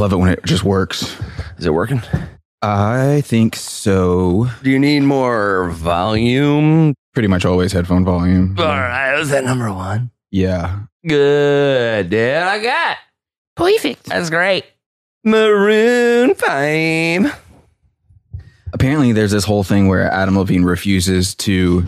love 0.00 0.12
it 0.14 0.16
when 0.16 0.30
it 0.30 0.42
just 0.46 0.64
works. 0.64 1.14
Is 1.58 1.66
it 1.66 1.74
working? 1.74 2.00
I 2.62 3.20
think 3.20 3.54
so. 3.54 4.48
Do 4.62 4.70
you 4.70 4.78
need 4.78 5.00
more 5.00 5.70
volume? 5.70 6.94
Pretty 7.12 7.28
much 7.28 7.44
always 7.44 7.72
headphone 7.72 8.04
volume. 8.04 8.56
All 8.58 8.64
right, 8.64 9.14
was 9.18 9.28
that 9.28 9.44
number 9.44 9.70
one? 9.70 10.10
Yeah. 10.30 10.80
Good, 11.06 12.08
dude. 12.08 12.34
I 12.34 12.62
got. 12.62 12.96
Perfect. 13.56 14.04
That's 14.04 14.30
great. 14.30 14.64
Maroon 15.22 16.34
Five. 16.34 17.38
Apparently, 18.72 19.12
there's 19.12 19.32
this 19.32 19.44
whole 19.44 19.64
thing 19.64 19.88
where 19.88 20.10
Adam 20.10 20.38
Levine 20.38 20.64
refuses 20.64 21.34
to 21.36 21.84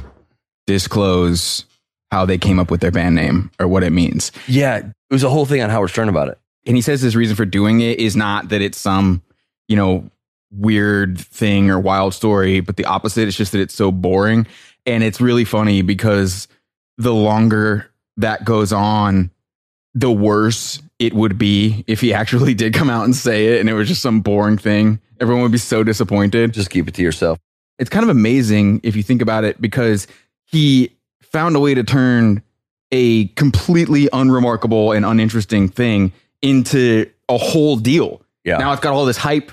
disclose 0.67 1.65
how 2.11 2.27
they 2.27 2.37
came 2.37 2.59
up 2.59 2.71
with 2.71 2.83
their 2.83 2.91
band 2.91 3.15
name 3.15 3.51
or 3.59 3.67
what 3.67 3.83
it 3.83 3.91
means. 3.91 4.33
Yeah, 4.47 4.79
it 4.79 4.93
was 5.11 5.23
a 5.25 5.31
whole 5.31 5.47
thing 5.47 5.63
on 5.63 5.71
Howard 5.71 5.89
Stern 5.89 6.11
about 6.11 6.29
it. 6.29 6.39
And 6.67 6.77
he 6.77 6.83
says 6.83 7.01
his 7.01 7.17
reason 7.17 7.37
for 7.37 7.45
doing 7.45 7.81
it 7.81 7.99
is 7.99 8.15
not 8.15 8.51
that 8.51 8.63
it's 8.63 8.79
some, 8.79 9.23
you 9.69 9.77
know, 9.77 10.11
weird 10.53 11.19
thing 11.19 11.71
or 11.71 11.81
wild 11.81 12.15
story, 12.15 12.61
but 12.61 12.77
the 12.77 12.85
opposite. 12.85 13.27
It's 13.27 13.37
just 13.37 13.53
that 13.53 13.61
it's 13.61 13.75
so 13.75 13.91
boring. 13.91 14.47
And 14.87 15.03
it's 15.03 15.21
really 15.21 15.45
funny 15.45 15.83
because 15.83 16.49
the 16.99 17.15
longer 17.15 17.91
that 18.19 18.45
goes 18.45 18.73
on, 18.73 19.31
the 19.95 20.11
worse 20.11 20.81
it 20.99 21.15
would 21.15 21.39
be 21.39 21.85
if 21.87 22.01
he 22.01 22.13
actually 22.15 22.55
did 22.55 22.75
come 22.75 22.91
out 22.91 23.05
and 23.05 23.17
say 23.17 23.49
it 23.49 23.61
and 23.61 23.69
it 23.69 23.75
was 23.75 23.89
just 23.89 24.03
some 24.03 24.21
boring 24.21 24.59
thing. 24.59 25.01
Everyone 25.21 25.43
would 25.43 25.53
be 25.53 25.59
so 25.59 25.83
disappointed. 25.83 26.53
Just 26.53 26.71
keep 26.71 26.89
it 26.89 26.95
to 26.95 27.03
yourself. 27.03 27.39
It's 27.79 27.91
kind 27.91 28.03
of 28.03 28.11
amazing 28.11 28.81
if 28.83 28.95
you 28.95 29.03
think 29.03 29.23
about 29.23 29.45
it 29.45 29.61
because 29.61 30.07
he 30.45 30.93
found 31.21 31.57
a 31.57 31.61
way 31.61 31.75
to 31.75 31.83
turn 31.83 32.43
a 32.91 33.27
completely 33.29 34.09
unremarkable 34.13 34.93
and 34.93 35.05
uninteresting 35.05 35.69
thing 35.69 36.13
into 36.43 37.11
a 37.29 37.39
whole 37.39 37.77
deal. 37.77 38.23
Yeah. 38.45 38.59
Now 38.59 38.73
it's 38.73 38.81
got 38.81 38.93
all 38.93 39.05
this 39.05 39.17
hype. 39.17 39.53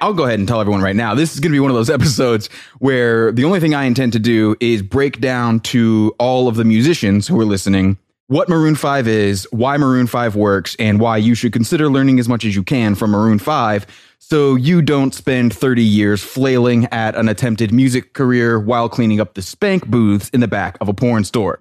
I'll 0.00 0.14
go 0.14 0.24
ahead 0.24 0.38
and 0.38 0.46
tell 0.46 0.60
everyone 0.60 0.82
right 0.82 0.96
now. 0.96 1.14
This 1.14 1.34
is 1.34 1.40
going 1.40 1.52
to 1.52 1.56
be 1.56 1.60
one 1.60 1.70
of 1.70 1.76
those 1.76 1.90
episodes 1.98 2.48
where 2.78 3.32
the 3.32 3.44
only 3.44 3.60
thing 3.60 3.74
I 3.74 3.84
intend 3.84 4.12
to 4.12 4.18
do 4.18 4.56
is 4.60 4.82
break 4.82 5.20
down 5.20 5.60
to 5.60 6.14
all 6.18 6.48
of 6.48 6.56
the 6.56 6.64
musicians 6.64 7.26
who 7.26 7.40
are 7.40 7.44
listening 7.44 7.98
what 8.28 8.48
Maroon 8.48 8.74
5 8.74 9.06
is, 9.06 9.46
why 9.52 9.76
Maroon 9.76 10.08
5 10.08 10.34
works, 10.34 10.74
and 10.80 10.98
why 10.98 11.16
you 11.16 11.36
should 11.36 11.52
consider 11.52 11.88
learning 11.88 12.18
as 12.18 12.28
much 12.28 12.44
as 12.44 12.56
you 12.56 12.64
can 12.64 12.96
from 12.96 13.12
Maroon 13.12 13.38
5 13.38 13.86
so 14.18 14.56
you 14.56 14.82
don't 14.82 15.14
spend 15.14 15.54
30 15.54 15.82
years 15.82 16.24
flailing 16.24 16.86
at 16.86 17.14
an 17.14 17.28
attempted 17.28 17.72
music 17.72 18.14
career 18.14 18.58
while 18.58 18.88
cleaning 18.88 19.20
up 19.20 19.34
the 19.34 19.42
spank 19.42 19.86
booths 19.86 20.28
in 20.30 20.40
the 20.40 20.48
back 20.48 20.76
of 20.80 20.88
a 20.88 20.94
porn 20.94 21.22
store. 21.22 21.60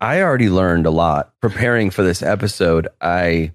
I 0.00 0.22
already 0.22 0.48
learned 0.48 0.86
a 0.86 0.90
lot 0.90 1.32
preparing 1.40 1.90
for 1.90 2.04
this 2.04 2.22
episode. 2.22 2.86
I 3.00 3.52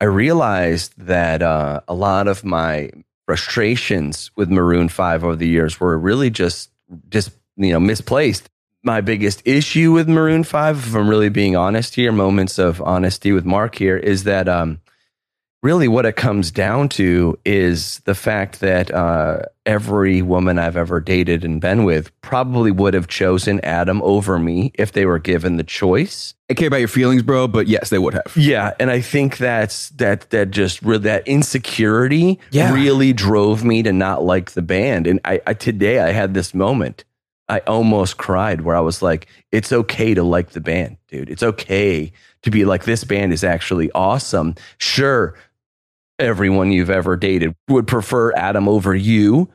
I 0.00 0.04
realized 0.04 0.94
that 0.98 1.42
uh, 1.42 1.80
a 1.88 1.94
lot 1.94 2.28
of 2.28 2.44
my 2.44 2.90
frustrations 3.26 4.30
with 4.36 4.50
Maroon 4.50 4.88
Five 4.88 5.24
over 5.24 5.36
the 5.36 5.48
years 5.48 5.80
were 5.80 5.98
really 5.98 6.30
just 6.30 6.70
just 7.08 7.30
you 7.56 7.72
know 7.72 7.80
misplaced. 7.80 8.48
My 8.82 9.00
biggest 9.00 9.42
issue 9.44 9.92
with 9.92 10.08
Maroon 10.08 10.44
Five, 10.44 10.78
if 10.78 10.94
I'm 10.94 11.08
really 11.08 11.28
being 11.28 11.56
honest 11.56 11.94
here, 11.94 12.12
moments 12.12 12.58
of 12.58 12.80
honesty 12.82 13.32
with 13.32 13.44
Mark 13.44 13.74
here, 13.74 13.96
is 13.96 14.24
that 14.24 14.48
um, 14.48 14.80
really 15.62 15.88
what 15.88 16.06
it 16.06 16.16
comes 16.16 16.50
down 16.50 16.88
to 16.90 17.38
is 17.44 17.98
the 18.00 18.14
fact 18.14 18.60
that 18.60 18.90
uh, 18.92 19.40
every 19.64 20.22
woman 20.22 20.58
I've 20.58 20.76
ever 20.76 21.00
dated 21.00 21.44
and 21.44 21.60
been 21.60 21.84
with 21.84 22.12
probably 22.20 22.70
would 22.70 22.94
have 22.94 23.08
chosen 23.08 23.60
Adam 23.64 24.00
over 24.02 24.38
me 24.38 24.70
if 24.74 24.92
they 24.92 25.06
were 25.06 25.18
given 25.18 25.56
the 25.56 25.64
choice. 25.64 26.34
I 26.48 26.54
care 26.54 26.68
about 26.68 26.78
your 26.78 26.88
feelings, 26.88 27.22
bro, 27.22 27.48
but 27.48 27.66
yes, 27.66 27.90
they 27.90 27.98
would 27.98 28.14
have. 28.14 28.36
Yeah, 28.36 28.74
and 28.78 28.90
I 28.90 29.00
think 29.00 29.38
that's 29.38 29.88
that 29.90 30.30
that 30.30 30.50
just 30.52 30.80
that 30.82 31.26
insecurity 31.26 32.38
Yeah. 32.50 32.72
really 32.72 33.12
drove 33.12 33.64
me 33.64 33.82
to 33.82 33.92
not 33.92 34.22
like 34.22 34.52
the 34.52 34.62
band. 34.62 35.06
And 35.06 35.18
I, 35.24 35.40
I 35.46 35.54
today 35.54 36.00
I 36.00 36.12
had 36.12 36.34
this 36.34 36.54
moment. 36.54 37.04
I 37.48 37.60
almost 37.60 38.16
cried 38.16 38.62
where 38.62 38.74
I 38.74 38.80
was 38.80 39.02
like, 39.02 39.28
"It's 39.52 39.72
okay 39.72 40.14
to 40.14 40.22
like 40.24 40.50
the 40.50 40.60
band, 40.60 40.96
dude. 41.08 41.30
It's 41.30 41.44
okay 41.44 42.12
to 42.42 42.50
be 42.50 42.64
like 42.64 42.84
this 42.84 43.04
band 43.04 43.32
is 43.32 43.44
actually 43.44 43.90
awesome. 43.92 44.54
Sure, 44.78 45.34
everyone 46.18 46.72
you've 46.72 46.90
ever 46.90 47.16
dated 47.16 47.54
would 47.68 47.86
prefer 47.86 48.32
Adam 48.34 48.68
over 48.68 48.94
you, 48.94 49.48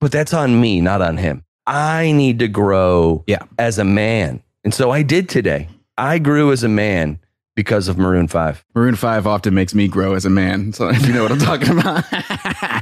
but 0.00 0.12
that's 0.12 0.34
on 0.34 0.60
me, 0.60 0.80
not 0.80 1.00
on 1.02 1.16
him. 1.16 1.44
I 1.66 2.12
need 2.12 2.38
to 2.40 2.48
grow 2.48 3.24
Yeah. 3.26 3.44
as 3.58 3.78
a 3.78 3.84
man. 3.84 4.42
And 4.64 4.74
so 4.74 4.90
I 4.90 5.02
did 5.02 5.28
today. 5.28 5.68
I 5.96 6.18
grew 6.18 6.52
as 6.52 6.62
a 6.62 6.68
man 6.68 7.18
because 7.56 7.86
of 7.88 7.96
Maroon 7.96 8.26
5. 8.28 8.64
Maroon 8.74 8.96
5 8.96 9.26
often 9.26 9.54
makes 9.54 9.74
me 9.74 9.86
grow 9.88 10.14
as 10.14 10.24
a 10.26 10.30
man. 10.30 10.72
So 10.72 10.88
if 10.90 11.06
you 11.06 11.12
know 11.14 11.22
what 11.22 11.32
I'm 11.32 11.38
talking 11.38 11.78
about. 11.78 12.04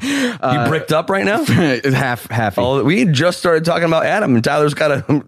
You 0.03 0.09
uh, 0.41 0.69
bricked 0.69 0.91
up 0.93 1.09
right 1.10 1.25
now? 1.25 1.44
half 1.84 2.28
half. 2.28 2.59
Oh, 2.59 2.82
we 2.82 3.04
just 3.04 3.38
started 3.38 3.64
talking 3.64 3.84
about 3.84 4.04
Adam 4.04 4.34
and 4.34 4.43
Tyler's 4.43 4.75
got 4.75 4.91
a, 4.91 5.22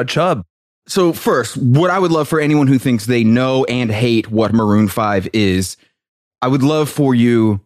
a 0.00 0.04
chub. 0.04 0.44
So 0.86 1.14
first, 1.14 1.56
what 1.56 1.88
I 1.90 1.98
would 1.98 2.10
love 2.12 2.28
for 2.28 2.38
anyone 2.38 2.66
who 2.66 2.78
thinks 2.78 3.06
they 3.06 3.24
know 3.24 3.64
and 3.64 3.90
hate 3.90 4.30
what 4.30 4.52
Maroon 4.52 4.86
5 4.88 5.28
is, 5.32 5.78
I 6.40 6.48
would 6.48 6.62
love 6.62 6.88
for 6.88 7.14
you 7.14 7.60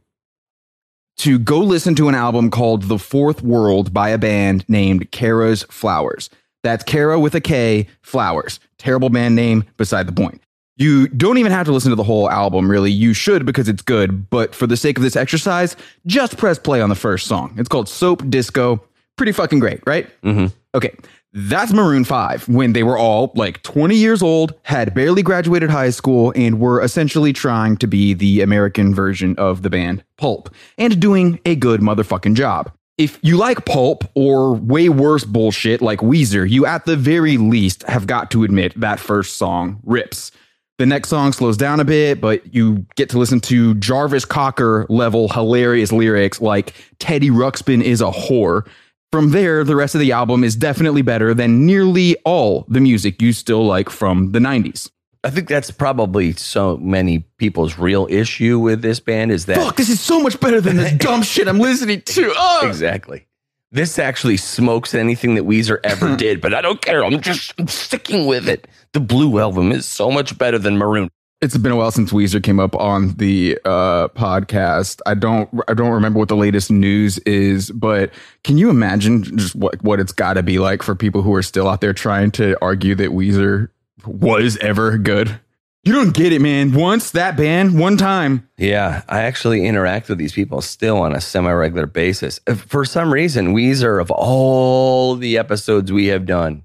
to 1.19 1.38
go 1.38 1.59
listen 1.59 1.94
to 1.97 2.09
an 2.09 2.15
album 2.15 2.50
called 2.50 2.84
The 2.84 2.99
Fourth 2.99 3.43
World 3.43 3.93
by 3.93 4.09
a 4.09 4.19
band 4.19 4.65
named 4.69 5.10
Kara's 5.10 5.62
Flowers. 5.65 6.31
That's 6.62 6.84
Kara 6.84 7.21
with 7.21 7.34
a 7.34 7.41
K, 7.41 7.87
Flowers. 8.03 8.60
Terrible 8.78 9.10
band 9.10 9.34
name, 9.34 9.65
beside 9.77 10.06
the 10.06 10.12
point. 10.12 10.43
You 10.77 11.06
don't 11.09 11.38
even 11.38 11.53
have 11.53 11.66
to 11.66 11.72
listen 11.72 11.91
to 11.91 11.97
the 11.97 12.03
whole 12.03 12.31
album, 12.31 12.71
really. 12.71 12.91
You 12.91 13.12
should 13.12 13.44
because 13.44 13.69
it's 13.69 13.83
good, 13.83 14.31
but 14.31 14.55
for 14.55 14.66
the 14.66 14.77
sake 14.77 14.97
of 14.97 15.03
this 15.03 15.16
exercise, 15.16 15.77
just 16.06 16.39
press 16.39 16.59
play 16.59 16.81
on 16.81 16.89
the 16.89 16.94
first 16.94 17.27
song. 17.27 17.54
It's 17.59 17.69
called 17.69 17.89
Soap 17.89 18.28
Disco. 18.31 18.83
Pretty 19.16 19.33
fucking 19.33 19.59
great, 19.59 19.81
right? 19.87 20.09
Mm-hmm. 20.22 20.47
Okay, 20.75 20.97
that's 21.32 21.72
Maroon 21.72 22.04
5 22.04 22.48
when 22.48 22.72
they 22.72 22.82
were 22.82 22.98
all 22.98 23.32
like 23.34 23.62
20 23.62 23.97
years 23.97 24.22
old, 24.22 24.54
had 24.65 24.94
barely 24.94 25.22
graduated 25.22 25.70
high 25.70 25.91
school, 25.91 26.32
and 26.37 26.60
were 26.60 26.82
essentially 26.82 27.32
trying 27.32 27.76
to 27.78 27.87
be 27.87 28.15
the 28.15 28.43
American 28.43 28.94
version 28.94 29.34
of 29.38 29.62
the 29.62 29.71
band 29.71 30.04
Pulp 30.16 30.50
and 30.78 31.00
doing 31.00 31.41
a 31.44 31.56
good 31.56 31.81
motherfucking 31.81 32.34
job. 32.34 32.71
If 32.98 33.19
you 33.22 33.38
like 33.38 33.65
Pulp 33.65 34.04
or 34.15 34.54
way 34.54 34.88
worse 34.88 35.25
bullshit 35.25 35.81
like 35.81 36.00
Weezer, 36.00 36.48
you 36.48 36.66
at 36.66 36.84
the 36.84 36.97
very 36.97 37.38
least 37.38 37.82
have 37.84 38.06
got 38.06 38.31
to 38.32 38.44
admit 38.44 38.78
that 38.78 39.00
first 39.00 39.38
song 39.38 39.81
rips. 39.84 40.31
The 40.78 40.87
next 40.87 41.09
song 41.09 41.32
slows 41.32 41.56
down 41.56 41.81
a 41.81 41.84
bit, 41.84 42.21
but 42.21 42.54
you 42.54 42.84
get 42.97 43.09
to 43.10 43.19
listen 43.19 43.41
to 43.42 43.75
Jarvis 43.75 44.25
Cocker 44.25 44.87
level 44.88 45.28
hilarious 45.28 45.92
lyrics 45.92 46.41
like 46.41 46.75
Teddy 46.98 47.31
Ruxpin 47.31 47.82
is 47.82 48.00
a 48.00 48.10
whore. 48.10 48.66
From 49.12 49.28
there, 49.28 49.62
the 49.62 49.76
rest 49.76 49.94
of 49.94 50.00
the 50.00 50.10
album 50.12 50.42
is 50.42 50.56
definitely 50.56 51.02
better 51.02 51.34
than 51.34 51.66
nearly 51.66 52.16
all 52.24 52.64
the 52.66 52.80
music 52.80 53.20
you 53.20 53.34
still 53.34 53.62
like 53.66 53.90
from 53.90 54.32
the 54.32 54.38
90s. 54.38 54.90
I 55.22 55.28
think 55.28 55.48
that's 55.48 55.70
probably 55.70 56.32
so 56.32 56.78
many 56.78 57.18
people's 57.36 57.78
real 57.78 58.06
issue 58.08 58.58
with 58.58 58.80
this 58.80 59.00
band 59.00 59.30
is 59.30 59.44
that 59.46 59.58
Fuck, 59.58 59.76
this 59.76 59.90
is 59.90 60.00
so 60.00 60.18
much 60.18 60.40
better 60.40 60.62
than 60.62 60.78
this 60.78 60.92
dumb 60.96 61.20
shit 61.22 61.46
I'm 61.46 61.58
listening 61.58 62.00
to. 62.00 62.32
Ugh. 62.34 62.64
exactly. 62.66 63.26
This 63.70 63.98
actually 63.98 64.38
smokes 64.38 64.94
anything 64.94 65.34
that 65.34 65.44
Weezer 65.44 65.78
ever 65.84 66.16
did, 66.16 66.40
but 66.40 66.54
I 66.54 66.62
don't 66.62 66.80
care. 66.80 67.04
I'm 67.04 67.20
just 67.20 67.52
I'm 67.58 67.68
sticking 67.68 68.24
with 68.24 68.48
it. 68.48 68.66
The 68.94 69.00
Blue 69.00 69.38
album 69.38 69.72
is 69.72 69.84
so 69.84 70.10
much 70.10 70.38
better 70.38 70.58
than 70.58 70.78
Maroon. 70.78 71.10
It's 71.42 71.56
been 71.58 71.72
a 71.72 71.76
while 71.76 71.91
since 71.91 72.12
Weezer 72.12 72.41
came 72.41 72.60
up 72.60 72.76
on 72.76 73.14
the 73.14 73.58
uh, 73.64 74.06
podcast. 74.08 75.00
I 75.06 75.14
don't 75.14 75.50
I 75.66 75.75
don't 75.75 75.91
remember 75.91 76.20
what 76.20 76.28
the 76.28 76.36
latest 76.36 76.70
news 76.70 77.19
is, 77.19 77.72
but 77.72 78.12
can 78.44 78.58
you 78.58 78.70
imagine 78.70 79.25
just 79.25 79.56
what 79.56 79.82
what 79.82 79.98
it's 79.98 80.12
got 80.12 80.34
to 80.34 80.44
be 80.44 80.60
like 80.60 80.84
for 80.84 80.94
people 80.94 81.22
who 81.22 81.34
are 81.34 81.42
still 81.42 81.68
out 81.68 81.80
there 81.80 81.92
trying 81.92 82.30
to 82.33 82.56
argue 82.62 82.94
that 82.94 83.10
Weezer 83.10 83.71
was 84.06 84.56
ever 84.59 84.97
good? 84.98 85.41
You 85.83 85.92
don't 85.92 86.15
get 86.15 86.33
it, 86.33 86.41
man. 86.41 86.74
Once 86.74 87.10
that 87.10 87.36
band, 87.36 87.77
one 87.77 87.97
time. 87.97 88.48
Yeah, 88.56 89.03
I 89.09 89.22
actually 89.22 89.66
interact 89.66 90.09
with 90.09 90.18
these 90.18 90.33
people 90.33 90.60
still 90.60 91.00
on 91.00 91.12
a 91.12 91.21
semi-regular 91.21 91.86
basis. 91.86 92.39
For 92.54 92.84
some 92.84 93.12
reason, 93.12 93.53
Weezer 93.53 94.00
of 94.00 94.12
all 94.12 95.16
the 95.16 95.39
episodes 95.39 95.91
we 95.91 96.06
have 96.06 96.24
done, 96.24 96.62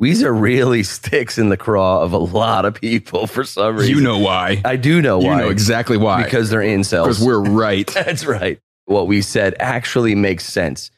Weezer 0.00 0.38
really 0.38 0.82
sticks 0.84 1.38
in 1.38 1.48
the 1.48 1.56
craw 1.56 2.02
of 2.02 2.12
a 2.12 2.18
lot 2.18 2.64
of 2.64 2.74
people 2.74 3.26
for 3.26 3.44
some 3.44 3.76
reason. 3.76 3.94
You 3.96 4.00
know 4.00 4.18
why? 4.18 4.60
I 4.64 4.76
do 4.76 5.02
know 5.02 5.20
You 5.20 5.26
why. 5.28 5.38
know 5.40 5.48
exactly 5.50 5.96
why. 5.96 6.22
Because 6.22 6.50
they're 6.50 6.60
incels. 6.60 7.04
because 7.04 7.20
we're 7.24 7.40
right. 7.42 7.86
That's 7.94 8.24
right. 8.24 8.60
What 8.86 9.06
we 9.06 9.20
said 9.22 9.54
actually 9.58 10.14
makes 10.14 10.44
sense 10.46 10.90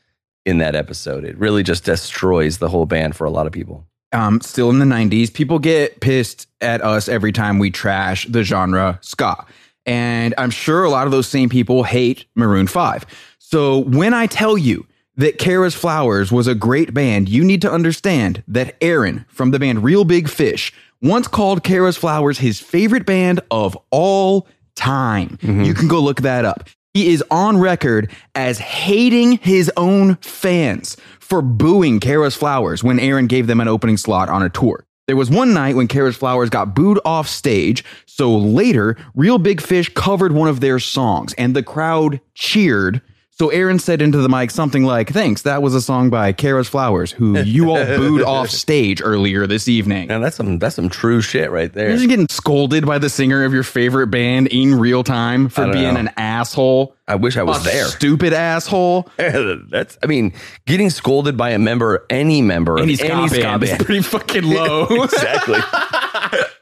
in 0.47 0.59
that 0.59 0.75
episode. 0.75 1.25
It 1.25 1.37
really 1.39 1.63
just 1.63 1.85
destroys 1.85 2.59
the 2.59 2.69
whole 2.69 2.87
band 2.87 3.17
for 3.17 3.25
a 3.25 3.31
lot 3.31 3.47
of 3.47 3.53
people. 3.53 3.87
um, 4.13 4.41
still 4.41 4.71
in 4.71 4.79
the 4.81 4.85
90s, 4.85 5.33
people 5.33 5.59
get 5.59 6.01
pissed 6.01 6.47
at 6.61 6.83
us 6.83 7.09
every 7.09 7.33
time 7.33 7.59
we 7.59 7.71
trash 7.71 8.27
the 8.27 8.43
genre 8.43 8.99
ska. 9.03 9.45
And 9.87 10.35
I'm 10.37 10.51
sure 10.51 10.85
a 10.85 10.91
lot 10.91 11.07
of 11.07 11.11
those 11.11 11.27
same 11.27 11.49
people 11.49 11.83
hate 11.85 12.27
Maroon 12.35 12.67
5. 12.67 13.07
So 13.39 13.79
when 13.79 14.13
I 14.15 14.27
tell 14.27 14.57
you 14.59 14.87
that 15.21 15.39
Kara's 15.39 15.75
Flowers 15.75 16.33
was 16.33 16.47
a 16.47 16.55
great 16.55 16.95
band, 16.95 17.29
you 17.29 17.45
need 17.45 17.61
to 17.63 17.71
understand 17.71 18.43
that 18.49 18.75
Aaron 18.81 19.27
from 19.29 19.51
the 19.51 19.59
band 19.59 19.85
Real 19.85 20.05
Big 20.05 20.31
Fish 20.31 20.73
once 21.03 21.29
called 21.29 21.63
Kara's 21.63 21.99
Flowers 21.99 22.39
his 22.39 22.59
favorite 22.59 23.05
band 23.05 23.41
of 23.51 23.77
all 23.91 24.49
time. 24.77 25.39
Mm-hmm. 25.43 25.65
You 25.65 25.75
can 25.75 25.89
go 25.89 26.01
look 26.01 26.23
that 26.23 26.47
up. 26.47 26.69
He 26.95 27.13
is 27.13 27.23
on 27.31 27.59
record 27.59 28.11
as 28.35 28.59
hating 28.59 29.33
his 29.39 29.71
own 29.77 30.17
fans 30.17 30.97
for 31.21 31.43
booing 31.43 32.01
Kara's 32.01 32.35
Flowers 32.35 32.83
when 32.83 32.99
Aaron 32.99 33.27
gave 33.27 33.47
them 33.47 33.61
an 33.61 33.69
opening 33.69 33.99
slot 33.99 34.31
on 34.31 34.43
a 34.43 34.49
tour. 34.49 34.87
There 35.07 35.17
was 35.17 35.29
one 35.29 35.53
night 35.53 35.77
when 35.77 35.87
Kara's 35.87 36.17
Flowers 36.17 36.49
got 36.49 36.75
booed 36.75 36.99
off 37.05 37.29
stage, 37.29 37.85
so 38.07 38.35
later, 38.35 38.97
Real 39.15 39.39
Big 39.39 39.61
Fish 39.61 39.93
covered 39.93 40.33
one 40.33 40.49
of 40.49 40.61
their 40.61 40.79
songs 40.79 41.35
and 41.35 41.55
the 41.55 41.63
crowd 41.63 42.21
cheered. 42.35 43.03
So 43.41 43.49
Aaron 43.49 43.79
said 43.79 44.03
into 44.03 44.19
the 44.19 44.29
mic 44.29 44.51
something 44.51 44.85
like, 44.85 45.09
Thanks, 45.09 45.41
that 45.43 45.63
was 45.63 45.75
a 45.75 45.81
song 45.81 46.11
by 46.11 46.35
Kara's 46.35 46.69
Flowers, 46.69 47.11
who 47.11 47.39
you 47.41 47.71
all 47.71 47.83
booed 47.97 48.21
off 48.21 48.51
stage 48.51 49.01
earlier 49.03 49.47
this 49.47 49.67
evening. 49.67 50.09
Now 50.09 50.19
that's 50.19 50.37
some 50.37 50.59
that's 50.59 50.77
some 50.77 50.91
true 50.91 51.23
shit 51.23 51.51
right 51.51 51.73
there. 51.73 51.89
You're 51.89 51.97
just 51.97 52.11
getting 52.11 52.29
scolded 52.29 52.85
by 52.85 52.99
the 52.99 53.09
singer 53.09 53.45
of 53.45 53.55
your 53.55 53.63
favorite 53.63 54.09
band 54.09 54.49
in 54.49 54.75
real 54.75 55.03
time 55.03 55.49
for 55.49 55.73
being 55.73 55.95
know. 55.95 56.01
an 56.01 56.11
asshole. 56.19 56.95
I 57.09 57.15
wish 57.15 57.39
I 57.39 57.43
was 57.43 57.63
A 57.67 57.71
there. 57.71 57.85
Stupid 57.87 58.35
asshole. 58.35 59.09
That's 59.17 59.97
I 60.03 60.07
mean, 60.07 60.35
getting 60.67 60.91
scolded 60.91 61.39
by 61.39 61.49
a 61.49 61.59
member, 61.59 62.05
any 62.11 62.43
member 62.43 62.77
of 62.77 62.83
Any 62.83 63.01
any 63.01 63.29
ska, 63.29 63.41
band 63.41 63.63
is 63.63 63.73
pretty 63.79 64.03
fucking 64.03 64.45
low. 64.53 64.85
exactly. 65.03 65.61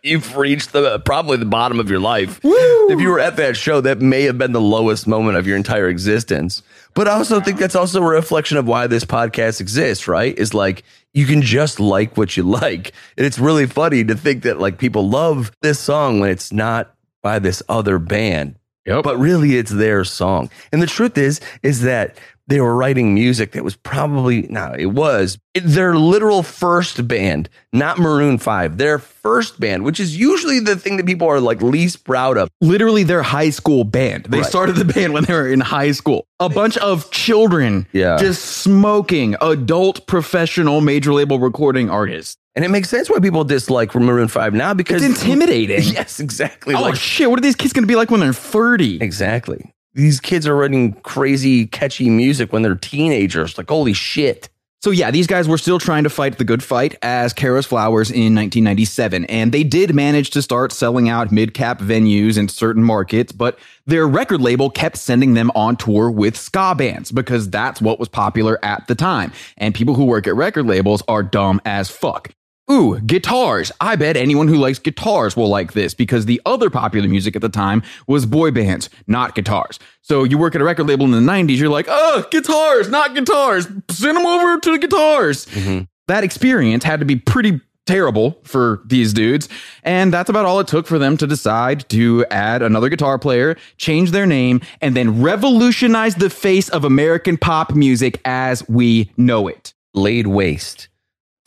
You've 0.04 0.36
reached 0.36 0.72
the 0.72 1.00
probably 1.00 1.38
the 1.38 1.44
bottom 1.44 1.80
of 1.80 1.90
your 1.90 1.98
life. 1.98 2.38
If 2.44 3.00
you 3.00 3.08
were 3.10 3.18
at 3.20 3.36
that 3.36 3.56
show, 3.56 3.80
that 3.80 4.00
may 4.00 4.22
have 4.22 4.38
been 4.38 4.52
the 4.52 4.60
lowest 4.60 5.08
moment 5.08 5.36
of 5.36 5.46
your 5.46 5.56
entire 5.56 5.88
existence. 5.88 6.62
But 6.94 7.08
I 7.08 7.12
also 7.12 7.40
think 7.40 7.58
that's 7.58 7.74
also 7.74 8.02
a 8.02 8.08
reflection 8.08 8.56
of 8.56 8.66
why 8.66 8.86
this 8.86 9.04
podcast 9.04 9.60
exists, 9.60 10.08
right? 10.08 10.36
Is 10.38 10.54
like 10.54 10.84
you 11.14 11.26
can 11.26 11.42
just 11.42 11.80
like 11.80 12.16
what 12.16 12.36
you 12.36 12.42
like. 12.60 12.92
And 13.16 13.26
it's 13.26 13.38
really 13.38 13.66
funny 13.66 14.04
to 14.04 14.14
think 14.14 14.42
that 14.42 14.58
like 14.58 14.78
people 14.78 15.08
love 15.08 15.52
this 15.62 15.78
song 15.78 16.20
when 16.20 16.30
it's 16.30 16.52
not 16.52 16.94
by 17.22 17.38
this 17.38 17.62
other 17.68 17.98
band. 17.98 18.56
Yep. 18.86 19.04
But 19.04 19.18
really 19.18 19.56
it's 19.56 19.70
their 19.70 20.02
song. 20.04 20.48
And 20.72 20.80
the 20.80 20.86
truth 20.86 21.18
is, 21.18 21.40
is 21.62 21.82
that 21.82 22.16
they 22.48 22.60
were 22.60 22.74
writing 22.74 23.14
music 23.14 23.52
that 23.52 23.62
was 23.62 23.76
probably 23.76 24.42
no, 24.48 24.74
it 24.76 24.86
was 24.86 25.38
their 25.54 25.96
literal 25.96 26.42
first 26.42 27.06
band, 27.06 27.48
not 27.72 27.98
Maroon 27.98 28.38
5, 28.38 28.78
their 28.78 28.98
first 28.98 29.60
band, 29.60 29.84
which 29.84 30.00
is 30.00 30.16
usually 30.16 30.58
the 30.60 30.74
thing 30.76 30.96
that 30.96 31.06
people 31.06 31.28
are 31.28 31.40
like 31.40 31.60
least 31.62 32.04
proud 32.04 32.36
of. 32.38 32.48
Literally 32.60 33.02
their 33.04 33.22
high 33.22 33.50
school 33.50 33.84
band. 33.84 34.24
They 34.24 34.38
Right. 34.38 34.46
started 34.46 34.76
the 34.76 34.84
band 34.84 35.12
when 35.12 35.24
they 35.24 35.34
were 35.34 35.46
in 35.48 35.60
high 35.60 35.92
school. 35.92 36.24
A 36.40 36.48
bunch 36.48 36.76
of 36.78 37.10
children 37.10 37.86
Yeah. 37.92 38.16
just 38.18 38.42
smoking, 38.44 39.36
adult 39.40 40.06
professional 40.06 40.80
major 40.80 41.12
label 41.12 41.38
recording 41.38 41.90
artists. 41.90 42.36
And 42.56 42.64
it 42.64 42.70
makes 42.70 42.88
sense 42.88 43.08
why 43.10 43.20
people 43.20 43.44
dislike 43.44 43.94
Maroon 43.94 44.26
5 44.28 44.52
now 44.54 44.74
because 44.74 45.02
It's 45.02 45.20
intimidating. 45.22 45.82
Yes, 45.92 46.18
exactly. 46.18 46.74
Oh 46.74 46.80
Like 46.82 46.96
shit, 46.96 47.28
what 47.30 47.38
are 47.38 47.42
these 47.42 47.56
kids 47.56 47.72
gonna 47.72 47.86
be 47.86 47.94
like 47.96 48.10
when 48.10 48.20
they're 48.20 48.32
30? 48.32 48.98
exactly. 49.02 49.70
These 49.98 50.20
kids 50.20 50.46
are 50.46 50.54
writing 50.54 50.92
crazy 51.02 51.66
catchy 51.66 52.08
music 52.08 52.52
when 52.52 52.62
they're 52.62 52.76
teenagers. 52.76 53.58
Like 53.58 53.68
holy 53.68 53.94
shit. 53.94 54.48
So 54.80 54.92
yeah, 54.92 55.10
these 55.10 55.26
guys 55.26 55.48
were 55.48 55.58
still 55.58 55.80
trying 55.80 56.04
to 56.04 56.08
fight 56.08 56.38
the 56.38 56.44
good 56.44 56.62
fight 56.62 56.94
as 57.02 57.32
Kara's 57.32 57.66
Flowers 57.66 58.08
in 58.08 58.32
1997, 58.32 59.24
and 59.24 59.50
they 59.50 59.64
did 59.64 59.92
manage 59.96 60.30
to 60.30 60.40
start 60.40 60.70
selling 60.70 61.08
out 61.08 61.32
mid-cap 61.32 61.80
venues 61.80 62.38
in 62.38 62.46
certain 62.46 62.84
markets, 62.84 63.32
but 63.32 63.58
their 63.86 64.06
record 64.06 64.40
label 64.40 64.70
kept 64.70 64.98
sending 64.98 65.34
them 65.34 65.50
on 65.56 65.74
tour 65.74 66.12
with 66.12 66.36
ska 66.36 66.76
bands 66.76 67.10
because 67.10 67.50
that's 67.50 67.82
what 67.82 67.98
was 67.98 68.08
popular 68.08 68.64
at 68.64 68.86
the 68.86 68.94
time. 68.94 69.32
And 69.56 69.74
people 69.74 69.96
who 69.96 70.04
work 70.04 70.28
at 70.28 70.36
record 70.36 70.66
labels 70.66 71.02
are 71.08 71.24
dumb 71.24 71.60
as 71.64 71.90
fuck. 71.90 72.30
Ooh, 72.70 73.00
guitars. 73.00 73.72
I 73.80 73.96
bet 73.96 74.16
anyone 74.16 74.46
who 74.46 74.56
likes 74.56 74.78
guitars 74.78 75.36
will 75.36 75.48
like 75.48 75.72
this 75.72 75.94
because 75.94 76.26
the 76.26 76.40
other 76.44 76.68
popular 76.68 77.08
music 77.08 77.34
at 77.34 77.40
the 77.40 77.48
time 77.48 77.82
was 78.06 78.26
boy 78.26 78.50
bands, 78.50 78.90
not 79.06 79.34
guitars. 79.34 79.78
So 80.02 80.22
you 80.24 80.36
work 80.36 80.54
at 80.54 80.60
a 80.60 80.64
record 80.64 80.86
label 80.86 81.06
in 81.06 81.12
the 81.12 81.18
90s, 81.18 81.56
you're 81.56 81.70
like, 81.70 81.86
oh, 81.88 82.26
guitars, 82.30 82.90
not 82.90 83.14
guitars. 83.14 83.66
Send 83.90 84.18
them 84.18 84.26
over 84.26 84.60
to 84.60 84.72
the 84.72 84.78
guitars. 84.78 85.46
Mm-hmm. 85.46 85.84
That 86.08 86.24
experience 86.24 86.84
had 86.84 87.00
to 87.00 87.06
be 87.06 87.16
pretty 87.16 87.60
terrible 87.86 88.38
for 88.44 88.82
these 88.84 89.14
dudes. 89.14 89.48
And 89.82 90.12
that's 90.12 90.28
about 90.28 90.44
all 90.44 90.60
it 90.60 90.66
took 90.66 90.86
for 90.86 90.98
them 90.98 91.16
to 91.16 91.26
decide 91.26 91.88
to 91.88 92.26
add 92.30 92.60
another 92.60 92.90
guitar 92.90 93.18
player, 93.18 93.56
change 93.78 94.10
their 94.10 94.26
name, 94.26 94.60
and 94.82 94.94
then 94.94 95.22
revolutionize 95.22 96.16
the 96.16 96.28
face 96.28 96.68
of 96.68 96.84
American 96.84 97.38
pop 97.38 97.74
music 97.74 98.20
as 98.26 98.68
we 98.68 99.10
know 99.16 99.48
it. 99.48 99.72
Laid 99.94 100.26
waste 100.26 100.88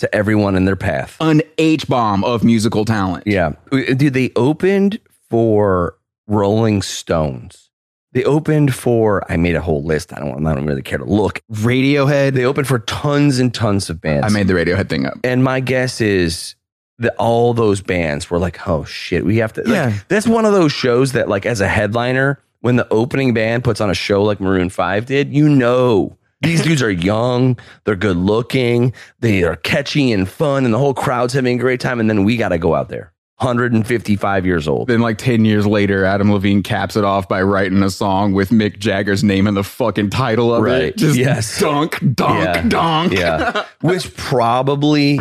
to 0.02 0.14
everyone 0.16 0.56
in 0.56 0.66
their 0.66 0.76
path. 0.76 1.18
An 1.20 1.42
H 1.58 1.88
bomb 1.88 2.24
of 2.24 2.44
musical 2.44 2.86
talent. 2.86 3.24
Yeah. 3.26 3.54
Dude, 3.72 4.14
they 4.14 4.32
opened 4.36 5.00
for 5.30 5.96
Rolling 6.28 6.82
Stones. 6.82 7.70
They 8.14 8.26
opened 8.26 8.76
for, 8.76 9.24
I 9.32 9.38
made 9.38 9.56
a 9.56 9.62
whole 9.62 9.82
list. 9.84 10.12
I 10.14 10.20
don't, 10.20 10.46
I 10.46 10.54
don't 10.54 10.66
really 10.66 10.82
care 10.82 10.98
to 10.98 11.06
look. 11.06 11.42
Radiohead. 11.52 12.34
They 12.34 12.44
opened 12.46 12.68
for 12.68 12.80
tons 12.80 13.40
and 13.40 13.54
tons 13.54 13.90
of 13.90 14.02
bands. 14.02 14.26
I 14.26 14.30
made 14.38 14.48
the 14.48 14.54
Radiohead 14.54 14.90
thing 14.90 15.06
up. 15.06 15.14
and 15.24 15.44
my 15.44 15.62
guess 15.62 16.02
is 16.02 16.56
that 17.00 17.16
all 17.18 17.54
those 17.54 17.82
bands 17.82 18.30
were 18.30 18.38
like, 18.38 18.68
oh 18.68 18.84
shit, 18.84 19.26
we 19.26 19.38
have 19.38 19.54
to. 19.54 19.62
Like, 19.62 19.70
Yeah. 19.70 19.98
That's 20.10 20.28
one 20.28 20.46
of 20.46 20.52
those 20.54 20.72
shows 20.74 21.14
that, 21.14 21.30
like, 21.30 21.46
as 21.46 21.62
a 21.62 21.68
headliner, 21.70 22.38
when 22.60 22.76
the 22.76 22.88
opening 22.92 23.34
band 23.34 23.64
puts 23.64 23.80
on 23.82 23.90
a 23.90 23.94
show 23.96 24.22
like 24.24 24.40
Maroon 24.42 24.70
5 24.70 25.06
did, 25.06 25.34
you 25.34 25.48
know. 25.50 26.18
These 26.42 26.64
dudes 26.64 26.82
are 26.82 26.90
young, 26.92 27.58
they're 27.86 27.96
good 27.96 28.18
looking, 28.18 28.94
they 29.20 29.44
are 29.44 29.56
catchy 29.56 30.12
and 30.12 30.28
fun, 30.28 30.66
and 30.66 30.74
the 30.74 30.78
whole 30.80 30.94
crowd's 30.94 31.34
having 31.34 31.58
a 31.58 31.62
great 31.62 31.80
time. 31.80 32.00
And 32.00 32.10
then 32.10 32.24
we 32.24 32.36
got 32.38 32.50
to 32.50 32.58
go 32.58 32.74
out 32.76 32.90
there. 32.90 33.14
155 33.38 34.46
years 34.46 34.68
old. 34.68 34.88
Then, 34.88 35.00
like 35.02 35.18
10 35.18 35.46
years 35.46 35.66
later, 35.66 36.06
Adam 36.06 36.32
Levine 36.32 36.62
caps 36.62 36.96
it 36.96 37.04
off 37.04 37.28
by 37.28 37.42
writing 37.42 37.82
a 37.82 37.90
song 37.90 38.34
with 38.34 38.50
Mick 38.50 38.78
Jagger's 38.78 39.24
name 39.24 39.48
in 39.48 39.56
the 39.56 39.64
fucking 39.64 40.12
title 40.12 40.54
of 40.54 40.64
Right. 40.64 40.84
it. 40.84 40.98
Just 40.98 41.18
Yes. 41.18 41.60
dunk, 41.60 41.98
dunk, 42.14 42.44
Yeah. 42.44 42.62
dunk. 42.68 43.14
Yeah. 43.14 43.66
Which 43.82 44.16
probably 44.16 45.20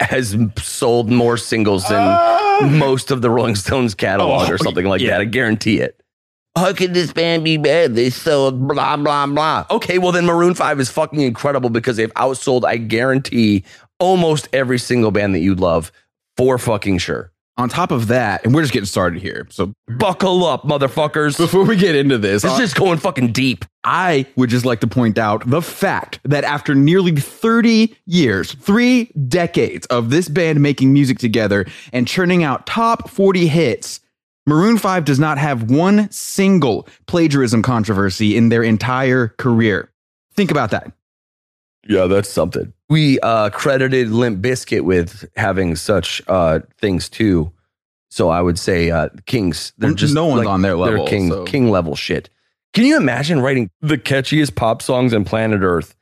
has 0.00 0.36
sold 0.58 1.10
more 1.10 1.36
singles 1.36 1.86
than 1.88 1.98
uh. 2.00 2.68
most 2.70 3.10
of 3.10 3.20
the 3.20 3.30
Rolling 3.30 3.56
Stones 3.56 3.94
catalog 3.94 4.48
Oh, 4.48 4.52
or 4.52 4.58
something 4.58 4.86
like 4.86 5.00
yeah. 5.00 5.10
that. 5.10 5.20
I 5.20 5.24
guarantee 5.24 5.80
it. 5.80 5.97
How 6.58 6.72
could 6.72 6.94
this 6.94 7.12
band 7.12 7.44
be 7.44 7.56
bad? 7.56 7.94
They 7.94 8.10
sold 8.10 8.66
blah, 8.66 8.96
blah, 8.96 9.26
blah. 9.26 9.66
Okay, 9.70 9.98
well, 9.98 10.12
then 10.12 10.26
Maroon 10.26 10.54
5 10.54 10.80
is 10.80 10.90
fucking 10.90 11.20
incredible 11.20 11.70
because 11.70 11.96
they've 11.96 12.12
outsold, 12.14 12.64
I 12.64 12.76
guarantee, 12.76 13.64
almost 13.98 14.48
every 14.52 14.78
single 14.78 15.10
band 15.10 15.34
that 15.34 15.40
you 15.40 15.54
love 15.54 15.92
for 16.36 16.58
fucking 16.58 16.98
sure. 16.98 17.32
On 17.56 17.68
top 17.68 17.90
of 17.90 18.06
that, 18.06 18.44
and 18.44 18.54
we're 18.54 18.62
just 18.62 18.72
getting 18.72 18.86
started 18.86 19.20
here. 19.20 19.44
So 19.50 19.72
Buckle 19.88 20.44
up, 20.44 20.62
motherfuckers. 20.62 21.36
before 21.36 21.64
we 21.64 21.74
get 21.74 21.96
into 21.96 22.16
this, 22.16 22.44
It's 22.44 22.54
uh, 22.54 22.58
just 22.58 22.76
going 22.76 22.98
fucking 22.98 23.32
deep. 23.32 23.64
I 23.82 24.26
would 24.36 24.48
just 24.48 24.64
like 24.64 24.78
to 24.80 24.86
point 24.86 25.18
out 25.18 25.42
the 25.44 25.60
fact 25.60 26.20
that 26.22 26.44
after 26.44 26.76
nearly 26.76 27.16
30 27.16 27.96
years, 28.06 28.52
three 28.52 29.06
decades 29.26 29.86
of 29.86 30.10
this 30.10 30.28
band 30.28 30.62
making 30.62 30.92
music 30.92 31.18
together 31.18 31.66
and 31.92 32.06
churning 32.06 32.44
out 32.44 32.64
top 32.64 33.10
40 33.10 33.48
hits, 33.48 33.98
Maroon 34.48 34.78
5 34.78 35.04
does 35.04 35.18
not 35.18 35.36
have 35.36 35.70
one 35.70 36.10
single 36.10 36.88
plagiarism 37.06 37.62
controversy 37.62 38.34
in 38.34 38.48
their 38.48 38.62
entire 38.62 39.28
career. 39.36 39.92
Think 40.34 40.50
about 40.50 40.70
that. 40.70 40.90
Yeah, 41.86 42.06
that's 42.06 42.30
something. 42.30 42.72
We 42.88 43.20
uh, 43.20 43.50
credited 43.50 44.10
Limp 44.10 44.42
Bizkit 44.42 44.82
with 44.82 45.28
having 45.36 45.76
such 45.76 46.22
uh, 46.28 46.60
things 46.78 47.10
too. 47.10 47.52
So 48.10 48.30
I 48.30 48.40
would 48.40 48.58
say 48.58 48.90
uh, 48.90 49.10
Kings. 49.26 49.74
They're 49.76 49.92
just 49.92 50.14
no 50.14 50.26
one's 50.26 50.46
on 50.46 50.62
their 50.62 50.76
level, 50.76 51.04
They're 51.04 51.06
king 51.06 51.28
so- 51.28 51.44
king 51.44 51.70
level 51.70 51.94
shit. 51.94 52.30
Can 52.72 52.84
you 52.84 52.96
imagine 52.96 53.40
writing 53.40 53.70
the 53.82 53.98
catchiest 53.98 54.54
pop 54.54 54.80
songs 54.80 55.12
on 55.12 55.24
planet 55.24 55.60
Earth 55.62 55.94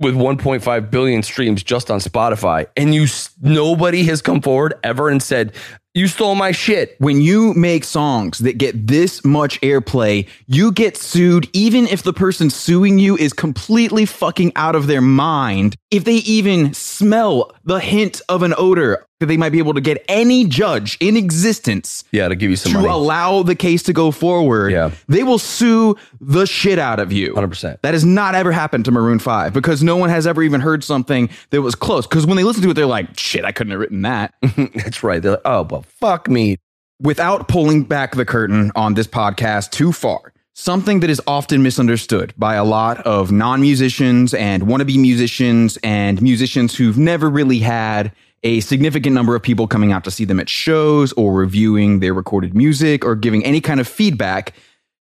with 0.00 0.14
1.5 0.16 0.90
billion 0.90 1.22
streams 1.22 1.62
just 1.62 1.90
on 1.90 2.00
Spotify, 2.00 2.66
and 2.76 2.92
you 2.94 3.06
nobody 3.40 4.02
has 4.04 4.20
come 4.20 4.40
forward 4.40 4.74
ever 4.82 5.08
and 5.08 5.22
said 5.22 5.52
you 5.94 6.08
stole 6.08 6.34
my 6.34 6.52
shit? 6.52 6.96
When 6.98 7.20
you 7.20 7.52
make 7.52 7.84
songs 7.84 8.38
that 8.38 8.56
get 8.56 8.86
this 8.86 9.24
much 9.24 9.60
airplay, 9.60 10.26
you 10.46 10.72
get 10.72 10.96
sued 10.96 11.50
even 11.52 11.86
if 11.86 12.02
the 12.02 12.14
person 12.14 12.48
suing 12.48 12.98
you 12.98 13.16
is 13.16 13.34
completely 13.34 14.06
fucking 14.06 14.52
out 14.56 14.74
of 14.74 14.86
their 14.86 15.02
mind. 15.02 15.76
If 15.90 16.04
they 16.04 16.14
even 16.14 16.72
smell 16.72 17.52
the 17.64 17.80
hint 17.80 18.22
of 18.30 18.42
an 18.42 18.54
odor, 18.56 19.06
that 19.22 19.26
they 19.26 19.36
might 19.38 19.50
be 19.52 19.58
able 19.58 19.72
to 19.74 19.80
get 19.80 20.04
any 20.08 20.44
judge 20.44 20.98
in 21.00 21.16
existence 21.16 22.04
Yeah, 22.12 22.28
to 22.28 22.34
give 22.36 22.50
you 22.50 22.56
some 22.56 22.72
to 22.72 22.78
money. 22.78 22.88
allow 22.90 23.42
the 23.42 23.54
case 23.54 23.82
to 23.84 23.92
go 23.92 24.10
forward, 24.10 24.70
Yeah. 24.72 24.90
they 25.08 25.22
will 25.22 25.38
sue 25.38 25.96
the 26.20 26.44
shit 26.46 26.78
out 26.78 27.00
of 27.00 27.12
you. 27.12 27.32
100%. 27.34 27.80
That 27.82 27.94
has 27.94 28.04
not 28.04 28.34
ever 28.34 28.52
happened 28.52 28.84
to 28.84 28.90
Maroon 28.90 29.18
5 29.18 29.52
because 29.52 29.82
no 29.82 29.96
one 29.96 30.10
has 30.10 30.26
ever 30.26 30.42
even 30.42 30.60
heard 30.60 30.84
something 30.84 31.30
that 31.50 31.62
was 31.62 31.74
close. 31.74 32.06
Because 32.06 32.26
when 32.26 32.36
they 32.36 32.44
listen 32.44 32.62
to 32.64 32.70
it, 32.70 32.74
they're 32.74 32.84
like, 32.86 33.18
shit, 33.18 33.44
I 33.44 33.52
couldn't 33.52 33.70
have 33.70 33.80
written 33.80 34.02
that. 34.02 34.34
That's 34.56 35.02
right. 35.02 35.22
They're 35.22 35.32
like, 35.32 35.40
oh 35.44 35.62
well, 35.70 35.82
fuck 36.00 36.28
me. 36.28 36.58
Without 37.00 37.48
pulling 37.48 37.82
back 37.84 38.14
the 38.14 38.24
curtain 38.24 38.70
on 38.76 38.94
this 38.94 39.06
podcast 39.08 39.70
too 39.70 39.90
far, 39.92 40.32
something 40.54 41.00
that 41.00 41.10
is 41.10 41.20
often 41.26 41.62
misunderstood 41.62 42.32
by 42.36 42.54
a 42.54 42.62
lot 42.64 42.98
of 43.06 43.32
non 43.32 43.60
musicians 43.60 44.34
and 44.34 44.64
wannabe 44.64 45.00
musicians 45.00 45.78
and 45.82 46.22
musicians 46.22 46.76
who've 46.76 46.98
never 46.98 47.28
really 47.28 47.58
had 47.58 48.12
a 48.42 48.60
significant 48.60 49.14
number 49.14 49.34
of 49.34 49.42
people 49.42 49.66
coming 49.66 49.92
out 49.92 50.04
to 50.04 50.10
see 50.10 50.24
them 50.24 50.40
at 50.40 50.48
shows 50.48 51.12
or 51.12 51.34
reviewing 51.34 52.00
their 52.00 52.14
recorded 52.14 52.54
music 52.54 53.04
or 53.04 53.14
giving 53.14 53.44
any 53.44 53.60
kind 53.60 53.80
of 53.80 53.86
feedback. 53.86 54.52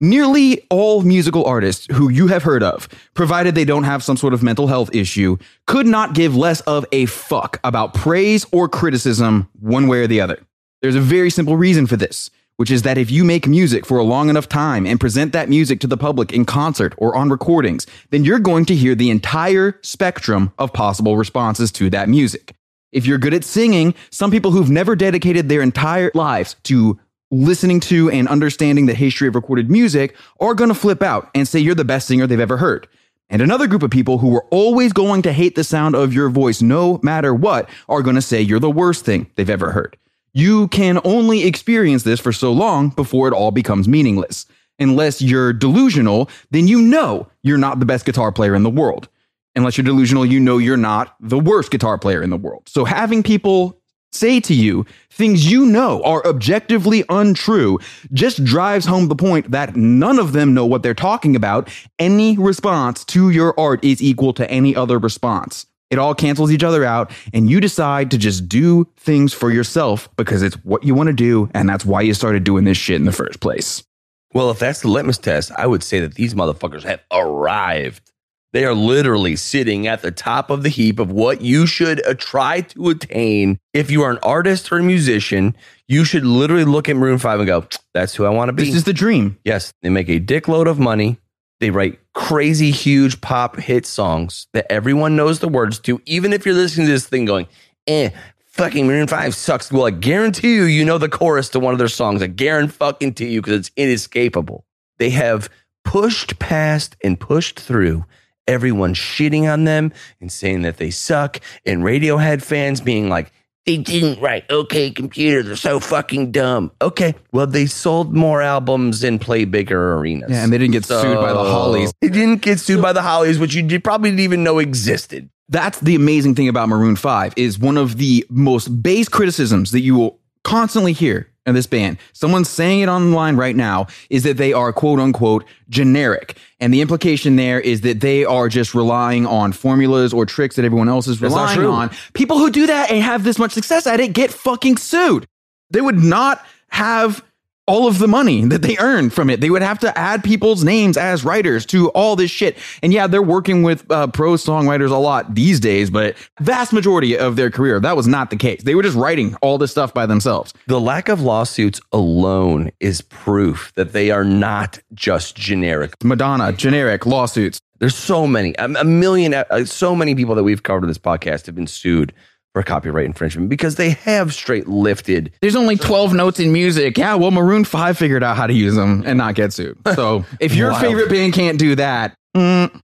Nearly 0.00 0.66
all 0.68 1.02
musical 1.02 1.44
artists 1.44 1.86
who 1.92 2.08
you 2.08 2.26
have 2.26 2.42
heard 2.42 2.64
of, 2.64 2.88
provided 3.14 3.54
they 3.54 3.64
don't 3.64 3.84
have 3.84 4.02
some 4.02 4.16
sort 4.16 4.34
of 4.34 4.42
mental 4.42 4.66
health 4.66 4.92
issue, 4.92 5.38
could 5.68 5.86
not 5.86 6.12
give 6.12 6.34
less 6.34 6.60
of 6.62 6.84
a 6.90 7.06
fuck 7.06 7.60
about 7.62 7.94
praise 7.94 8.44
or 8.50 8.68
criticism 8.68 9.48
one 9.60 9.86
way 9.86 10.00
or 10.00 10.08
the 10.08 10.20
other. 10.20 10.40
There's 10.80 10.96
a 10.96 11.00
very 11.00 11.30
simple 11.30 11.56
reason 11.56 11.86
for 11.86 11.96
this, 11.96 12.30
which 12.56 12.70
is 12.70 12.82
that 12.82 12.98
if 12.98 13.12
you 13.12 13.22
make 13.22 13.46
music 13.46 13.86
for 13.86 13.98
a 13.98 14.02
long 14.02 14.28
enough 14.28 14.48
time 14.48 14.86
and 14.86 14.98
present 14.98 15.32
that 15.32 15.48
music 15.48 15.78
to 15.80 15.86
the 15.86 15.96
public 15.96 16.32
in 16.32 16.44
concert 16.44 16.94
or 16.98 17.14
on 17.14 17.30
recordings, 17.30 17.86
then 18.10 18.24
you're 18.24 18.40
going 18.40 18.64
to 18.64 18.74
hear 18.74 18.96
the 18.96 19.10
entire 19.10 19.78
spectrum 19.82 20.52
of 20.58 20.72
possible 20.72 21.16
responses 21.16 21.70
to 21.70 21.88
that 21.90 22.08
music. 22.08 22.56
If 22.92 23.06
you're 23.06 23.18
good 23.18 23.34
at 23.34 23.44
singing, 23.44 23.94
some 24.11 24.30
people 24.30 24.50
who've 24.50 24.70
never 24.70 24.94
dedicated 24.94 25.49
their 25.49 25.62
entire 25.62 26.11
lives 26.14 26.56
to 26.64 27.00
listening 27.30 27.80
to 27.80 28.11
and 28.11 28.28
understanding 28.28 28.84
the 28.84 28.94
history 28.94 29.26
of 29.26 29.34
recorded 29.34 29.70
music 29.70 30.14
are 30.38 30.54
going 30.54 30.68
to 30.68 30.75
flip 30.75 31.02
out 31.02 31.30
and 31.34 31.49
say 31.49 31.58
you're 31.58 31.75
the 31.75 31.84
best 31.84 32.06
singer 32.06 32.26
they've 32.26 32.38
ever 32.38 32.58
heard. 32.58 32.87
And 33.30 33.40
another 33.40 33.66
group 33.66 33.82
of 33.82 33.90
people 33.90 34.18
who 34.18 34.28
were 34.28 34.44
always 34.50 34.92
going 34.92 35.22
to 35.22 35.32
hate 35.32 35.54
the 35.54 35.64
sound 35.64 35.96
of 35.96 36.12
your 36.12 36.28
voice 36.28 36.61
no 36.61 37.00
matter 37.02 37.34
what 37.34 37.70
are 37.88 38.02
going 38.02 38.16
to 38.16 38.22
say 38.22 38.42
you're 38.42 38.61
the 38.61 38.70
worst 38.70 39.06
thing 39.06 39.30
they've 39.37 39.49
ever 39.49 39.72
heard. 39.72 39.96
You 40.34 40.68
can 40.68 41.00
only 41.02 41.44
experience 41.44 42.02
this 42.02 42.20
for 42.20 42.32
so 42.32 42.52
long 42.52 42.90
before 42.90 43.28
it 43.28 43.34
all 43.34 43.50
becomes 43.50 43.88
meaningless. 43.88 44.44
Unless 44.78 45.22
you're 45.22 45.54
delusional, 45.54 46.28
then 46.50 46.68
you 46.68 46.82
know 46.82 47.26
you're 47.42 47.56
not 47.56 47.78
the 47.78 47.87
best 47.87 48.04
guitar 48.04 48.32
player 48.32 48.54
in 48.54 48.62
the 48.62 48.70
world. 48.70 49.08
Unless 49.54 49.76
you're 49.76 49.85
delusional, 49.85 50.25
you 50.25 50.40
know 50.40 50.59
you're 50.59 50.76
not 50.76 51.14
the 51.21 51.38
worst 51.38 51.71
guitar 51.71 51.99
player 51.99 52.23
in 52.23 52.30
the 52.30 52.37
world. 52.37 52.68
So 52.68 52.85
having 52.85 53.23
people 53.23 53.78
say 54.14 54.40
to 54.40 54.54
you 54.54 54.85
things 55.11 55.50
you 55.50 55.64
know 55.66 56.02
are 56.04 56.26
objectively 56.26 57.04
untrue 57.09 57.78
just 58.12 58.44
drives 58.44 58.85
home 58.85 59.09
the 59.09 59.16
point 59.16 59.50
that 59.50 59.75
none 59.75 60.18
of 60.18 60.32
them 60.32 60.54
know 60.54 60.66
what 60.66 60.82
they're 60.82 60.94
talking 60.94 61.35
about. 61.35 61.68
Any 61.99 62.37
response 62.37 63.04
to 63.06 63.30
your 63.30 63.59
art 63.59 63.85
is 63.85 64.02
equal 64.02 64.32
to 64.35 64.50
any 64.50 64.76
other 64.76 64.99
response. 64.99 65.66
It 65.90 65.99
all 65.99 66.14
cancels 66.14 66.50
each 66.50 66.64
other 66.64 66.87
out, 66.87 67.11
and 67.35 67.50
you 67.50 67.61
decide 67.61 68.11
to 68.12 68.18
just 68.18 68.49
do 68.49 68.88
things 68.97 69.35
for 69.35 69.50
yourself 69.50 70.09
because 70.16 70.42
it's 70.42 70.56
what 70.64 70.85
you 70.85 70.94
want 70.94 71.09
to 71.09 71.12
do, 71.12 71.50
and 71.52 71.68
that's 71.68 71.85
why 71.85 72.00
you 72.00 72.14
started 72.14 72.44
doing 72.44 72.64
this 72.64 72.78
shit 72.78 72.97
in 72.97 73.04
the 73.04 73.12
first 73.12 73.40
place. 73.40 73.85
Well, 74.32 74.50
if 74.50 74.59
that's 74.59 74.80
the 74.80 74.88
litmus 74.88 75.18
test, 75.18 75.52
I 75.59 75.66
would 75.66 75.82
say 75.82 76.00
that 76.00 76.14
these 76.14 76.32
motherfuckers 76.32 76.85
have 76.85 77.02
arrived. 77.11 78.12
They 78.52 78.66
are 78.66 78.75
literally 78.75 79.37
sitting 79.37 79.87
at 79.87 80.02
the 80.02 80.11
top 80.11 80.50
of 80.50 80.62
the 80.62 80.68
heap 80.68 80.99
of 80.99 81.11
what 81.11 81.40
you 81.40 81.66
should 81.66 82.06
uh, 82.06 82.14
try 82.14 82.61
to 82.61 82.90
attain. 82.90 83.59
If 83.73 83.90
you 83.90 84.02
are 84.02 84.11
an 84.11 84.18
artist 84.23 84.71
or 84.71 84.78
a 84.78 84.82
musician, 84.82 85.56
you 85.88 86.04
should 86.04 86.26
literally 86.26 86.64
look 86.64 86.88
at 86.88 86.97
Maroon 86.97 87.18
5 87.18 87.40
and 87.40 87.47
go, 87.47 87.66
that's 87.94 88.14
who 88.14 88.26
I 88.26 88.28
want 88.28 88.50
to 88.50 88.52
be. 88.52 88.64
This 88.64 88.75
is 88.75 88.85
the 88.85 88.92
dream. 88.92 89.38
Yes, 89.44 89.73
they 89.82 89.88
make 89.88 90.11
a 90.11 90.18
dickload 90.18 90.68
of 90.68 90.78
money. 90.78 91.18
They 91.61 91.71
write 91.71 92.00
crazy, 92.12 92.73
huge 92.73 93.21
pop 93.23 93.56
hit 93.56 93.87
songs 93.87 94.49
that 94.52 94.71
everyone 94.71 95.16
knows 95.16 95.38
the 95.38 95.49
words 95.49 95.78
to. 95.80 96.02
Even 96.04 96.32
if 96.35 96.44
you're 96.44 96.54
listening 96.54 96.88
to 96.88 96.92
this 96.92 97.06
thing 97.06 97.25
going, 97.25 97.47
eh, 97.87 98.11
fucking 98.49 98.87
Maroon 98.87 99.06
5 99.06 99.35
sucks. 99.35 99.73
Well, 99.73 99.87
I 99.87 99.92
guarantee 99.92 100.56
you, 100.56 100.64
you 100.64 100.85
know 100.85 100.99
the 100.99 101.09
chorus 101.09 101.49
to 101.50 101.61
one 101.61 101.73
of 101.73 101.78
their 101.78 101.88
songs. 101.88 102.21
I 102.21 102.26
guarantee 102.26 102.73
fucking 102.73 103.14
to 103.14 103.25
you 103.25 103.40
because 103.40 103.61
it's 103.61 103.71
inescapable. 103.76 104.66
They 104.99 105.11
have 105.11 105.49
pushed 105.85 106.38
past 106.38 106.97
and 107.02 107.18
pushed 107.18 107.59
through 107.59 108.04
everyone 108.46 108.94
shitting 108.94 109.52
on 109.52 109.64
them 109.64 109.92
and 110.20 110.30
saying 110.30 110.62
that 110.62 110.76
they 110.76 110.90
suck, 110.90 111.40
and 111.64 111.82
Radiohead 111.82 112.42
fans 112.42 112.80
being 112.80 113.08
like, 113.08 113.32
they 113.64 113.76
didn't 113.76 114.20
write 114.20 114.44
OK 114.50 114.90
Computer. 114.90 115.42
They're 115.44 115.54
so 115.54 115.78
fucking 115.78 116.32
dumb. 116.32 116.72
Okay, 116.82 117.14
well, 117.30 117.46
they 117.46 117.66
sold 117.66 118.12
more 118.12 118.42
albums 118.42 119.04
and 119.04 119.20
play 119.20 119.44
bigger 119.44 119.94
arenas. 119.94 120.30
Yeah, 120.30 120.42
and 120.42 120.52
they 120.52 120.58
didn't 120.58 120.72
get 120.72 120.84
sued 120.84 121.16
by 121.20 121.32
the 121.32 121.44
Hollies. 121.44 121.92
They 122.00 122.08
didn't 122.08 122.42
get 122.42 122.58
sued 122.58 122.82
by 122.82 122.92
the 122.92 123.02
Hollies, 123.02 123.38
which 123.38 123.54
you 123.54 123.80
probably 123.80 124.11
didn't 124.11 124.20
even 124.20 124.42
know 124.42 124.58
existed. 124.58 125.30
That's 125.49 125.78
the 125.80 125.94
amazing 125.94 126.34
thing 126.34 126.49
about 126.49 126.68
Maroon 126.68 126.96
5 126.96 127.34
is 127.37 127.58
one 127.58 127.76
of 127.76 127.99
the 127.99 128.26
most 128.28 128.82
base 128.82 129.08
criticisms 129.08 129.70
that 129.72 129.80
you 129.80 129.94
will 129.94 130.18
constantly 130.42 130.92
hear 130.92 131.28
in 131.46 131.54
this 131.54 131.66
band. 131.66 131.99
Someone's 132.12 132.49
saying 132.49 132.80
it 132.80 132.88
online 132.88 133.37
right 133.37 133.56
now 133.56 133.87
is 134.11 134.22
that 134.22 134.37
they 134.37 134.52
are 134.52 134.72
quote 134.72 135.00
unquote 135.00 135.44
generic. 135.68 136.37
And 136.61 136.72
the 136.72 136.80
implication 136.80 137.37
there 137.37 137.61
is 137.61 137.80
that 137.80 138.00
they 138.00 138.25
are 138.25 138.49
just 138.49 138.75
relying 138.75 139.26
on 139.26 139.52
formulas 139.52 140.12
or 140.12 140.25
tricks 140.26 140.56
that 140.56 140.64
everyone 140.64 140.88
else 140.88 141.08
is 141.08 141.20
relying 141.20 141.58
on. 141.66 141.90
People 142.14 142.38
who 142.38 142.50
do 142.50 142.66
that 142.66 142.90
and 142.90 143.02
have 143.02 143.25
this 143.25 143.38
much 143.38 143.52
success 143.52 143.87
at 143.87 144.00
it 144.00 144.12
get 144.12 144.32
fucking 144.32 144.76
sued. 144.76 145.26
They 145.70 145.80
would 145.80 145.99
not 145.99 146.44
have 146.68 147.25
all 147.66 147.87
of 147.87 147.99
the 147.99 148.09
money 148.09 148.45
that 148.45 148.62
they 148.62 148.76
earn 148.78 149.09
from 149.09 149.31
it. 149.31 149.40
They 149.40 149.50
would 149.50 149.62
have 149.62 149.78
to 149.81 149.97
add 149.97 150.25
people's 150.25 150.64
names 150.64 150.97
as 150.97 151.25
writers 151.25 151.64
to 151.66 151.90
all 151.90 152.16
this 152.16 152.31
shit. 152.31 152.59
And 152.83 152.92
yeah, 152.92 153.07
they're 153.07 153.23
working 153.23 153.62
with 153.62 153.88
uh, 153.90 154.09
pro 154.09 154.33
songwriters 154.35 154.90
a 154.90 154.97
lot 154.97 155.35
these 155.35 155.61
days, 155.61 155.88
but 155.88 156.16
vast 156.40 156.73
majority 156.73 157.16
of 157.16 157.37
their 157.37 157.50
career, 157.50 157.78
that 157.81 157.97
was 157.97 158.09
not 158.09 158.31
the 158.31 158.37
case. 158.37 158.62
They 158.62 158.75
were 158.75 158.83
just 158.83 158.97
writing 158.97 159.37
all 159.42 159.59
this 159.59 159.71
stuff 159.71 159.95
by 159.95 160.07
themselves. 160.07 160.52
The 160.66 160.81
lack 160.81 161.09
of 161.09 161.21
lawsuits 161.21 161.81
alone 161.92 162.73
is 162.81 163.00
proof 163.00 163.73
that 163.76 163.92
they 163.92 164.11
are 164.11 164.25
not 164.25 164.81
just 164.92 165.37
generic. 165.37 165.95
Madonna, 166.02 166.52
generic 166.52 167.07
lawsuits. 167.07 167.61
There's 167.78 167.97
so 167.97 168.26
many, 168.26 168.54
a, 168.59 168.64
a 168.64 168.85
million, 168.85 169.35
uh, 169.35 169.64
so 169.64 169.97
many 169.97 170.14
people 170.14 170.35
that 170.37 170.45
we've 170.45 170.62
covered 170.62 170.85
in 170.85 170.88
this 170.88 170.99
podcast 170.99 171.47
have 171.47 171.54
been 171.54 171.66
sued 171.66 172.12
for 172.54 172.62
copyright 172.62 173.06
infringement 173.06 173.49
because 173.49 173.76
they 173.76 173.90
have 173.90 174.35
straight 174.35 174.68
lifted. 174.68 175.32
There's 175.40 175.56
only 175.56 175.76
12 175.76 176.12
notes 176.12 176.38
in 176.38 176.52
music. 176.52 176.99
Yeah, 176.99 177.14
well, 177.14 177.30
Maroon 177.30 177.64
5 177.64 177.97
figured 177.97 178.23
out 178.23 178.37
how 178.37 178.47
to 178.47 178.52
use 178.52 178.75
them 178.75 179.02
and 179.06 179.18
not 179.18 179.35
get 179.35 179.52
sued. 179.52 179.78
So 179.94 180.25
if 180.40 180.54
your 180.54 180.73
Wild. 180.73 180.82
favorite 180.82 181.09
band 181.09 181.32
can't 181.32 181.59
do 181.59 181.75
that, 181.76 182.14
mm. 182.37 182.80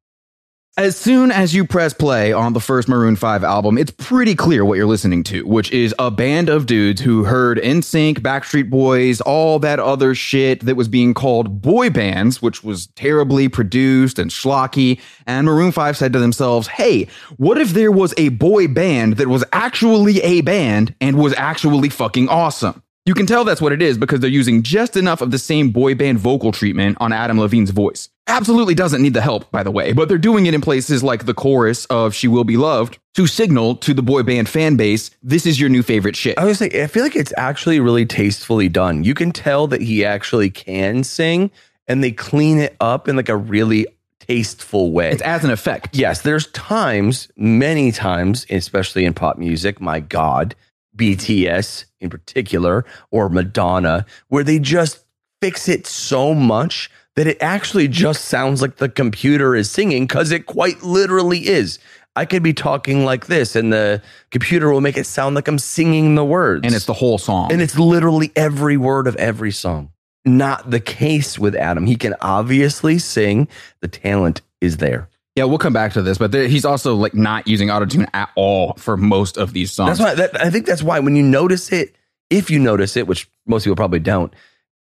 As 0.79 0.97
soon 0.97 1.33
as 1.33 1.53
you 1.53 1.67
press 1.67 1.93
play 1.93 2.33
on 2.33 2.53
the 2.53 2.61
first 2.61 2.89
Maroon 2.89 3.17
5 3.17 3.43
album, 3.43 3.77
it's 3.77 3.91
pretty 3.91 4.37
clear 4.37 4.65
what 4.65 4.77
you're 4.77 4.87
listening 4.87 5.25
to, 5.25 5.45
which 5.45 5.73
is 5.73 5.93
a 5.99 6.09
band 6.09 6.49
of 6.49 6.67
dudes 6.67 7.01
who 7.01 7.25
heard 7.25 7.59
NSYNC, 7.59 8.21
Backstreet 8.21 8.71
Boys, 8.71 9.21
all 9.21 9.59
that 9.59 9.81
other 9.81 10.15
shit 10.15 10.61
that 10.61 10.77
was 10.77 10.87
being 10.87 11.15
called 11.15 11.61
boy 11.61 11.91
bands, 11.91 12.41
which 12.41 12.63
was 12.63 12.87
terribly 12.95 13.49
produced 13.49 14.21
and 14.21 14.31
schlocky. 14.31 15.01
And 15.27 15.47
Maroon 15.47 15.73
5 15.73 15.97
said 15.97 16.13
to 16.13 16.21
themselves, 16.21 16.69
hey, 16.69 17.09
what 17.39 17.59
if 17.59 17.71
there 17.71 17.91
was 17.91 18.15
a 18.17 18.29
boy 18.29 18.69
band 18.69 19.17
that 19.17 19.27
was 19.27 19.43
actually 19.53 20.23
a 20.23 20.43
band 20.43 20.95
and 21.01 21.19
was 21.19 21.35
actually 21.35 21.89
fucking 21.89 22.29
awesome? 22.29 22.85
You 23.09 23.15
can 23.15 23.25
tell 23.25 23.43
that's 23.43 23.63
what 23.63 23.73
it 23.73 23.81
is 23.81 23.97
because 23.97 24.21
they're 24.21 24.29
using 24.29 24.63
just 24.63 24.95
enough 24.95 25.23
of 25.23 25.31
the 25.31 25.39
same 25.39 25.71
boy 25.71 25.95
band 25.95 26.19
vocal 26.19 26.53
treatment 26.53 26.99
on 27.01 27.11
Adam 27.11 27.41
Levine's 27.41 27.71
voice. 27.71 28.11
Absolutely 28.27 28.75
doesn't 28.75 29.01
need 29.01 29.15
the 29.15 29.23
help, 29.23 29.51
by 29.51 29.63
the 29.63 29.71
way, 29.71 29.95
but 29.95 30.11
they're 30.11 30.19
doing 30.19 30.45
it 30.45 30.53
in 30.53 30.61
places 30.61 31.03
like 31.03 31.25
the 31.25 31.33
chorus 31.33 31.87
of 31.87 32.15
She 32.15 32.29
Will 32.29 32.45
Be 32.45 32.59
Loved 32.59 32.99
to 33.15 33.27
signal 33.27 33.77
to 33.77 33.95
the 33.95 34.03
boy 34.03 34.25
band 34.25 34.47
fan 34.47 34.77
base, 34.77 35.11
this 35.23 35.47
is 35.47 35.59
your 35.59 35.71
new 35.71 35.83
favorite 35.83 36.17
shit. 36.17 36.39
I 36.39 36.45
was 36.45 36.61
like, 36.61 36.75
I 36.75 36.87
feel 36.87 37.03
like 37.03 37.17
it's 37.17 37.33
actually 37.39 37.81
really 37.81 38.05
tastefully 38.05 38.69
done. 38.69 39.05
You 39.05 39.15
can 39.15 39.33
tell 39.33 39.67
that 39.69 39.81
he 39.81 40.05
actually 40.05 40.51
can 40.51 41.03
sing, 41.03 41.51
and 41.87 42.05
they 42.05 42.13
clean 42.13 42.59
it 42.59 42.77
up 42.79 43.09
in 43.09 43.17
like 43.17 43.31
a 43.31 43.37
really 43.39 43.87
tasteful 44.21 44.93
way. 44.93 45.13
It's 45.13 45.23
as 45.23 45.45
an 45.45 45.51
effect. 45.51 45.97
yes, 45.97 46.21
there's 46.21 46.49
times, 46.49 47.29
many 47.39 47.91
times, 47.91 48.45
especially 48.51 49.07
in 49.07 49.15
pop 49.15 49.39
music, 49.39 49.81
my 49.81 49.99
God, 50.01 50.55
BTS 50.99 51.87
in 52.01 52.11
particular, 52.11 52.85
or 53.11 53.29
Madonna, 53.29 54.05
where 54.29 54.45
they 54.45 54.59
just 54.59 55.05
fix 55.41 55.69
it 55.69 55.87
so 55.87 56.35
much 56.35 56.91
that 57.17 57.27
it 57.27 57.39
actually 57.41 57.89
just 57.89 58.27
sounds 58.27 58.63
like 58.63 58.77
the 58.77 58.89
computer 58.89 59.57
is 59.57 59.71
singing 59.71 60.07
because 60.07 60.31
it 60.31 60.47
quite 60.47 60.83
literally 60.83 61.49
is. 61.49 61.79
I 62.15 62.25
could 62.25 62.43
be 62.43 62.53
talking 62.53 63.05
like 63.05 63.27
this, 63.27 63.55
and 63.55 63.73
the 63.73 64.03
computer 64.31 64.73
will 64.73 64.81
make 64.81 64.97
it 64.97 65.07
sound 65.07 65.37
like 65.37 65.47
I'm 65.47 65.59
singing 65.59 66.17
the 66.17 66.25
words. 66.25 66.67
And 66.67 66.75
it's 66.75 66.87
the 66.87 66.93
whole 66.93 67.19
song. 67.19 67.53
And 67.53 67.63
it's 67.63 67.79
literally 67.79 68.33
every 68.35 68.77
word 68.77 69.07
of 69.07 69.15
every 69.17 69.53
song. 69.53 69.93
Not 70.25 70.71
the 70.71 70.81
case 70.81 71.39
with 71.39 71.55
Adam. 71.55 71.87
He 71.87 71.97
can 71.97 72.15
obviously 72.21 72.99
sing. 72.99 73.49
The 73.81 73.89
talent 73.89 74.43
is 74.61 74.79
there. 74.79 75.09
Yeah, 75.39 75.45
we'll 75.45 75.59
come 75.59 75.73
back 75.73 75.93
to 75.93 76.03
this, 76.03 76.19
but 76.19 76.33
there, 76.33 76.49
he's 76.49 76.65
also 76.65 76.95
like 76.97 77.15
not 77.15 77.47
using 77.47 77.69
autotune 77.69 78.09
at 78.13 78.29
all 78.35 78.75
for 78.75 78.97
most 78.97 79.39
of 79.39 79.53
these 79.53 79.71
songs. 79.71 79.99
That's 79.99 80.11
why 80.11 80.15
that, 80.17 80.41
I 80.45 80.51
think 80.51 80.67
that's 80.67 80.83
why 80.83 80.99
when 80.99 81.15
you 81.15 81.23
notice 81.23 81.71
it, 81.73 81.95
if 82.29 82.51
you 82.51 82.59
notice 82.59 82.97
it, 82.97 83.07
which 83.07 83.29
most 83.47 83.63
people 83.65 83.77
probably 83.77 84.01
don't, 84.01 84.35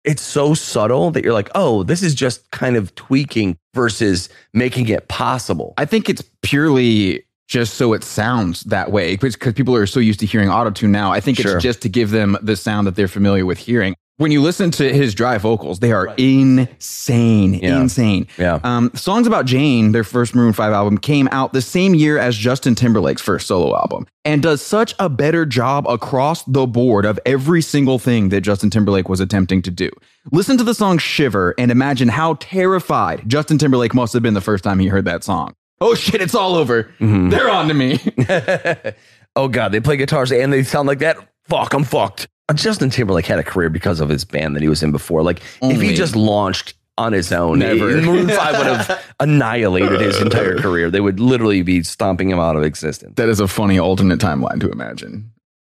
it's 0.05 0.21
so 0.21 0.53
subtle 0.53 1.11
that 1.13 1.25
you're 1.25 1.33
like, 1.33 1.51
oh, 1.55 1.83
this 1.83 2.03
is 2.03 2.15
just 2.15 2.51
kind 2.51 2.77
of 2.77 2.95
tweaking 2.95 3.57
versus 3.73 4.29
making 4.53 4.89
it 4.89 5.09
possible. 5.09 5.73
I 5.79 5.87
think 5.87 6.11
it's 6.11 6.23
purely 6.43 7.25
just 7.49 7.75
so 7.75 7.95
it 7.95 8.05
sounds 8.05 8.65
that 8.65 8.93
way 8.93 9.17
because 9.17 9.37
people 9.37 9.75
are 9.75 9.87
so 9.87 10.01
used 10.01 10.21
to 10.21 10.27
hearing 10.27 10.49
autotune 10.49 10.91
now. 10.91 11.11
I 11.11 11.21
think 11.21 11.39
Sure. 11.39 11.55
it's 11.55 11.63
just 11.63 11.83
to 11.83 11.89
give 11.89 12.11
them 12.11 12.37
the 12.43 12.55
sound 12.57 12.87
that 12.87 12.97
they're 12.97 13.09
familiar 13.09 13.47
with 13.47 13.59
hearing. 13.59 13.97
When 14.17 14.31
you 14.31 14.41
listen 14.41 14.71
to 14.73 14.93
his 14.93 15.15
dry 15.15 15.39
vocals, 15.39 15.81
they 15.81 15.91
are 15.93 16.15
insane, 16.17 17.55
Yeah. 17.55 17.81
insane. 17.81 18.27
Yeah. 18.39 18.61
Um, 18.63 18.91
songs 18.95 19.27
about 19.27 19.45
Jane, 19.47 19.93
their 19.93 20.05
first 20.05 20.35
Maroon 20.35 20.53
Five 20.53 20.73
album, 20.73 20.99
came 20.99 21.29
out 21.33 21.53
the 21.53 21.63
same 21.63 21.95
year 21.95 22.19
as 22.19 22.37
Justin 22.37 22.75
Timberlake's 22.75 23.23
first 23.23 23.47
solo 23.47 23.75
album, 23.77 24.07
and 24.25 24.43
does 24.43 24.63
such 24.63 24.95
a 24.99 25.09
better 25.09 25.45
job 25.45 25.87
across 25.89 26.45
the 26.45 26.67
board 26.67 27.05
of 27.05 27.19
every 27.27 27.61
single 27.63 27.99
thing 27.99 28.29
that 28.29 28.43
Justin 28.43 28.71
Timberlake 28.71 29.09
was 29.09 29.21
attempting 29.21 29.63
to 29.63 29.71
do. 29.71 29.91
Listen 30.33 30.57
to 30.59 30.65
the 30.65 30.75
song 30.75 30.99
"Shiver" 30.99 31.55
and 31.59 31.71
imagine 31.71 32.09
how 32.09 32.35
terrified 32.41 33.29
Justin 33.29 33.59
Timberlake 33.59 33.95
must 33.95 34.13
have 34.13 34.23
been 34.23 34.35
the 34.35 34.41
first 34.41 34.63
time 34.65 34.79
he 34.79 34.87
heard 34.89 35.05
that 35.07 35.25
song. 35.25 35.55
Oh 35.81 35.95
shit, 35.95 36.21
it's 36.21 36.35
all 36.37 36.55
over. 36.55 36.85
Mm-hmm. 37.01 37.31
They're 37.31 37.51
on 37.51 37.69
to 37.69 37.75
me. 37.75 37.99
oh 39.37 39.49
god, 39.49 39.73
they 39.73 39.81
play 39.81 39.97
guitars 39.97 40.31
and 40.33 40.53
they 40.53 40.63
sound 40.63 40.87
like 40.89 41.01
that. 41.01 41.17
Fuck, 41.49 41.75
I'm 41.75 41.85
fucked. 41.85 42.29
Justin 42.55 42.91
Timberlake 42.91 43.27
had 43.27 43.39
a 43.39 43.43
career 43.45 43.71
because 43.71 44.01
of 44.01 44.09
his 44.09 44.25
band 44.25 44.55
that 44.55 44.63
he 44.63 44.69
was 44.69 44.83
in 44.83 44.93
before. 44.93 45.23
Like 45.23 45.41
if 45.63 45.81
he 45.81 45.95
just 45.95 46.15
launched 46.15 46.75
on 46.99 47.13
his 47.13 47.33
own, 47.33 47.59
Never. 47.59 47.87
Maroon 48.03 48.29
Five 48.29 48.59
would 48.59 48.67
have 48.67 49.05
annihilated 49.21 50.01
his 50.01 50.21
entire 50.21 50.59
career. 50.59 50.91
They 50.91 51.01
would 51.01 51.19
literally 51.19 51.63
be 51.63 51.83
stomping 51.83 52.31
him 52.31 52.39
out 52.39 52.55
of 52.57 52.63
existence. 52.63 53.15
that 53.17 53.29
is 53.29 53.41
a 53.41 53.49
funny 53.49 53.79
alternate 53.79 54.21
timeline 54.21 54.61
to 54.61 54.71
imagine. 54.71 55.31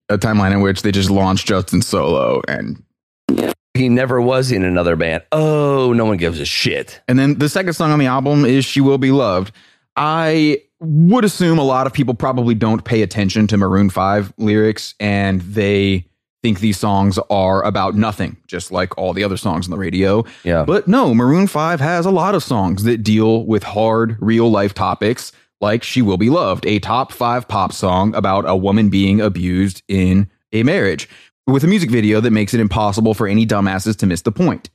A 0.10 0.18
timeline 0.18 0.52
in 0.52 0.62
which 0.62 0.82
they 0.82 0.92
just 0.92 1.10
launched 1.10 1.48
Justin 1.48 1.82
solo 1.82 2.42
and 2.48 2.82
He 3.74 3.88
never 3.88 4.20
was 4.22 4.52
in 4.52 4.64
another 4.64 4.96
band. 4.96 5.24
Oh, 5.32 5.94
no 5.94 6.06
one 6.06 6.18
gives 6.18 6.40
a 6.40 6.46
shit. 6.46 7.02
And 7.08 7.20
then 7.20 7.38
the 7.38 7.50
second 7.50 7.74
song 7.74 7.92
on 7.92 8.00
the 8.00 8.08
album 8.08 8.44
is 8.46 8.66
She 8.66 8.82
Will 8.82 8.98
Be 8.98 9.12
Loved. 9.12 9.54
I 9.96 10.64
would 10.80 11.24
assume 11.24 11.60
a 11.60 11.64
lot 11.64 11.86
of 11.86 11.94
people 11.94 12.14
probably 12.14 12.56
don't 12.56 12.84
pay 12.84 13.02
attention 13.04 13.46
to 13.48 13.58
Maroon 13.58 13.90
5 13.90 14.34
lyrics 14.38 14.96
and 15.00 15.42
they 15.42 16.06
think 16.42 16.60
these 16.60 16.80
songs 16.80 17.20
are 17.30 17.64
about 17.64 17.96
nothing, 17.96 18.38
just 18.48 18.72
like 18.72 18.98
all 18.98 19.14
the 19.14 19.24
other 19.24 19.38
songs 19.38 19.68
on 19.68 19.72
the 19.72 19.78
radio. 19.78 20.26
Yeah. 20.44 20.64
But 20.64 20.88
no, 20.88 21.14
Maroon 21.14 21.48
5 21.48 21.80
has 21.80 22.06
a 22.06 22.12
lot 22.12 22.36
of 22.36 22.44
songs 22.44 22.84
that 22.84 23.04
deal 23.04 23.46
with 23.46 23.64
hard, 23.64 24.18
real 24.20 24.50
life 24.50 24.74
topics 24.74 25.32
like 25.62 25.84
She 25.84 26.02
Will 26.02 26.18
Be 26.18 26.30
Loved, 26.30 26.66
a 26.66 26.80
top 26.80 27.12
five 27.12 27.48
pop 27.48 27.72
song 27.72 28.16
about 28.16 28.50
a 28.50 28.56
woman 28.56 28.90
being 28.90 29.22
abused 29.22 29.84
in 29.88 30.30
a 30.52 30.64
marriage, 30.64 31.08
with 31.48 31.64
a 31.64 31.68
music 31.68 31.92
video 31.92 32.20
that 32.22 32.32
makes 32.32 32.54
it 32.54 32.60
impossible 32.60 33.14
for 33.14 33.28
any 33.28 33.46
dumbasses 33.46 33.96
to 33.98 34.08
miss 34.08 34.22
the 34.22 34.32
point. 34.32 34.70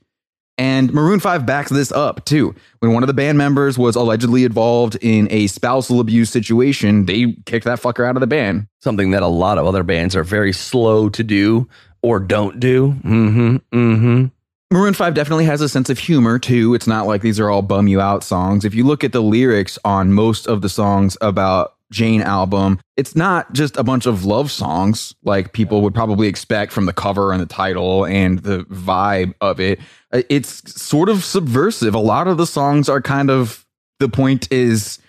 And 0.57 0.91
Maroon 0.91 1.19
5 1.19 1.45
backs 1.45 1.69
this 1.69 1.91
up 1.91 2.25
too. 2.25 2.55
When 2.79 2.93
one 2.93 3.03
of 3.03 3.07
the 3.07 3.13
band 3.13 3.37
members 3.37 3.77
was 3.77 3.95
allegedly 3.95 4.43
involved 4.43 4.97
in 5.01 5.27
a 5.31 5.47
spousal 5.47 5.99
abuse 5.99 6.29
situation, 6.31 7.05
they 7.05 7.35
kicked 7.45 7.65
that 7.65 7.79
fucker 7.79 8.07
out 8.07 8.15
of 8.15 8.21
the 8.21 8.27
band. 8.27 8.67
Something 8.81 9.11
that 9.11 9.21
a 9.21 9.27
lot 9.27 9.57
of 9.57 9.67
other 9.67 9.83
bands 9.83 10.15
are 10.15 10.23
very 10.23 10.53
slow 10.53 11.09
to 11.09 11.23
do 11.23 11.69
or 12.01 12.19
don't 12.19 12.59
do. 12.59 12.95
Mm-hmm. 13.03 13.57
Mm-hmm. 13.71 14.25
Maroon 14.71 14.93
5 14.93 15.13
definitely 15.13 15.45
has 15.45 15.61
a 15.61 15.69
sense 15.69 15.89
of 15.89 15.99
humor 15.99 16.39
too. 16.39 16.73
It's 16.73 16.87
not 16.87 17.07
like 17.07 17.21
these 17.21 17.39
are 17.39 17.49
all 17.49 17.61
bum 17.61 17.87
you 17.87 18.01
out 18.01 18.23
songs. 18.23 18.65
If 18.65 18.75
you 18.75 18.83
look 18.83 19.03
at 19.03 19.13
the 19.13 19.21
lyrics 19.21 19.79
on 19.85 20.11
most 20.11 20.47
of 20.47 20.61
the 20.61 20.69
songs 20.69 21.17
about 21.21 21.75
Jane 21.89 22.21
album, 22.21 22.79
it's 22.97 23.15
not 23.15 23.53
just 23.53 23.77
a 23.77 23.83
bunch 23.83 24.05
of 24.05 24.25
love 24.25 24.51
songs 24.51 25.15
like 25.23 25.53
people 25.53 25.81
would 25.83 25.93
probably 25.93 26.27
expect 26.27 26.73
from 26.73 26.85
the 26.85 26.91
cover 26.91 27.31
and 27.31 27.41
the 27.41 27.45
title 27.45 28.05
and 28.05 28.39
the 28.39 28.65
vibe 28.65 29.33
of 29.39 29.61
it. 29.61 29.79
Uh, 30.17 30.23
It's 30.29 30.81
sort 30.81 31.09
of 31.09 31.23
subversive. 31.23 31.93
A 31.95 31.99
lot 31.99 32.27
of 32.27 32.37
the 32.37 32.47
songs 32.47 32.89
are 32.89 33.01
kind 33.01 33.29
of 33.29 33.65
the 33.99 34.09
point 34.09 34.51
is 34.51 34.99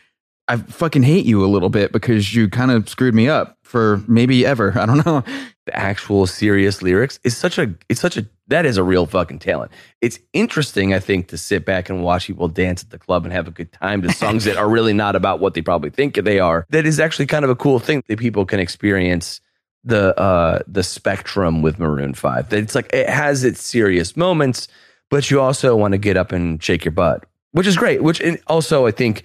I 0.48 0.56
fucking 0.56 1.02
hate 1.02 1.26
you 1.26 1.44
a 1.44 1.46
little 1.46 1.68
bit 1.68 1.92
because 1.92 2.34
you 2.34 2.48
kind 2.48 2.70
of 2.70 2.88
screwed 2.88 3.14
me 3.14 3.28
up 3.28 3.58
for 3.62 4.02
maybe 4.08 4.46
ever. 4.46 4.72
I 4.78 4.86
don't 4.86 5.04
know. 5.04 5.22
the 5.66 5.76
actual 5.76 6.26
serious 6.26 6.80
lyrics 6.80 7.20
is 7.22 7.36
such 7.36 7.58
a 7.58 7.74
it's 7.90 8.00
such 8.00 8.16
a 8.16 8.26
that 8.46 8.64
is 8.64 8.78
a 8.78 8.82
real 8.82 9.04
fucking 9.04 9.40
talent. 9.40 9.70
It's 10.00 10.18
interesting, 10.32 10.94
I 10.94 11.00
think, 11.00 11.28
to 11.28 11.36
sit 11.36 11.66
back 11.66 11.90
and 11.90 12.02
watch 12.02 12.26
people 12.26 12.48
dance 12.48 12.82
at 12.82 12.88
the 12.90 12.98
club 12.98 13.24
and 13.24 13.32
have 13.32 13.46
a 13.46 13.50
good 13.50 13.70
time 13.72 14.00
to 14.02 14.10
songs 14.12 14.44
that 14.44 14.56
are 14.56 14.68
really 14.70 14.94
not 14.94 15.14
about 15.14 15.38
what 15.40 15.52
they 15.52 15.60
probably 15.60 15.90
think 15.90 16.14
they 16.14 16.38
are. 16.40 16.64
That 16.70 16.86
is 16.86 16.98
actually 16.98 17.26
kind 17.26 17.44
of 17.44 17.50
a 17.50 17.56
cool 17.56 17.78
thing 17.78 18.02
that 18.08 18.18
people 18.18 18.46
can 18.46 18.58
experience 18.58 19.42
the 19.84 20.18
uh 20.18 20.60
the 20.66 20.82
spectrum 20.82 21.60
with 21.60 21.78
Maroon 21.78 22.14
5. 22.14 22.48
That 22.48 22.58
it's 22.60 22.74
like 22.74 22.90
it 22.94 23.08
has 23.10 23.44
its 23.44 23.62
serious 23.62 24.16
moments, 24.16 24.66
but 25.10 25.30
you 25.30 25.40
also 25.40 25.76
want 25.76 25.92
to 25.92 25.98
get 25.98 26.16
up 26.16 26.32
and 26.32 26.62
shake 26.62 26.84
your 26.84 26.92
butt, 26.92 27.24
which 27.52 27.66
is 27.66 27.76
great, 27.76 28.02
which 28.02 28.22
also 28.46 28.86
I 28.86 28.90
think 28.90 29.22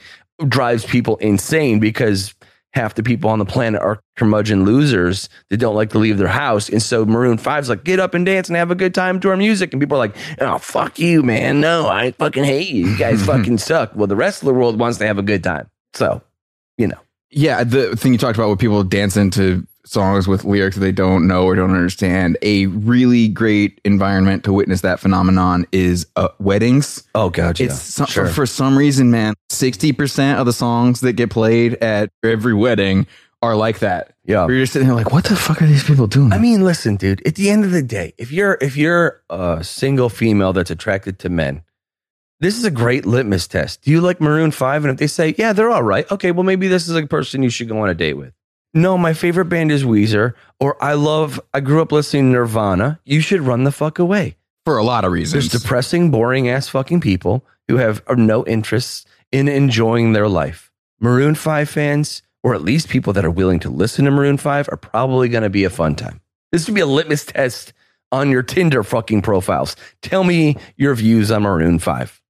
drives 0.48 0.86
people 0.86 1.18
insane 1.18 1.80
because 1.80 2.34
half 2.74 2.96
the 2.96 3.04
people 3.04 3.30
on 3.30 3.40
the 3.40 3.46
planet 3.46 3.82
are 3.82 4.00
curmudgeon 4.16 4.66
losers 4.66 5.30
that 5.50 5.58
don't 5.58 5.76
like 5.76 5.92
to 5.92 6.00
leave 6.00 6.18
their 6.18 6.28
house. 6.28 6.70
And 6.70 6.82
so 6.82 7.06
Maroon 7.06 7.38
5's 7.38 7.70
like, 7.70 7.84
get 7.84 8.00
up 8.00 8.14
and 8.14 8.26
dance 8.26 8.50
and 8.50 8.58
have 8.58 8.72
a 8.72 8.76
good 8.76 8.96
time 8.96 9.20
to 9.22 9.30
our 9.30 9.38
music. 9.38 9.74
And 9.74 9.82
people 9.82 9.98
are 9.98 10.00
like, 10.00 10.16
oh, 10.42 10.58
fuck 10.58 10.98
you, 10.98 11.22
man. 11.22 11.62
No, 11.62 11.88
I 11.88 12.12
fucking 12.12 12.44
hate 12.44 12.70
you. 12.70 12.88
You 12.88 12.98
guys 12.98 13.24
fucking 13.26 13.60
suck. 13.60 13.96
Well, 13.96 14.08
the 14.08 14.16
rest 14.16 14.42
of 14.42 14.48
the 14.48 14.54
world 14.54 14.80
wants 14.80 14.98
to 14.98 15.08
have 15.08 15.20
a 15.20 15.24
good 15.24 15.44
time. 15.44 15.70
So, 15.94 16.22
you 16.78 16.88
know. 16.88 16.98
Yeah, 17.30 17.64
the 17.64 17.96
thing 17.96 18.12
you 18.12 18.18
talked 18.18 18.38
about 18.38 18.50
with 18.50 18.60
people 18.60 18.84
dancing 18.84 19.30
to 19.32 19.66
songs 19.86 20.28
with 20.28 20.46
lyrics 20.46 20.76
that 20.76 20.82
they 20.82 20.92
don't 20.92 21.28
know 21.28 21.46
or 21.46 21.56
don't 21.56 21.72
understand. 21.72 22.38
A 22.42 22.68
really 22.68 23.28
great 23.28 23.82
environment 23.84 24.44
to 24.46 24.54
witness 24.54 24.82
that 24.82 25.00
phenomenon 25.00 25.66
is 25.72 26.08
uh, 26.16 26.30
weddings. 26.40 27.04
Oh, 27.16 27.30
God. 27.30 27.60
It's 27.60 27.76
some, 27.76 28.08
for, 28.08 28.28
for 28.28 28.46
some 28.46 28.78
reason, 28.78 29.12
man, 29.12 29.34
60% 29.52 30.38
of 30.38 30.46
the 30.46 30.54
songs 30.54 31.02
that 31.02 31.14
get 31.14 31.30
played 31.30 31.76
at 31.76 32.10
every 32.24 32.54
wedding 32.54 33.08
are 33.42 33.56
like 33.56 33.80
that. 33.80 34.16
Yeah. 34.26 34.46
Where 34.46 34.56
you're 34.56 34.64
just 34.64 34.74
sitting 34.74 34.88
there 34.88 34.96
like, 34.96 35.12
what 35.12 35.26
the 35.26 35.36
fuck 35.36 35.62
are 35.62 35.68
these 35.68 35.84
people 35.84 36.08
doing? 36.08 36.32
I 36.32 36.38
mean, 36.38 36.64
listen, 36.64 36.96
dude. 36.96 37.26
At 37.28 37.36
the 37.36 37.50
end 37.50 37.66
of 37.66 37.72
the 37.72 37.84
day, 37.84 38.14
if 38.18 38.32
you're 38.32 38.58
if 38.62 38.78
you're 38.78 39.22
a 39.30 39.62
single 39.64 40.08
female 40.08 40.54
that's 40.54 40.72
attracted 40.72 41.20
to 41.20 41.30
men, 41.30 41.62
this 42.40 42.58
is 42.58 42.64
a 42.64 42.72
great 42.72 43.06
litmus 43.06 43.48
test. 43.48 43.82
Do 43.82 43.92
you 43.92 44.00
like 44.00 44.22
Maroon 44.22 44.52
Five? 44.52 44.86
And 44.86 44.92
if 44.94 44.98
they 44.98 45.08
say, 45.08 45.36
yeah, 45.38 45.52
they're 45.52 45.70
all 45.70 45.84
right, 45.84 46.10
okay, 46.10 46.32
well, 46.32 46.44
maybe 46.44 46.70
this 46.70 46.88
is 46.88 46.96
a 46.96 47.06
person 47.06 47.44
you 47.44 47.50
should 47.50 47.68
go 47.68 47.80
on 47.80 47.90
a 47.90 47.94
date 47.94 48.14
with. 48.14 48.34
No, 48.74 48.98
my 48.98 49.14
favorite 49.14 49.46
band 49.46 49.72
is 49.72 49.84
Weezer, 49.84 50.34
or 50.60 50.82
I 50.84 50.94
love. 50.94 51.40
I 51.54 51.60
grew 51.60 51.82
up 51.82 51.92
listening 51.92 52.26
to 52.32 52.40
Nirvana. 52.40 53.00
You 53.06 53.22
should 53.22 53.42
run 53.42 53.64
the 53.66 53.72
fuck 53.72 54.00
away. 54.00 54.36
for 54.66 54.78
a 54.78 54.84
lot 54.84 55.06
of 55.06 55.12
reasons. 55.12 55.52
There's 55.52 55.62
depressing, 55.62 56.10
boring 56.10 56.50
ass 56.50 56.70
fucking 56.70 57.02
people 57.02 57.46
who 57.68 57.78
have 57.78 58.02
uh, 58.08 58.16
no 58.16 58.46
interests 58.46 59.06
in 59.32 59.48
enjoying 59.48 60.14
their 60.14 60.28
life. 60.28 60.72
Maroon 61.00 61.36
5 61.36 61.70
fans, 61.70 62.24
or 62.44 62.56
at 62.56 62.62
least 62.64 62.88
people 62.90 63.14
that 63.14 63.26
are 63.26 63.32
willing 63.32 63.60
to 63.60 63.70
listen 63.70 64.06
to 64.06 64.12
Maroon 64.12 64.38
5, 64.38 64.70
are 64.72 64.78
probably 64.78 65.28
going 65.30 65.44
to 65.44 65.50
be 65.50 65.66
a 65.66 65.70
fun 65.70 65.96
time. 65.96 66.22
This 66.52 66.66
would 66.68 66.76
be 66.76 66.82
a 66.82 66.86
litmus 66.86 67.26
test 67.26 67.74
on 68.12 68.30
your 68.32 68.42
Tinder 68.44 68.84
fucking 68.84 69.22
profiles. 69.22 69.76
Tell 70.02 70.24
me 70.24 70.56
your 70.78 70.96
views 70.96 71.30
on 71.30 71.44
Maroon 71.44 71.78
5. 71.78 72.22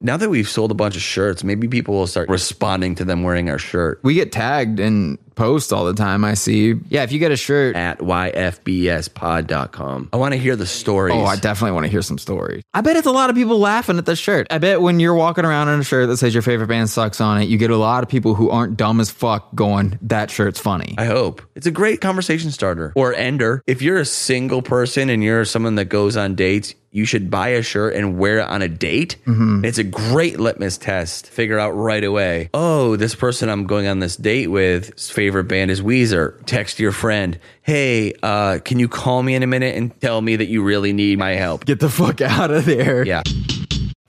Now 0.00 0.16
that 0.16 0.30
we've 0.30 0.48
sold 0.48 0.70
a 0.70 0.74
bunch 0.74 0.96
of 0.96 1.02
shirts, 1.02 1.44
maybe 1.44 1.68
people 1.68 1.94
will 1.94 2.06
start 2.06 2.28
responding 2.28 2.94
to 2.96 3.04
them 3.04 3.22
wearing 3.22 3.50
our 3.50 3.58
shirt 3.58 4.00
We 4.02 4.14
get 4.14 4.32
tagged 4.32 4.80
in 4.80 5.18
posts 5.34 5.70
all 5.72 5.84
the 5.84 5.94
time. 5.94 6.24
I 6.24 6.34
see. 6.34 6.74
Yeah, 6.88 7.04
if 7.04 7.12
you 7.12 7.18
get 7.20 7.30
a 7.30 7.36
shirt, 7.36 7.76
at 7.76 8.00
yfbspod.com. 8.00 10.08
I 10.12 10.16
want 10.16 10.32
to 10.32 10.38
hear 10.38 10.56
the 10.56 10.66
stories. 10.66 11.14
oh, 11.16 11.24
I 11.24 11.36
definitely 11.36 11.72
want 11.72 11.84
to 11.86 11.90
hear 11.90 12.02
some 12.02 12.18
stories. 12.18 12.62
I 12.74 12.80
bet 12.80 12.96
it's 12.96 13.06
a 13.06 13.12
lot 13.12 13.30
of 13.30 13.36
people 13.36 13.58
laughing 13.58 13.98
at 13.98 14.06
the 14.06 14.16
shirt. 14.16 14.46
I 14.50 14.58
bet 14.58 14.80
when 14.80 15.00
you're 15.00 15.14
walking 15.14 15.44
around 15.44 15.68
in 15.68 15.80
a 15.80 15.84
shirt 15.84 16.08
that 16.08 16.16
says 16.16 16.34
your 16.34 16.42
favorite 16.42 16.66
band 16.66 16.90
sucks 16.90 17.20
on 17.20 17.40
it, 17.40 17.48
you 17.48 17.56
get 17.56 17.70
a 17.70 17.76
lot 17.76 18.02
of 18.02 18.08
people 18.08 18.34
who 18.34 18.50
aren't 18.50 18.76
dumb 18.76 19.00
as 19.00 19.10
fuck 19.10 19.54
going, 19.54 19.98
"That 20.02 20.30
shirt's 20.30 20.60
funny." 20.60 20.94
I 20.98 21.04
hope. 21.04 21.42
It's 21.54 21.66
a 21.66 21.70
great 21.70 22.00
conversation 22.00 22.50
starter 22.50 22.92
or 22.96 23.14
ender. 23.14 23.62
If 23.66 23.80
you're 23.80 23.98
a 23.98 24.04
single 24.04 24.62
person 24.62 25.08
and 25.08 25.22
you're 25.22 25.44
someone 25.44 25.76
that 25.76 25.86
goes 25.86 26.16
on 26.16 26.34
dates, 26.34 26.74
you 26.90 27.04
should 27.04 27.30
buy 27.30 27.48
a 27.48 27.62
shirt 27.62 27.94
and 27.94 28.18
wear 28.18 28.38
it 28.38 28.48
on 28.48 28.62
a 28.62 28.68
date. 28.68 29.16
It's 29.26 29.78
a 29.78 29.84
great 29.84 30.40
litmus 30.40 30.78
test. 30.78 31.26
Figure 31.28 31.58
out 31.58 31.70
right 31.72 32.02
away. 32.02 32.48
Oh, 32.54 32.96
this 32.96 33.14
person 33.14 33.48
I'm 33.48 33.66
going 33.66 33.86
on 33.86 33.98
this 33.98 34.16
date 34.16 34.46
with, 34.48 34.94
his 34.94 35.10
favorite 35.10 35.44
band 35.44 35.70
is 35.70 35.82
Weezer. 35.82 36.44
Text 36.46 36.78
your 36.80 36.92
friend, 36.92 37.38
hey, 37.62 38.14
uh, 38.22 38.58
can 38.64 38.78
you 38.78 38.88
call 38.88 39.22
me 39.22 39.34
in 39.34 39.42
a 39.42 39.46
minute 39.46 39.76
and 39.76 39.98
tell 40.00 40.20
me 40.22 40.36
that 40.36 40.46
you 40.46 40.62
really 40.62 40.92
need 40.92 41.18
my 41.18 41.32
help? 41.32 41.66
Get 41.66 41.80
the 41.80 41.90
fuck 41.90 42.20
out 42.22 42.50
of 42.50 42.64
there. 42.64 43.04
Yeah. 43.06 43.22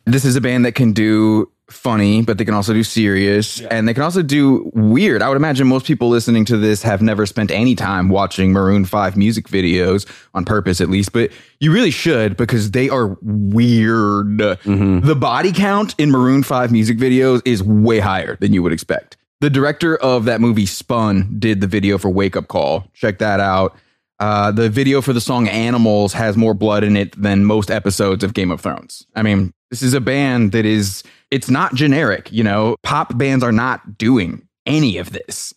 this 0.06 0.24
is 0.26 0.36
a 0.36 0.42
band 0.42 0.66
that 0.66 0.74
can 0.76 0.94
do 0.94 1.52
funny, 1.72 2.22
but 2.22 2.38
they 2.38 2.46
can 2.46 2.54
also 2.54 2.74
do 2.74 2.84
serious 2.84 3.62
and 3.62 3.88
they 3.88 3.94
can 3.94 4.04
also 4.04 4.22
do 4.22 4.70
weird. 4.74 5.22
I 5.22 5.30
would 5.30 5.38
imagine 5.38 5.68
most 5.68 5.86
people 5.86 6.10
listening 6.10 6.46
to 6.46 6.58
this 6.58 6.82
have 6.84 7.02
never 7.02 7.26
spent 7.26 7.52
any 7.52 7.76
time 7.76 8.10
watching 8.10 8.52
Maroon 8.52 8.86
5 8.86 9.18
music 9.18 9.48
videos 9.48 10.10
on 10.34 10.46
purpose, 10.46 10.82
at 10.82 10.90
least, 10.90 11.14
but 11.14 11.32
you 11.60 11.72
really 11.72 11.92
should 11.92 12.38
because 12.38 12.72
they 12.72 12.90
are 12.90 13.18
weird. 13.22 14.38
Mm-hmm. 14.38 15.06
The 15.06 15.16
body 15.16 15.52
count 15.52 15.96
in 15.98 16.12
Maroon 16.12 16.44
5 16.44 16.72
music 16.72 16.98
videos 16.98 17.42
is 17.46 17.64
way 17.64 18.00
higher 18.00 18.36
than 18.38 18.54
you 18.54 18.64
would 18.64 18.74
expect. 18.74 19.18
The 19.42 19.50
director 19.50 19.96
of 19.96 20.26
that 20.26 20.42
movie 20.42 20.66
Spun 20.66 21.38
did 21.40 21.62
the 21.62 21.68
video 21.68 21.98
for 21.98 22.10
Wake 22.10 22.36
Up 22.36 22.50
Call. 22.50 22.88
Check 22.94 23.20
that 23.20 23.40
out. 23.40 23.76
Uh, 24.20 24.52
the 24.52 24.70
video 24.70 25.02
for 25.02 25.14
the 25.14 25.22
song 25.22 25.48
Animals 25.48 26.12
has 26.14 26.36
more 26.36 26.54
blood 26.54 26.84
in 26.84 26.98
it 26.98 27.20
than 27.22 27.46
most 27.46 27.72
episodes 27.72 28.24
of 28.24 28.34
Game 28.34 28.52
of 28.52 28.60
Thrones. 28.60 29.06
I 29.16 29.22
mean, 29.24 29.54
this 29.72 29.82
is 29.82 29.94
a 29.94 30.02
band 30.02 30.52
that 30.52 30.66
is, 30.66 31.04
it's 31.32 31.50
not 31.50 31.74
generic, 31.74 32.30
you 32.32 32.44
know, 32.44 32.76
pop 32.84 33.18
bands 33.18 33.44
are 33.44 33.52
not 33.54 33.98
doing 33.98 34.46
any 34.66 34.98
of 34.98 35.12
this. 35.14 35.54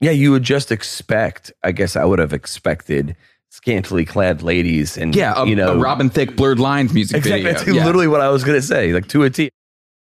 Yeah, 0.00 0.10
you 0.10 0.32
would 0.32 0.42
just 0.42 0.72
expect, 0.72 1.52
I 1.62 1.70
guess 1.72 1.94
I 1.94 2.04
would 2.04 2.18
have 2.18 2.32
expected 2.32 3.14
scantily 3.50 4.04
clad 4.04 4.42
ladies 4.42 4.96
and 4.96 5.14
Yeah, 5.14 5.34
a, 5.36 5.46
you 5.46 5.56
know 5.56 5.76
Robin 5.78 6.08
Thicke 6.08 6.36
blurred 6.36 6.60
lines 6.60 6.92
music 6.94 7.16
exactly 7.18 7.42
video. 7.42 7.58
that's 7.58 7.68
Yeah. 7.76 7.84
literally 7.84 8.06
what 8.06 8.20
I 8.20 8.28
was 8.30 8.44
gonna 8.44 8.62
say 8.62 8.92
like 8.92 9.08
to 9.08 9.24
a 9.24 9.30
T. 9.30 9.50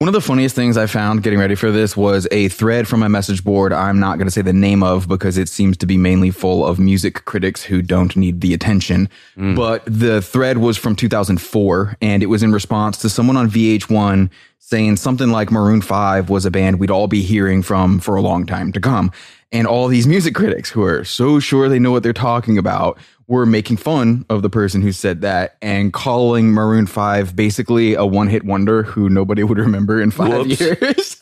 One 0.01 0.07
of 0.07 0.13
the 0.13 0.21
funniest 0.21 0.55
things 0.55 0.77
I 0.77 0.87
found 0.87 1.21
getting 1.21 1.37
ready 1.37 1.53
for 1.53 1.69
this 1.69 1.95
was 1.95 2.27
a 2.31 2.47
thread 2.47 2.87
from 2.87 3.01
my 3.01 3.07
message 3.07 3.43
board. 3.43 3.71
I'm 3.71 3.99
not 3.99 4.17
going 4.17 4.25
to 4.25 4.31
say 4.31 4.41
the 4.41 4.51
name 4.51 4.81
of 4.81 5.07
because 5.07 5.37
it 5.37 5.47
seems 5.47 5.77
to 5.77 5.85
be 5.85 5.95
mainly 5.95 6.31
full 6.31 6.65
of 6.65 6.79
music 6.79 7.23
critics 7.25 7.61
who 7.61 7.83
don't 7.83 8.15
need 8.15 8.41
the 8.41 8.55
attention. 8.55 9.09
Mm. 9.37 9.55
But 9.55 9.83
the 9.85 10.19
thread 10.19 10.57
was 10.57 10.75
from 10.75 10.95
2004 10.95 11.97
and 12.01 12.23
it 12.23 12.25
was 12.25 12.41
in 12.41 12.51
response 12.51 12.97
to 12.97 13.09
someone 13.09 13.37
on 13.37 13.47
VH1 13.47 14.31
saying 14.71 14.95
something 14.95 15.31
like 15.31 15.51
Maroon 15.51 15.81
5 15.81 16.29
was 16.29 16.45
a 16.45 16.49
band 16.49 16.79
we'd 16.79 16.89
all 16.89 17.07
be 17.09 17.21
hearing 17.21 17.61
from 17.61 17.99
for 17.99 18.15
a 18.15 18.21
long 18.21 18.45
time 18.45 18.71
to 18.71 18.79
come. 18.79 19.11
And 19.51 19.67
all 19.67 19.89
these 19.89 20.07
music 20.07 20.33
critics 20.33 20.69
who 20.69 20.81
are 20.83 21.03
so 21.03 21.41
sure 21.41 21.67
they 21.67 21.77
know 21.77 21.91
what 21.91 22.03
they're 22.03 22.13
talking 22.13 22.57
about 22.57 22.97
were 23.27 23.45
making 23.45 23.75
fun 23.75 24.25
of 24.29 24.43
the 24.43 24.49
person 24.49 24.81
who 24.81 24.93
said 24.93 25.19
that 25.21 25.57
and 25.61 25.91
calling 25.91 26.51
Maroon 26.51 26.87
5 26.87 27.35
basically 27.35 27.95
a 27.95 28.05
one 28.05 28.27
hit 28.27 28.45
wonder 28.45 28.83
who 28.83 29.09
nobody 29.09 29.43
would 29.47 29.57
remember 29.57 30.01
in 30.01 30.09
five 30.09 30.47
Whoops. 30.47 30.61
years. 30.61 31.17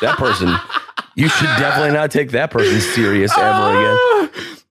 That 0.00 0.16
person, 0.18 0.52
you 1.14 1.28
should 1.28 1.46
definitely 1.56 1.92
not 1.92 2.10
take 2.10 2.32
that 2.32 2.50
person 2.50 2.80
serious 2.80 3.30
ever 3.38 3.78
again. 3.78 4.27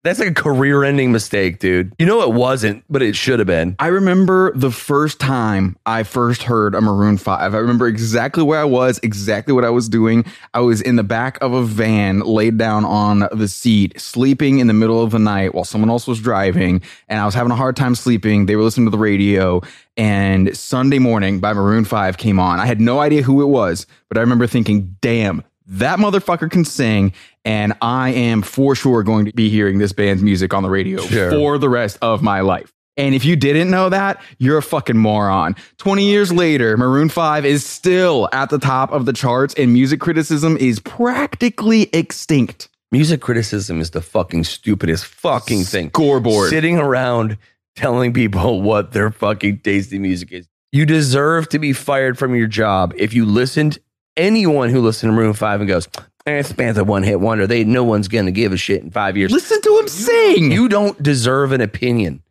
That's 0.08 0.20
like 0.20 0.30
a 0.30 0.34
career 0.34 0.86
ending 0.86 1.12
mistake, 1.12 1.60
dude. 1.60 1.93
You 2.00 2.06
know 2.06 2.22
it 2.22 2.32
wasn't, 2.32 2.86
but 2.89 3.02
it 3.02 3.15
should 3.15 3.39
have 3.39 3.48
been. 3.48 3.76
I 3.78 3.88
remember 3.88 4.54
the 4.56 4.72
first 4.72 5.20
time 5.20 5.76
I 5.86 6.04
first 6.04 6.43
heard 6.43 6.76
a 6.76 6.82
Maroon 6.82 7.17
5. 7.17 7.54
I 7.54 7.58
remember 7.58 7.88
exactly 7.88 8.41
where 8.41 8.60
I 8.60 8.63
was, 8.63 9.02
exactly 9.04 9.54
what 9.54 9.65
I 9.65 9.70
was 9.70 9.89
doing. 9.89 10.24
I 10.54 10.62
was 10.62 10.82
in 10.82 10.96
the 10.96 11.04
back 11.04 11.38
of 11.41 11.52
a 11.52 11.62
van, 11.62 12.22
laid 12.22 12.58
down 12.58 12.86
on 12.86 13.28
the 13.34 13.50
seat, 13.50 14.00
sleeping 14.00 14.60
in 14.60 14.67
the 14.67 14.74
middle 14.74 15.04
of 15.04 15.12
the 15.12 15.20
night 15.20 15.54
while 15.54 15.65
someone 15.65 15.89
else 15.89 16.08
was 16.08 16.22
driving, 16.22 16.82
and 17.10 17.20
I 17.20 17.26
was 17.26 17.36
having 17.36 17.52
a 17.52 17.58
hard 17.58 17.76
time 17.76 17.93
sleeping. 17.93 18.46
They 18.46 18.56
were 18.56 18.63
listening 18.63 18.86
to 18.88 18.91
the 18.91 18.98
radio, 18.98 19.62
and 19.98 20.56
Sunday 20.56 21.00
Morning 21.00 21.41
by 21.41 21.52
Maroon 21.52 21.84
5 21.84 22.17
came 22.17 22.39
on. 22.39 22.62
I 22.62 22.65
had 22.65 22.80
no 22.80 23.00
idea 23.00 23.24
who 23.24 23.41
it 23.41 23.48
was, 23.48 23.86
but 24.08 24.17
I 24.17 24.22
remember 24.22 24.48
thinking, 24.48 24.96
damn, 25.02 25.43
that 25.67 25.99
motherfucker 25.99 26.49
can 26.49 26.65
sing, 26.65 27.13
and 27.45 27.73
I 27.82 28.10
am 28.10 28.41
for 28.41 28.75
sure 28.75 29.03
going 29.03 29.25
to 29.25 29.34
be 29.34 29.49
hearing 29.49 29.77
this 29.77 29.91
band's 29.93 30.23
music 30.23 30.53
on 30.53 30.63
the 30.63 30.69
radio 30.69 31.01
Sure. 31.01 31.32
for 31.32 31.58
the 31.58 31.69
rest 31.69 31.97
of 32.01 32.21
my 32.21 32.41
life. 32.41 32.71
And 32.95 33.13
if 33.13 33.25
you 33.25 33.36
didn't 33.36 33.69
know 33.69 33.89
that, 33.89 34.21
you're 34.39 34.58
a 34.58 34.62
fucking 34.63 34.97
moron. 34.97 35.56
20 35.77 36.03
years 36.10 36.32
later, 36.32 36.75
Maroon 36.77 37.10
5 37.10 37.45
is 37.45 37.63
still 37.63 38.27
at 38.34 38.49
the 38.49 38.58
top 38.58 38.91
of 38.91 39.06
the 39.06 39.13
charts, 39.13 39.53
and 39.53 39.71
music 39.71 39.99
criticism 39.99 40.58
is 40.58 40.80
practically 40.80 41.89
extinct. 41.93 42.69
Music 42.91 43.21
criticism 43.21 43.82
is 43.82 43.91
the 43.91 44.01
fucking 44.01 44.45
stupidest 44.45 45.06
fucking 45.06 45.63
thing. 45.63 45.89
Scoreboard. 45.89 46.49
Sitting 46.49 46.77
around 46.80 47.38
telling 47.75 48.13
people 48.13 48.62
what 48.63 48.93
their 48.93 49.12
fucking 49.12 49.60
tasty 49.60 49.99
music 49.99 50.32
is. 50.32 50.47
You 50.71 50.86
deserve 50.86 51.49
to 51.49 51.60
be 51.60 51.73
fired 51.73 52.17
from 52.17 52.34
your 52.36 52.47
job 52.47 52.93
if 52.97 53.13
you 53.13 53.25
listened 53.25 53.77
anyone 54.17 54.69
who 54.69 54.82
listens 54.82 55.10
to 55.12 55.15
Maroon 55.15 55.34
5 55.34 55.62
and 55.62 55.67
goes, 55.69 55.88
eh, 56.25 56.38
this 56.41 56.51
band's 56.51 56.77
a 56.77 56.84
one 56.84 57.03
hit 57.03 57.19
wonder. 57.21 57.47
They 57.47 57.63
no 57.63 57.84
one's 57.84 58.08
gonna 58.10 58.32
give 58.32 58.51
a 58.51 58.58
shit 58.58 58.84
in 58.84 58.91
five 58.91 59.15
years. 59.15 59.32
Listen 59.32 59.62
to 59.62 59.80
him 59.80 59.88
sing. 59.88 60.51
You 60.51 60.67
don't 60.67 61.01
deserve 61.01 61.51
an 61.53 61.62
opinion. 61.62 62.21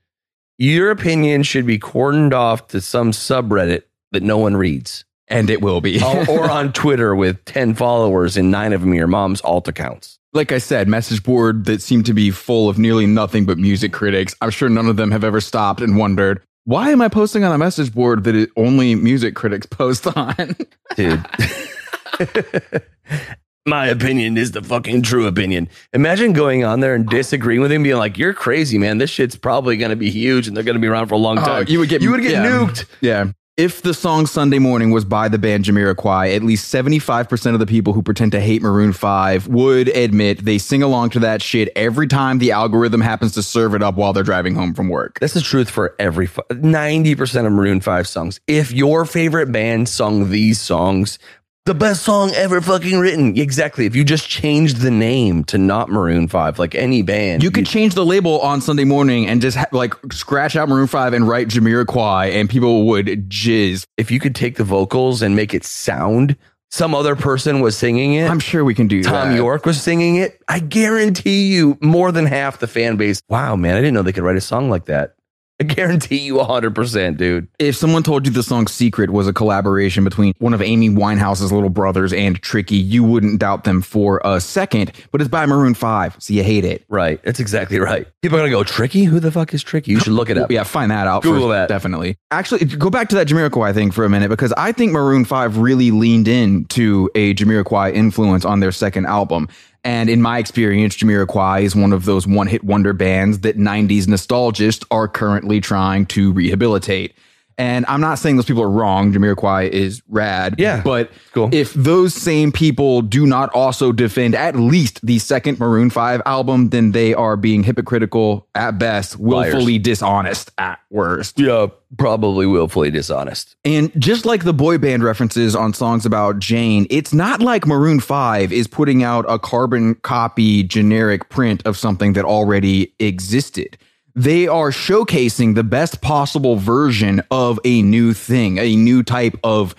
Your 0.59 0.90
opinion 0.90 1.42
should 1.42 1.66
be 1.66 1.79
cordoned 1.79 2.33
off 2.33 2.68
to 2.68 2.81
some 2.81 3.12
subreddit 3.12 3.83
that 4.12 4.22
no 4.22 4.38
one 4.38 4.57
reads. 4.57 5.05
and 5.29 5.51
it 5.51 5.61
will 5.61 5.81
be. 5.81 6.03
or, 6.03 6.29
or 6.31 6.51
on 6.59 6.72
Twitter 6.72 7.14
with 7.16 7.44
10 7.46 7.75
followers 7.75 8.37
and 8.37 8.51
nine 8.51 8.72
of 8.72 8.81
them 8.83 8.92
are 8.92 8.94
your 8.96 9.07
mom's 9.09 9.40
alt 9.42 9.66
accounts. 9.68 10.18
like 10.33 10.53
I 10.53 10.59
said, 10.59 10.87
message 10.88 11.22
board 11.25 11.64
that 11.64 11.83
seemed 11.83 12.07
to 12.07 12.14
be 12.14 12.31
full 12.31 12.68
of 12.68 12.79
nearly 12.79 13.07
nothing 13.07 13.44
but 13.44 13.59
music 13.59 13.92
critics. 13.92 14.35
I'm 14.40 14.51
sure 14.51 14.68
none 14.68 14.87
of 14.87 14.96
them 14.96 15.11
have 15.11 15.25
ever 15.25 15.40
stopped 15.40 15.81
and 15.81 15.96
wondered, 15.96 16.42
why 16.64 16.90
am 16.90 17.01
I 17.03 17.09
posting 17.09 17.42
on 17.44 17.53
a 17.53 17.59
message 17.59 17.92
board 17.94 18.25
that 18.25 18.35
it, 18.35 18.51
only 18.57 18.94
music 18.94 19.35
critics 19.35 19.66
post 19.66 20.07
on? 20.16 20.57
Dude. 20.94 21.25
My 23.69 23.87
opinion 23.88 24.37
is 24.37 24.53
the 24.53 24.62
fucking 24.62 25.03
true 25.03 25.27
opinion. 25.27 25.69
Imagine 25.92 26.33
going 26.33 26.62
on 26.62 26.79
there 26.79 26.95
and 26.95 27.05
disagreeing 27.09 27.61
with 27.61 27.73
him, 27.73 27.83
being 27.83 27.97
like, 27.97 28.16
"You're 28.16 28.33
crazy, 28.33 28.79
man. 28.79 28.99
This 28.99 29.11
shit's 29.11 29.35
probably 29.35 29.77
going 29.77 29.90
to 29.90 29.97
be 29.97 30.09
huge, 30.09 30.47
and 30.47 30.57
they're 30.57 30.62
going 30.62 30.77
to 30.77 30.81
be 30.81 30.87
around 30.87 31.09
for 31.09 31.16
a 31.16 31.19
long 31.19 31.38
Oh, 31.40 31.45
time." 31.45 31.64
you 31.66 31.81
would 31.81 31.88
get 31.88 32.01
you 32.01 32.12
would 32.12 32.23
get 32.23 32.31
yeah. 32.31 32.47
nuked. 32.47 32.85
Yeah. 33.01 33.33
If 33.57 33.81
the 33.81 33.95
song 33.95 34.27
Sunday 34.27 34.59
Morning 34.59 34.90
was 34.90 35.07
by 35.07 35.29
the 35.29 35.38
band 35.38 35.64
Jamiroquai, 35.64 36.37
at 36.37 36.42
least 36.42 36.71
75% 36.73 37.55
of 37.55 37.59
the 37.59 37.64
people 37.64 37.95
who 37.95 38.03
pretend 38.03 38.33
to 38.33 38.40
hate 38.40 38.61
Maroon 38.61 38.92
5 38.92 39.49
would 39.49 39.88
admit 39.97 40.45
they 40.45 40.59
sing 40.59 40.83
along 40.83 41.09
to 41.11 41.21
that 41.21 41.40
shit 41.40 41.71
every 41.75 42.07
time 42.07 42.38
the 42.38 42.53
algorithm 42.53 43.01
happens 43.01 43.33
to 43.33 43.42
serve 43.42 43.75
it 43.75 43.83
up 43.83 43.95
while 43.95 44.12
they're 44.12 44.23
driving 44.23 44.55
home 44.57 44.75
from 44.75 44.90
work. 44.90 45.19
That's 45.21 45.33
the 45.33 45.40
truth 45.40 45.71
for 45.71 45.95
every 45.99 46.29
90% 46.29 47.47
of 47.47 47.53
Maroon 47.53 47.81
5 47.81 48.07
songs. 48.07 48.40
If 48.47 48.73
your 48.73 49.07
favorite 49.07 49.51
band 49.51 49.88
sung 49.88 50.29
these 50.29 50.61
songs, 50.61 51.19
the 51.66 51.74
best 51.74 52.02
song 52.05 52.31
ever 52.35 52.61
fucking 52.61 52.98
written. 52.98 53.37
Exactly. 53.37 53.87
If 53.87 53.94
you 53.96 54.05
just 54.05 54.29
changed 54.29 54.79
the 54.79 54.90
name 54.90 55.44
to 55.44 55.59
not 55.59 55.88
Maroon 55.90 56.29
5, 56.29 56.59
like 56.59 56.74
any 56.74 57.02
band, 57.02 57.42
You 57.42 57.50
could 57.50 57.66
change 57.66 57.94
the 57.94 58.07
label 58.07 58.40
on 58.40 58.61
Sunday 58.61 58.85
morning 58.85 59.26
and 59.26 59.42
just 59.42 59.57
ha- 59.57 59.66
like 59.72 59.94
scratch 60.12 60.55
out 60.57 60.68
Maroon 60.68 60.87
5 60.87 61.12
and 61.12 61.29
write 61.29 61.48
Jamiroquai 61.48 62.33
and 62.33 62.48
people 62.48 62.87
would 62.87 63.29
jizz. 63.29 63.85
if 63.96 64.11
you 64.11 64.20
could 64.20 64.35
take 64.35 64.57
the 64.57 64.64
vocals 64.64 65.22
and 65.22 65.35
make 65.37 65.52
it 65.52 65.64
sound 65.64 66.37
some 66.70 66.94
other 66.94 67.14
person 67.16 67.61
was 67.61 67.76
singing 67.76 68.14
it. 68.14 68.29
I'm 68.29 68.40
sure 68.40 68.64
we 68.64 68.74
can 68.74 68.87
do 68.88 69.02
that. 69.02 69.09
Tom 69.09 69.31
that. 69.31 69.37
York 69.37 69.64
was 69.66 69.81
singing 69.81 70.16
it. 70.16 70.40
I 70.48 70.59
guarantee 70.59 71.46
you 71.55 71.79
more 71.81 72.11
than 72.12 72.26
half 72.26 72.59
the 72.59 72.66
fan 72.66 72.96
base. 72.96 73.20
Wow, 73.29 73.55
man, 73.57 73.76
I 73.76 73.79
didn't 73.79 73.94
know 73.94 74.02
they 74.02 74.12
could 74.12 74.24
write 74.24 74.37
a 74.37 74.40
song 74.40 74.68
like 74.68 74.87
that. 74.87 75.14
I 75.59 75.64
guarantee 75.64 76.19
you 76.19 76.35
100%, 76.35 77.16
dude. 77.16 77.49
If 77.59 77.77
someone 77.77 78.03
told 78.03 78.27
you 78.27 78.33
the 78.33 78.42
song 78.42 78.66
Secret 78.66 79.09
was 79.09 79.27
a 79.27 79.33
collaboration 79.33 80.05
between 80.05 80.35
one 80.38 80.53
of 80.53 80.61
Amy 80.61 80.90
Winehouse's 80.90 81.51
little 81.51 81.71
brothers 81.71 82.12
and 82.12 82.40
Tricky, 82.42 82.77
you 82.77 83.03
wouldn't 83.03 83.40
doubt 83.40 83.64
them 83.64 83.81
for 83.81 84.21
a 84.23 84.38
second, 84.38 84.92
but 85.12 85.23
it's 85.23 85.31
by 85.31 85.47
Maroon 85.47 85.73
5, 85.73 86.16
so 86.19 86.35
you 86.35 86.42
hate 86.42 86.66
it. 86.66 86.85
Right. 86.90 87.23
That's 87.23 87.40
exactly 87.40 87.79
right. 87.79 88.07
People 88.21 88.37
are 88.37 88.42
going 88.42 88.51
to 88.51 88.57
go, 88.57 88.64
Tricky? 88.64 89.05
Who 89.05 89.19
the 89.19 89.33
fuck 89.33 89.55
is 89.55 89.62
Tricky? 89.62 89.92
You 89.92 90.01
should 90.01 90.12
look 90.12 90.29
it 90.29 90.37
up. 90.37 90.51
Yeah, 90.51 90.62
find 90.62 90.90
that 90.90 91.07
out. 91.07 91.23
Google 91.23 91.49
first, 91.49 91.69
that. 91.69 91.69
Definitely. 91.69 92.19
Actually, 92.31 92.66
go 92.66 92.90
back 92.90 93.09
to 93.09 93.14
that 93.14 93.27
Jamiroquai 93.27 93.73
thing 93.73 93.90
for 93.90 94.05
a 94.05 94.11
minute 94.11 94.29
because 94.29 94.53
I 94.59 94.73
think 94.73 94.92
Maroon 94.92 95.25
5 95.25 95.57
really 95.57 95.90
leaned 95.90 96.29
into 96.29 97.09
a 97.14 97.33
Jamiroquai 97.33 97.95
influence 97.95 98.45
on 98.45 98.61
their 98.61 98.73
second 98.73 99.07
album. 99.07 99.49
And 99.87 100.11
in 100.11 100.20
my 100.20 100.38
experience, 100.38 100.96
Jamiroquai 100.96 101.62
is 101.62 101.77
one 101.77 101.92
of 101.92 102.07
those 102.07 102.27
one 102.27 102.49
hit 102.49 102.64
wonder 102.64 102.92
bands 102.92 103.38
that 103.42 103.57
90s 103.57 104.09
nostalgists 104.09 104.85
are 104.90 105.07
currently 105.07 105.61
trying 105.61 106.07
to 106.07 106.33
rehabilitate. 106.33 107.14
And 107.59 107.87
I'm 107.88 108.01
not 108.03 108.19
saying 108.19 108.37
those 108.37 108.45
people 108.45 108.62
are 108.62 108.71
wrong. 108.71 109.12
Jamiroquai 109.12 109.71
is 109.71 110.03
rad. 110.09 110.57
Yeah, 110.59 110.83
But 110.83 111.11
cool. 111.33 111.49
if 111.53 111.73
those 111.73 112.12
same 112.14 112.53
people 112.53 113.01
do 113.01 113.27
not 113.27 113.49
also 113.55 113.92
defend 113.92 114.35
at 114.35 114.57
least 114.57 115.01
the 115.07 115.19
second 115.19 115.59
Maroon 115.59 115.88
5 115.88 116.21
album, 116.27 116.69
then 116.69 116.92
they 116.92 117.14
are 117.14 117.37
being 117.37 117.62
hypocritical 117.62 118.47
at 118.55 118.79
best, 118.79 119.19
willfully 119.19 119.79
dishonest 119.79 120.51
at 120.59 120.79
worst. 120.90 121.38
Yeah, 121.40 121.69
probably 121.97 122.47
willfully 122.47 122.90
dishonest. 122.90 123.57
And 123.64 123.90
just 123.99 124.27
like 124.27 124.45
the 124.45 124.53
boy 124.53 124.77
band 124.77 125.03
references 125.03 125.57
on 125.57 125.73
songs 125.73 126.05
about 126.05 126.38
Jane, 126.38 126.87
it's 126.90 127.14
not 127.14 127.40
like 127.40 127.66
Maroon 127.66 128.01
5 128.01 128.53
is 128.53 128.66
putting 128.66 129.03
out 129.03 129.25
a 129.29 129.38
carbon 129.38 129.95
copy 129.97 130.62
generic 130.62 131.31
print 131.31 131.62
of 131.64 131.79
something 131.79 132.12
that 132.14 132.27
already 132.27 132.92
existed. 132.99 133.79
They 134.16 134.48
are 134.48 134.70
showcasing 134.70 135.55
the 135.55 135.62
best 135.62 136.00
possible 136.00 136.57
version 136.57 137.22
of 137.31 137.61
a 137.66 137.83
new 137.83 138.14
thing, 138.14 138.57
a 138.57 138.74
new 138.74 139.02
type 139.02 139.37
of 139.44 139.74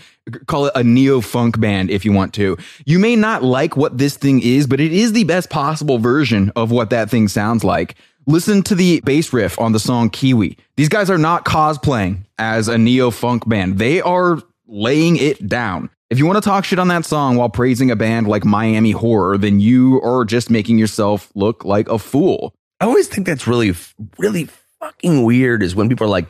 call 0.46 0.68
it 0.68 0.74
a 0.76 0.84
neo 0.84 1.22
funk 1.22 1.60
band 1.60 1.90
if 1.90 2.06
you 2.06 2.12
want 2.12 2.36
to. 2.36 2.56
You 2.86 3.00
may 3.00 3.16
not 3.16 3.44
like 3.44 3.76
what 3.76 3.98
this 3.98 4.16
thing 4.16 4.40
is, 4.44 4.68
but 4.68 4.80
it 4.80 4.94
is 4.94 5.14
the 5.14 5.24
best 5.24 5.50
possible 5.50 5.98
version 5.98 6.52
of 6.56 6.70
what 6.70 6.92
that 6.92 7.10
thing 7.10 7.28
sounds 7.28 7.64
like. 7.64 7.96
Listen 8.28 8.62
to 8.64 8.76
the 8.76 9.00
bass 9.02 9.34
riff 9.34 9.58
on 9.58 9.72
the 9.72 9.80
song 9.80 10.12
Kiwi. 10.12 10.56
These 10.76 10.90
guys 10.90 11.10
are 11.10 11.18
not 11.18 11.46
cosplaying 11.46 12.26
as 12.38 12.68
a 12.68 12.78
neo 12.78 13.10
funk 13.10 13.48
band. 13.50 13.80
They 13.80 14.02
are 14.02 14.40
laying 14.68 15.18
it 15.18 15.48
down. 15.48 15.90
If 16.12 16.20
you 16.20 16.28
want 16.28 16.38
to 16.38 16.48
talk 16.48 16.64
shit 16.64 16.78
on 16.78 16.90
that 16.90 17.06
song 17.06 17.38
while 17.38 17.50
praising 17.50 17.90
a 17.90 17.96
band 17.96 18.28
like 18.28 18.46
Miami 18.46 18.92
Horror, 18.92 19.38
then 19.40 19.60
you 19.60 20.00
are 20.04 20.26
just 20.26 20.52
making 20.52 20.78
yourself 20.78 21.32
look 21.34 21.66
like 21.66 21.90
a 21.90 21.98
fool. 21.98 22.54
I 22.80 22.86
always 22.86 23.08
think 23.08 23.26
that's 23.26 23.48
really, 23.48 23.74
really 24.18 24.48
fucking 24.80 25.24
weird 25.24 25.64
is 25.64 25.76
when 25.76 25.90
people 25.90 26.06
are 26.06 26.12
like, 26.12 26.30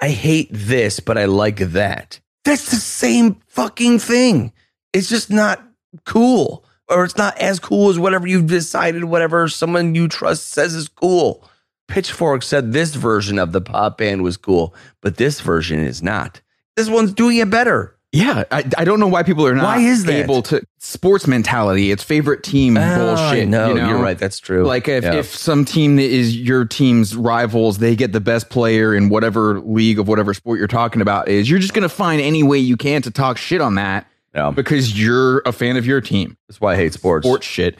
I 0.00 0.10
hate 0.10 0.48
this, 0.52 1.00
but 1.00 1.18
I 1.18 1.24
like 1.24 1.58
that. 1.58 2.20
That's 2.44 2.70
the 2.70 2.76
same 2.76 3.40
fucking 3.48 3.98
thing. 3.98 4.52
It's 4.92 5.08
just 5.08 5.30
not 5.30 5.62
cool. 6.04 6.64
Or 6.88 7.04
it's 7.04 7.16
not 7.16 7.36
as 7.38 7.60
cool 7.60 7.90
as 7.90 7.98
whatever 7.98 8.26
you've 8.26 8.46
decided, 8.46 9.04
whatever 9.04 9.48
someone 9.48 9.94
you 9.94 10.08
trust 10.08 10.48
says 10.48 10.74
is 10.74 10.88
cool. 10.88 11.46
Pitchfork 11.88 12.42
said 12.42 12.72
this 12.72 12.94
version 12.94 13.38
of 13.38 13.52
the 13.52 13.60
pop 13.60 13.98
band 13.98 14.22
was 14.22 14.36
cool, 14.36 14.74
but 15.02 15.16
this 15.16 15.40
version 15.40 15.80
is 15.80 16.02
not. 16.02 16.40
This 16.76 16.88
one's 16.88 17.12
doing 17.12 17.38
it 17.38 17.50
better. 17.50 17.97
Yeah, 18.10 18.44
I, 18.50 18.64
I 18.78 18.84
don't 18.84 19.00
know 19.00 19.06
why 19.08 19.22
people 19.22 19.46
are 19.46 19.54
not 19.54 19.64
Why 19.64 19.80
is 19.80 20.04
that? 20.04 20.14
able 20.14 20.40
to 20.44 20.62
sports 20.78 21.26
mentality. 21.26 21.90
It's 21.90 22.02
favorite 22.02 22.42
team 22.42 22.78
oh, 22.78 22.96
bullshit. 22.96 23.48
No, 23.48 23.68
you 23.68 23.74
know? 23.74 23.84
Oh, 23.84 23.88
you're 23.90 23.98
right. 24.02 24.18
That's 24.18 24.38
true. 24.40 24.64
Like 24.64 24.88
if, 24.88 25.04
Yeah. 25.04 25.14
if 25.16 25.34
some 25.36 25.66
team 25.66 25.96
that 25.96 26.04
is 26.04 26.34
your 26.34 26.64
team's 26.64 27.14
rivals, 27.14 27.78
they 27.78 27.94
get 27.94 28.12
the 28.12 28.20
best 28.20 28.48
player 28.48 28.94
in 28.94 29.10
whatever 29.10 29.60
league 29.60 29.98
of 29.98 30.08
whatever 30.08 30.32
sport 30.32 30.58
you're 30.58 30.68
talking 30.68 31.02
about 31.02 31.28
is, 31.28 31.50
you're 31.50 31.58
just 31.58 31.74
gonna 31.74 31.88
find 31.90 32.22
any 32.22 32.42
way 32.42 32.56
you 32.56 32.78
can 32.78 33.02
to 33.02 33.10
talk 33.10 33.36
shit 33.36 33.60
on 33.60 33.74
that 33.74 34.06
Yeah. 34.34 34.52
because 34.52 34.98
you're 34.98 35.40
a 35.44 35.52
fan 35.52 35.76
of 35.76 35.84
your 35.84 36.00
team. 36.00 36.38
that's 36.48 36.62
why 36.62 36.72
I 36.72 36.76
hate 36.76 36.94
sports. 36.94 37.26
Sports 37.26 37.46
shit. 37.46 37.76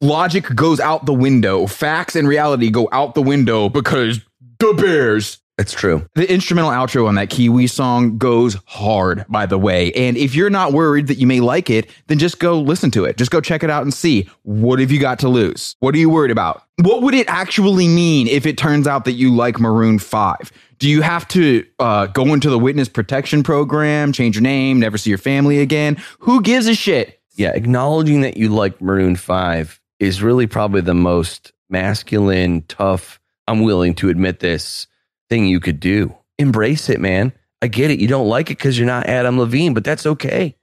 Logic 0.00 0.44
goes 0.56 0.80
out 0.80 1.06
the 1.06 1.14
window. 1.14 1.68
Facts 1.68 2.16
and 2.16 2.26
reality 2.26 2.70
go 2.70 2.88
out 2.90 3.14
the 3.14 3.22
window 3.22 3.68
because 3.68 4.20
the 4.58 4.72
Bears. 4.74 5.38
It's 5.58 5.72
true. 5.72 6.06
The 6.14 6.32
instrumental 6.32 6.70
outro 6.70 7.08
on 7.08 7.16
that 7.16 7.30
Kiwi 7.30 7.66
song 7.66 8.16
goes 8.16 8.56
hard, 8.66 9.24
by 9.28 9.44
the 9.44 9.58
way. 9.58 9.92
And 9.92 10.16
if 10.16 10.36
you're 10.36 10.50
not 10.50 10.72
worried 10.72 11.08
that 11.08 11.18
you 11.18 11.26
may 11.26 11.40
like 11.40 11.68
it, 11.68 11.90
then 12.06 12.20
just 12.20 12.38
go 12.38 12.60
listen 12.60 12.92
to 12.92 13.04
it. 13.04 13.16
Just 13.16 13.32
go 13.32 13.40
check 13.40 13.64
it 13.64 13.70
out 13.70 13.82
and 13.82 13.92
see 13.92 14.28
what 14.42 14.78
have 14.78 14.92
you 14.92 15.00
got 15.00 15.18
to 15.20 15.28
lose? 15.28 15.74
What 15.80 15.96
are 15.96 15.98
you 15.98 16.10
worried 16.10 16.30
about? 16.30 16.62
What 16.76 17.02
would 17.02 17.14
it 17.14 17.28
actually 17.28 17.88
mean 17.88 18.28
if 18.28 18.46
it 18.46 18.56
turns 18.56 18.86
out 18.86 19.04
that 19.06 19.12
you 19.12 19.34
like 19.34 19.58
Maroon 19.58 19.98
5? 19.98 20.52
Do 20.78 20.88
you 20.88 21.02
have 21.02 21.26
to 21.28 21.66
uh, 21.80 22.06
go 22.06 22.32
into 22.32 22.50
the 22.50 22.58
witness 22.58 22.88
protection 22.88 23.42
program, 23.42 24.12
change 24.12 24.36
your 24.36 24.42
name, 24.42 24.78
never 24.78 24.96
see 24.96 25.10
your 25.10 25.18
family 25.18 25.58
again? 25.58 26.00
Who 26.20 26.40
gives 26.40 26.68
a 26.68 26.74
shit? 26.74 27.20
Yeah, 27.34 27.50
acknowledging 27.50 28.20
that 28.20 28.36
you 28.36 28.48
like 28.48 28.80
Maroon 28.80 29.16
5 29.16 29.80
is 29.98 30.22
really 30.22 30.46
probably 30.46 30.82
the 30.82 30.94
most 30.94 31.52
masculine, 31.68 32.62
tough, 32.68 33.18
I'm 33.48 33.62
willing 33.62 33.94
to 33.94 34.08
admit 34.08 34.38
this 34.38 34.86
thing 35.28 35.46
you 35.46 35.60
could 35.60 35.80
do. 35.80 36.14
Embrace 36.38 36.88
it, 36.88 37.00
man. 37.00 37.32
I 37.60 37.68
get 37.68 37.90
it. 37.90 37.98
You 38.00 38.08
don't 38.08 38.28
like 38.28 38.50
it 38.50 38.58
because 38.58 38.78
you're 38.78 38.86
not 38.86 39.06
Adam 39.06 39.38
Levine, 39.38 39.74
but 39.74 39.84
that's 39.84 40.06
okay. 40.06 40.56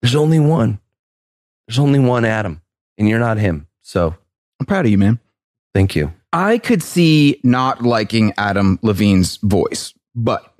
There's 0.00 0.14
only 0.14 0.40
one. 0.40 0.80
There's 1.66 1.78
only 1.78 1.98
one 1.98 2.24
Adam, 2.24 2.62
and 2.98 3.08
you're 3.08 3.18
not 3.18 3.38
him. 3.38 3.66
So 3.82 4.14
I'm 4.60 4.66
proud 4.66 4.84
of 4.84 4.90
you, 4.90 4.98
man. 4.98 5.18
thank 5.74 5.94
you. 5.96 6.12
I 6.32 6.58
could 6.58 6.82
see 6.82 7.40
not 7.44 7.82
liking 7.82 8.32
Adam 8.36 8.78
Levine's 8.82 9.36
voice, 9.36 9.94
but 10.14 10.52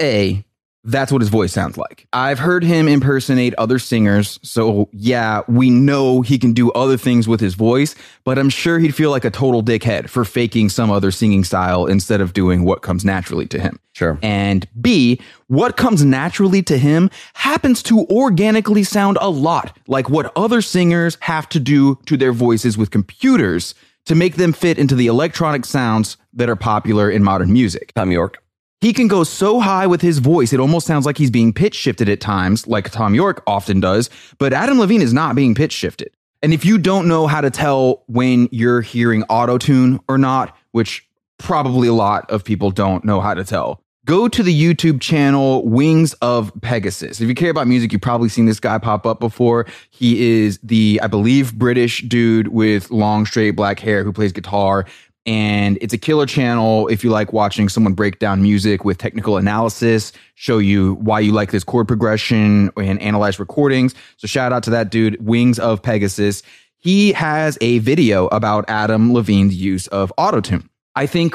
A, 0.00 0.44
that's 0.84 1.12
what 1.12 1.20
his 1.20 1.28
voice 1.28 1.52
sounds 1.52 1.76
like. 1.76 2.06
I've 2.12 2.38
heard 2.38 2.64
him 2.64 2.88
impersonate 2.88 3.54
other 3.54 3.78
singers, 3.78 4.38
so 4.42 4.88
yeah, 4.92 5.42
we 5.48 5.70
know 5.70 6.22
he 6.22 6.38
can 6.38 6.52
do 6.52 6.70
other 6.72 6.96
things 6.96 7.26
with 7.28 7.40
his 7.40 7.54
voice, 7.54 7.94
but 8.24 8.38
I'm 8.38 8.48
sure 8.48 8.78
he'd 8.78 8.94
feel 8.94 9.10
like 9.10 9.24
a 9.24 9.30
total 9.30 9.62
dickhead 9.62 10.08
for 10.08 10.24
faking 10.24 10.68
some 10.68 10.90
other 10.90 11.10
singing 11.10 11.44
style 11.44 11.86
instead 11.86 12.20
of 12.20 12.32
doing 12.32 12.64
what 12.64 12.82
comes 12.82 13.04
naturally 13.04 13.46
to 13.46 13.60
him. 13.60 13.78
Sure. 13.92 14.18
And 14.22 14.68
B, 14.80 15.20
what 15.48 15.76
comes 15.76 16.04
naturally 16.04 16.62
to 16.62 16.78
him 16.78 17.10
happens 17.34 17.82
to 17.84 18.06
organically 18.06 18.84
sound 18.84 19.18
a 19.20 19.28
lot 19.28 19.76
like 19.88 20.08
what 20.08 20.32
other 20.36 20.62
singers 20.62 21.18
have 21.20 21.48
to 21.50 21.60
do 21.60 21.98
to 22.06 22.16
their 22.16 22.32
voices 22.32 22.78
with 22.78 22.90
computers 22.90 23.74
to 24.06 24.14
make 24.14 24.36
them 24.36 24.52
fit 24.52 24.78
into 24.78 24.94
the 24.94 25.06
electronic 25.08 25.66
sounds 25.66 26.16
that 26.32 26.48
are 26.48 26.56
popular 26.56 27.10
in 27.10 27.22
modern 27.22 27.52
music. 27.52 27.92
Thom 27.94 28.10
Yorke. 28.10 28.38
He 28.80 28.92
can 28.92 29.08
go 29.08 29.24
so 29.24 29.58
high 29.58 29.88
with 29.88 30.00
his 30.02 30.18
voice, 30.18 30.52
it 30.52 30.60
almost 30.60 30.86
sounds 30.86 31.04
like 31.04 31.18
he's 31.18 31.32
being 31.32 31.52
pitch 31.52 31.74
shifted 31.74 32.08
at 32.08 32.20
times, 32.20 32.66
like 32.68 32.90
Thom 32.90 33.14
Yorke 33.14 33.42
often 33.46 33.80
does, 33.80 34.08
but 34.38 34.52
Adam 34.52 34.78
Levine 34.78 35.02
is 35.02 35.12
not 35.12 35.34
being 35.34 35.54
pitch 35.54 35.72
shifted. 35.72 36.10
And 36.42 36.54
if 36.54 36.64
you 36.64 36.78
don't 36.78 37.08
know 37.08 37.26
how 37.26 37.40
to 37.40 37.50
tell 37.50 38.04
when 38.06 38.48
you're 38.52 38.80
hearing 38.80 39.24
auto 39.24 39.58
tune 39.58 39.98
or 40.08 40.16
not, 40.16 40.56
which 40.70 41.08
probably 41.38 41.88
a 41.88 41.92
lot 41.92 42.30
of 42.30 42.44
people 42.44 42.70
don't 42.70 43.04
know 43.04 43.20
how 43.20 43.34
to 43.34 43.42
tell, 43.42 43.82
go 44.04 44.28
to 44.28 44.42
the 44.44 44.54
YouTube 44.54 45.00
channel 45.00 45.66
Wings 45.66 46.14
of 46.14 46.52
Pegasus. 46.62 47.20
If 47.20 47.28
you 47.28 47.34
care 47.34 47.50
about 47.50 47.66
music, 47.66 47.92
you've 47.92 48.00
probably 48.00 48.28
seen 48.28 48.46
this 48.46 48.60
guy 48.60 48.78
pop 48.78 49.04
up 49.04 49.18
before. 49.18 49.66
He 49.90 50.44
is 50.44 50.60
the, 50.62 51.00
I 51.02 51.08
believe, 51.08 51.54
British 51.54 52.02
dude 52.02 52.48
with 52.48 52.90
long, 52.92 53.26
straight 53.26 53.50
black 53.50 53.80
hair 53.80 54.04
who 54.04 54.12
plays 54.12 54.32
guitar. 54.32 54.86
And 55.28 55.76
it's 55.82 55.92
a 55.92 55.98
killer 55.98 56.24
channel 56.24 56.88
if 56.88 57.04
you 57.04 57.10
like 57.10 57.34
watching 57.34 57.68
someone 57.68 57.92
break 57.92 58.18
down 58.18 58.40
music 58.40 58.86
with 58.86 58.96
technical 58.96 59.36
analysis, 59.36 60.10
show 60.36 60.56
you 60.56 60.94
why 60.94 61.20
you 61.20 61.32
like 61.32 61.50
this 61.50 61.64
chord 61.64 61.86
progression 61.86 62.70
and 62.78 62.98
analyze 63.02 63.38
recordings. 63.38 63.94
So 64.16 64.26
shout 64.26 64.54
out 64.54 64.62
to 64.62 64.70
that 64.70 64.90
dude, 64.90 65.22
Wings 65.22 65.58
of 65.58 65.82
Pegasus. 65.82 66.42
He 66.78 67.12
has 67.12 67.58
a 67.60 67.78
video 67.80 68.28
about 68.28 68.64
Adam 68.68 69.12
Levine's 69.12 69.54
use 69.54 69.86
of 69.88 70.10
autotune. 70.16 70.66
I 70.96 71.04
think 71.04 71.34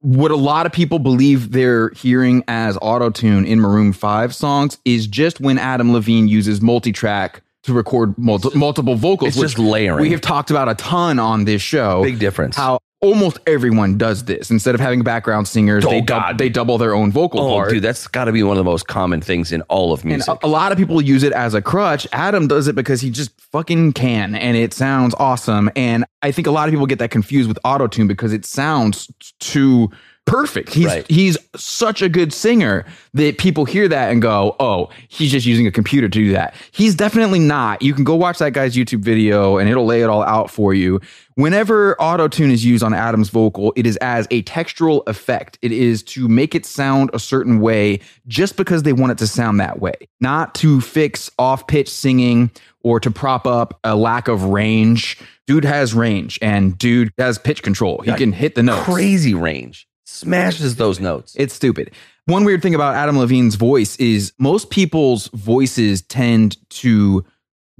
what 0.00 0.30
a 0.30 0.36
lot 0.36 0.64
of 0.64 0.72
people 0.72 0.98
believe 0.98 1.52
they're 1.52 1.90
hearing 1.90 2.44
as 2.48 2.78
autotune 2.78 3.46
in 3.46 3.60
Maroon 3.60 3.92
5 3.92 4.34
songs 4.34 4.78
is 4.86 5.06
just 5.06 5.38
when 5.38 5.58
Adam 5.58 5.92
Levine 5.92 6.28
uses 6.28 6.62
multi-track 6.62 7.42
to 7.64 7.74
record 7.74 8.16
multi- 8.16 8.56
multiple 8.56 8.94
vocals. 8.94 9.28
It's 9.28 9.36
which 9.36 9.50
just 9.50 9.58
layering. 9.58 10.00
We 10.00 10.12
have 10.12 10.22
talked 10.22 10.50
about 10.50 10.70
a 10.70 10.74
ton 10.76 11.18
on 11.18 11.44
this 11.44 11.60
show. 11.60 12.02
Big 12.02 12.18
difference. 12.18 12.56
How 12.56 12.78
almost 13.04 13.38
everyone 13.46 13.98
does 13.98 14.24
this. 14.24 14.50
Instead 14.50 14.74
of 14.74 14.80
having 14.80 15.02
background 15.02 15.46
singers, 15.46 15.84
Oh, 15.84 15.90
they, 15.90 16.00
dub- 16.00 16.38
they 16.38 16.48
double 16.48 16.78
their 16.78 16.94
own 16.94 17.12
vocal 17.12 17.40
Oh, 17.40 17.54
part. 17.56 17.70
dude, 17.70 17.82
that's 17.82 18.06
got 18.08 18.24
to 18.24 18.32
be 18.32 18.42
one 18.42 18.56
of 18.56 18.64
the 18.64 18.68
most 18.70 18.86
common 18.88 19.20
things 19.20 19.52
in 19.52 19.60
all 19.62 19.92
of 19.92 20.04
music. 20.04 20.28
a, 20.42 20.46
a 20.46 20.48
lot 20.48 20.72
of 20.72 20.78
people 20.78 21.00
use 21.02 21.22
it 21.22 21.32
as 21.32 21.54
a 21.54 21.60
crutch. 21.62 22.06
Adam 22.12 22.48
does 22.48 22.66
it 22.66 22.74
because 22.74 23.00
he 23.00 23.10
just 23.10 23.30
fucking 23.52 23.92
can, 23.92 24.34
and 24.34 24.56
it 24.56 24.72
sounds 24.72 25.14
awesome. 25.18 25.70
And 25.76 26.04
I 26.22 26.32
think 26.32 26.46
a 26.46 26.50
lot 26.50 26.66
of 26.68 26.72
people 26.72 26.86
get 26.86 26.98
that 26.98 27.10
confused 27.10 27.48
with 27.48 27.58
autotune 27.64 28.08
because 28.08 28.32
it 28.32 28.44
sounds 28.46 29.12
too 29.38 29.90
perfect. 30.26 30.72
He's 30.74 30.86
Right. 30.86 31.06
he's 31.08 31.36
such 31.56 32.02
a 32.02 32.08
good 32.08 32.32
singer 32.32 32.84
that 33.14 33.38
people 33.38 33.64
hear 33.64 33.86
that 33.88 34.10
and 34.10 34.20
go, 34.22 34.56
"Oh, 34.58 34.88
he's 35.08 35.30
just 35.30 35.46
using 35.46 35.66
a 35.66 35.70
computer 35.70 36.08
to 36.08 36.18
do 36.18 36.32
that." 36.32 36.54
He's 36.72 36.94
definitely 36.94 37.38
not. 37.38 37.82
You 37.82 37.94
can 37.94 38.04
go 38.04 38.14
watch 38.14 38.38
that 38.38 38.52
guy's 38.52 38.74
YouTube 38.74 39.00
video 39.00 39.58
and 39.58 39.68
it'll 39.68 39.86
lay 39.86 40.02
it 40.02 40.06
all 40.08 40.22
out 40.22 40.50
for 40.50 40.74
you. 40.74 41.00
Whenever 41.36 42.00
auto 42.00 42.28
tune 42.28 42.50
is 42.50 42.64
used 42.64 42.82
on 42.84 42.94
Adam's 42.94 43.28
vocal, 43.28 43.72
it 43.76 43.86
is 43.86 43.96
as 43.96 44.26
a 44.30 44.42
textural 44.44 45.02
effect. 45.08 45.58
It 45.62 45.72
is 45.72 46.02
to 46.04 46.28
make 46.28 46.54
it 46.54 46.64
sound 46.64 47.10
a 47.12 47.18
certain 47.18 47.60
way 47.60 47.98
just 48.28 48.56
because 48.56 48.84
they 48.84 48.92
want 48.92 49.12
it 49.12 49.18
to 49.18 49.26
sound 49.26 49.58
that 49.60 49.80
way, 49.80 49.94
not 50.20 50.54
to 50.56 50.80
fix 50.80 51.30
off 51.38 51.66
pitch 51.66 51.88
singing 51.90 52.50
or 52.84 53.00
to 53.00 53.10
prop 53.10 53.46
up 53.46 53.78
a 53.82 53.96
lack 53.96 54.28
of 54.28 54.44
range. 54.44 55.18
Dude 55.46 55.64
has 55.64 55.92
range 55.92 56.38
and 56.40 56.78
dude 56.78 57.12
has 57.18 57.36
pitch 57.38 57.62
control. 57.62 58.00
He 58.04 58.12
can 58.12 58.32
hit 58.32 58.54
the 58.54 58.62
notes. 58.62 58.84
Crazy 58.84 59.34
range. 59.34 59.86
Smashes 60.04 60.76
those 60.76 61.00
notes. 61.00 61.34
It's 61.38 61.54
stupid. 61.54 61.90
One 62.26 62.44
weird 62.44 62.62
thing 62.62 62.74
about 62.74 62.94
Adam 62.94 63.18
Levine's 63.18 63.54
voice 63.54 63.96
is 63.96 64.32
most 64.38 64.70
people's 64.70 65.28
voices 65.28 66.02
tend 66.02 66.56
to 66.70 67.24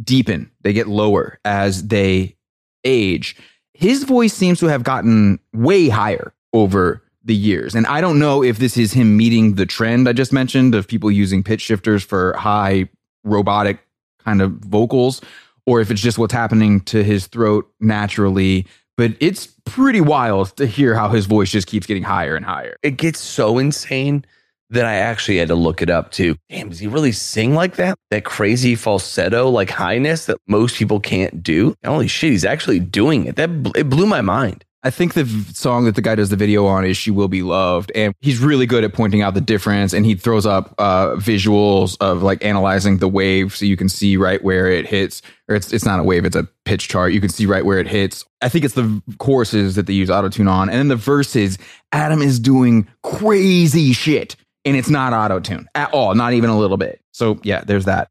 deepen. 0.02 0.50
They 0.62 0.72
get 0.72 0.88
lower 0.88 1.38
as 1.44 1.86
they 1.88 2.36
age. 2.84 3.36
His 3.72 4.04
voice 4.04 4.34
seems 4.34 4.60
to 4.60 4.66
have 4.66 4.82
gotten 4.82 5.38
way 5.52 5.88
higher 5.88 6.34
over 6.52 7.02
the 7.24 7.34
years. 7.34 7.74
And 7.74 7.86
I 7.86 8.00
don't 8.00 8.18
know 8.18 8.42
if 8.42 8.58
this 8.58 8.76
is 8.76 8.92
him 8.92 9.16
meeting 9.16 9.54
the 9.54 9.66
trend 9.66 10.08
I 10.08 10.12
just 10.12 10.32
mentioned 10.32 10.74
of 10.74 10.86
people 10.86 11.10
using 11.10 11.42
pitch 11.42 11.62
shifters 11.62 12.04
for 12.04 12.34
high 12.34 12.88
robotic 13.24 13.78
kind 14.18 14.42
of 14.42 14.52
vocals 14.52 15.20
or 15.66 15.80
if 15.80 15.90
it's 15.90 16.02
just 16.02 16.18
what's 16.18 16.34
happening 16.34 16.80
to 16.82 17.02
his 17.02 17.26
throat 17.26 17.70
naturally. 17.80 18.66
But 18.96 19.12
it's 19.20 19.53
pretty 19.64 20.00
wild 20.00 20.56
to 20.56 20.66
hear 20.66 20.94
how 20.94 21.08
his 21.08 21.26
voice 21.26 21.50
just 21.50 21.66
keeps 21.66 21.86
getting 21.86 22.02
higher 22.02 22.36
and 22.36 22.44
higher. 22.44 22.76
it 22.82 22.96
gets 22.96 23.20
so 23.20 23.58
insane 23.58 24.24
that 24.70 24.84
I 24.84 24.94
actually 24.94 25.38
had 25.38 25.48
to 25.48 25.54
look 25.54 25.82
it 25.82 25.90
up 25.90 26.10
too. 26.10 26.36
Damn, 26.50 26.68
does 26.68 26.78
he 26.78 26.86
really 26.86 27.12
sing 27.12 27.54
like 27.54 27.76
that? 27.76 27.96
That 28.10 28.24
crazy 28.24 28.74
falsetto, 28.74 29.48
like 29.48 29.70
highness 29.70 30.26
that 30.26 30.38
most 30.46 30.76
people 30.76 31.00
can't 31.00 31.42
do. 31.42 31.74
Holy 31.84 32.08
shit, 32.08 32.30
he's 32.30 32.44
actually 32.44 32.80
doing 32.80 33.26
it. 33.26 33.36
That 33.36 33.50
it 33.76 33.88
blew 33.88 34.06
my 34.06 34.20
mind. 34.20 34.64
I 34.84 34.90
think 34.90 35.14
the 35.14 35.24
song 35.54 35.86
that 35.86 35.94
the 35.94 36.02
guy 36.02 36.14
does 36.14 36.28
the 36.28 36.36
video 36.36 36.66
on 36.66 36.84
is 36.84 36.98
"She 36.98 37.10
Will 37.10 37.26
Be 37.26 37.42
Loved," 37.42 37.90
and 37.94 38.14
he's 38.20 38.38
really 38.38 38.66
good 38.66 38.84
at 38.84 38.92
pointing 38.92 39.22
out 39.22 39.32
the 39.32 39.40
difference. 39.40 39.94
And 39.94 40.04
he 40.04 40.14
throws 40.14 40.44
up 40.44 40.74
uh, 40.76 41.14
visuals 41.14 41.96
of 42.00 42.22
like 42.22 42.44
analyzing 42.44 42.98
the 42.98 43.08
wave, 43.08 43.56
so 43.56 43.64
you 43.64 43.78
can 43.78 43.88
see 43.88 44.18
right 44.18 44.44
where 44.44 44.66
it 44.66 44.86
hits. 44.86 45.22
Or 45.48 45.56
it's 45.56 45.72
it's 45.72 45.86
not 45.86 46.00
a 46.00 46.02
wave; 46.02 46.26
it's 46.26 46.36
a 46.36 46.46
pitch 46.66 46.88
chart. 46.88 47.14
You 47.14 47.20
can 47.20 47.30
see 47.30 47.46
right 47.46 47.64
where 47.64 47.78
it 47.78 47.88
hits. 47.88 48.26
I 48.42 48.50
think 48.50 48.66
it's 48.66 48.74
the 48.74 49.02
choruses 49.18 49.74
that 49.76 49.86
they 49.86 49.94
use 49.94 50.10
auto 50.10 50.28
tune 50.28 50.48
on, 50.48 50.68
and 50.68 50.78
then 50.78 50.88
the 50.88 50.96
verses. 50.96 51.56
Adam 51.92 52.20
is 52.20 52.38
doing 52.38 52.86
crazy 53.02 53.94
shit, 53.94 54.36
and 54.66 54.76
it's 54.76 54.90
not 54.90 55.14
auto 55.14 55.40
tune 55.40 55.66
at 55.74 55.94
all, 55.94 56.14
not 56.14 56.34
even 56.34 56.50
a 56.50 56.58
little 56.58 56.76
bit. 56.76 57.00
So 57.12 57.40
yeah, 57.42 57.64
there's 57.64 57.86
that. 57.86 58.10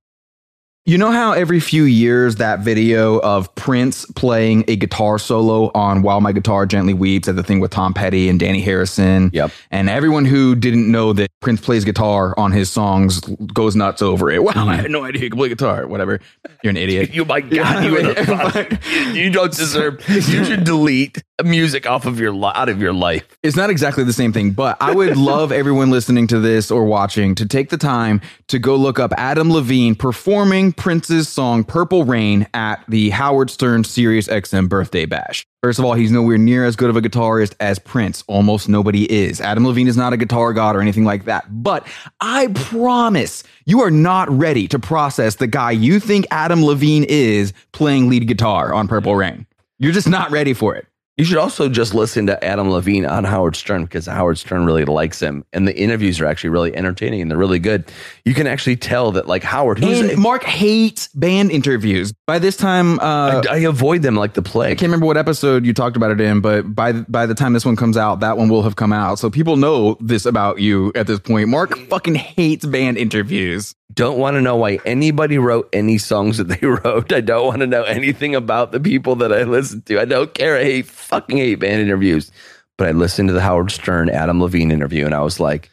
You 0.86 0.98
know 0.98 1.12
how 1.12 1.32
every 1.32 1.62
few 1.62 1.86
years 1.86 2.36
that 2.36 2.60
video 2.60 3.18
of 3.22 3.56
Prince 3.56 4.06
playing 4.18 4.66
a 4.68 4.76
guitar 4.76 5.18
solo 5.18 5.72
on 5.74 6.02
While 6.02 6.20
My 6.20 6.34
Guitar 6.34 6.66
Gently 6.66 6.94
Weeps 6.94 7.30
at 7.30 7.38
the 7.38 7.44
thing 7.44 7.62
with 7.62 7.72
Tom 7.72 7.94
Petty 7.94 8.28
and 8.28 8.38
Dhani 8.38 8.62
Harrison. 8.62 9.30
Yep. 9.32 9.52
And 9.72 9.90
everyone 9.90 10.26
who 10.26 10.56
didn't 10.56 10.92
know 10.92 11.14
that 11.14 11.30
Prince 11.40 11.62
plays 11.62 11.86
guitar 11.86 12.38
on 12.38 12.52
his 12.52 12.70
songs 12.70 13.22
goes 13.54 13.78
nuts 13.78 14.02
over 14.02 14.30
it. 14.30 14.44
Wow, 14.54 14.68
I 14.68 14.76
had 14.76 14.92
no 14.92 15.06
idea 15.06 15.22
he 15.22 15.30
could 15.30 15.38
play 15.40 15.48
guitar. 15.48 15.88
Whatever. 15.88 16.20
You're 16.64 16.72
an 16.72 16.78
idiot. 16.78 17.10
You 17.14 17.24
my 17.24 17.40
God, 17.40 17.86
you, 17.86 17.98
are 18.10 18.14
the 18.14 18.26
fuck. 18.26 19.16
you 19.16 19.30
don't 19.30 19.54
deserve. 19.54 20.04
You 20.10 20.44
should 20.44 20.66
delete 20.66 21.24
music 21.44 21.88
off 21.88 22.06
of 22.06 22.20
your 22.20 22.34
out 22.46 22.70
of 22.70 22.80
your 22.80 22.94
life. 22.94 23.26
It's 23.42 23.56
not 23.56 23.72
exactly 23.72 24.04
the 24.04 24.14
same 24.14 24.32
thing, 24.32 24.52
but 24.52 24.78
I 24.80 24.94
would 24.94 25.18
love 25.18 25.52
everyone 25.52 25.90
listening 25.90 26.28
to 26.28 26.40
this 26.40 26.70
or 26.70 26.86
watching 26.86 27.34
to 27.36 27.48
take 27.48 27.70
the 27.70 27.78
time 27.78 28.22
to 28.50 28.60
go 28.60 28.76
look 28.76 29.00
up 29.00 29.12
Adam 29.18 29.52
Levine 29.52 29.96
performing 29.96 30.72
Prince's 30.72 31.28
song 31.28 31.64
Purple 31.64 32.06
Rain 32.06 32.46
at 32.54 32.84
the 32.88 33.10
Howard 33.10 33.50
Stern 33.50 33.84
Sirius 33.84 34.28
XM 34.28 34.70
birthday 34.70 35.06
bash. 35.06 35.48
First 35.64 35.80
of 35.80 35.86
all, 35.86 35.94
he's 35.94 36.12
nowhere 36.12 36.38
near 36.38 36.66
as 36.66 36.76
good 36.76 36.90
of 36.90 36.98
a 36.98 37.02
guitarist 37.02 37.56
as 37.60 37.80
Prince. 37.80 38.24
Almost 38.28 38.70
nobody 38.70 39.12
is. 39.12 39.42
Adam 39.42 39.66
Levine 39.66 39.88
is 39.88 39.98
not 39.98 40.14
a 40.14 40.18
guitar 40.18 40.54
god 40.54 40.76
or 40.76 40.82
anything 40.82 41.06
like 41.06 41.26
that. 41.26 41.46
But 41.50 41.88
I 42.22 42.48
promise 42.54 43.44
you 43.66 43.82
are 43.82 43.92
not 43.92 44.30
ready 44.30 44.68
to 44.68 44.78
process 44.78 45.36
the 45.36 45.48
guy 45.48 45.72
you 45.72 46.00
think 46.00 46.28
Adam 46.30 46.64
Levine 46.64 47.06
is 47.06 47.54
playing 47.72 48.10
lead 48.10 48.28
guitar 48.28 48.74
on 48.74 48.88
Purple 48.88 49.16
Rain. 49.16 49.48
You're 49.80 49.94
just 49.94 50.08
not 50.08 50.30
ready 50.30 50.54
for 50.54 50.76
it. 50.76 50.86
You 51.18 51.26
should 51.26 51.38
also 51.38 51.70
just 51.70 51.94
listen 51.94 52.26
to 52.26 52.44
Adam 52.44 52.72
Levine 52.72 53.06
on 53.06 53.24
Howard 53.24 53.56
Stern 53.56 53.84
because 53.84 54.08
Howard 54.08 54.40
Stern 54.40 54.66
really 54.66 54.84
likes 54.84 55.22
him, 55.22 55.46
and 55.54 55.68
the 55.68 55.78
interviews 55.78 56.20
are 56.20 56.26
actually 56.26 56.50
really 56.50 56.76
entertaining 56.76 57.22
and 57.22 57.30
they're 57.30 57.38
really 57.38 57.60
good. 57.60 57.86
You 58.26 58.34
can 58.34 58.48
actually 58.48 58.78
tell 58.78 59.12
that, 59.12 59.28
like 59.28 59.44
Howard, 59.44 59.78
who's 59.78 60.00
And 60.00 60.20
Mark 60.20 60.44
hates 60.44 61.10
band 61.10 61.52
interviews. 61.52 62.14
By 62.26 62.40
this 62.40 62.58
time, 62.58 63.00
uh, 63.00 63.44
I, 63.48 63.56
I 63.56 63.58
avoid 63.58 64.02
them 64.02 64.16
like 64.16 64.34
the 64.34 64.42
plague. 64.42 64.72
I 64.72 64.76
can't 64.76 64.90
remember 64.90 65.06
what 65.06 65.18
episode 65.18 65.68
you 65.68 65.74
talked 65.74 65.96
about 65.96 66.10
it 66.10 66.20
in, 66.20 66.42
but 66.42 66.74
by 66.74 66.94
by 66.94 67.28
the 67.28 67.36
time 67.36 67.54
this 67.54 67.66
one 67.66 67.76
comes 67.76 67.96
out, 67.96 68.22
that 68.22 68.38
one 68.38 68.50
will 68.50 68.64
have 68.64 68.76
come 68.76 68.92
out. 68.92 69.20
So 69.20 69.30
people 69.30 69.56
know 69.56 69.98
this 70.00 70.26
about 70.26 70.60
you 70.60 70.92
at 70.96 71.06
this 71.06 71.20
point. 71.20 71.48
Mark 71.48 71.78
fucking 71.90 72.16
hates 72.16 72.66
band 72.66 72.98
interviews. 72.98 73.76
Don't 73.94 74.18
want 74.18 74.36
to 74.36 74.42
know 74.42 74.56
why 74.56 74.80
anybody 74.86 75.38
wrote 75.38 75.70
any 75.74 75.98
songs 75.98 76.38
that 76.38 76.46
they 76.46 76.66
wrote. 76.68 77.12
I 77.12 77.22
don't 77.22 77.46
want 77.46 77.60
to 77.60 77.68
know 77.68 77.84
anything 77.84 78.36
about 78.36 78.72
the 78.72 78.80
people 78.80 79.16
that 79.18 79.32
I 79.32 79.44
listen 79.44 79.82
to. 79.84 80.00
I 80.00 80.06
don't 80.06 80.34
care. 80.34 80.58
I 80.58 80.64
hate 80.64 80.86
fucking 80.88 81.38
hate 81.38 81.56
band 81.56 81.82
interviews. 81.82 82.32
But 82.78 82.88
I 82.88 82.92
listened 82.92 83.30
to 83.30 83.34
the 83.34 83.42
Howard 83.42 83.72
Stern 83.72 84.10
Adam 84.10 84.42
Levine 84.42 84.72
interview, 84.72 85.06
and 85.06 85.14
I 85.14 85.22
was 85.22 85.40
like, 85.40 85.70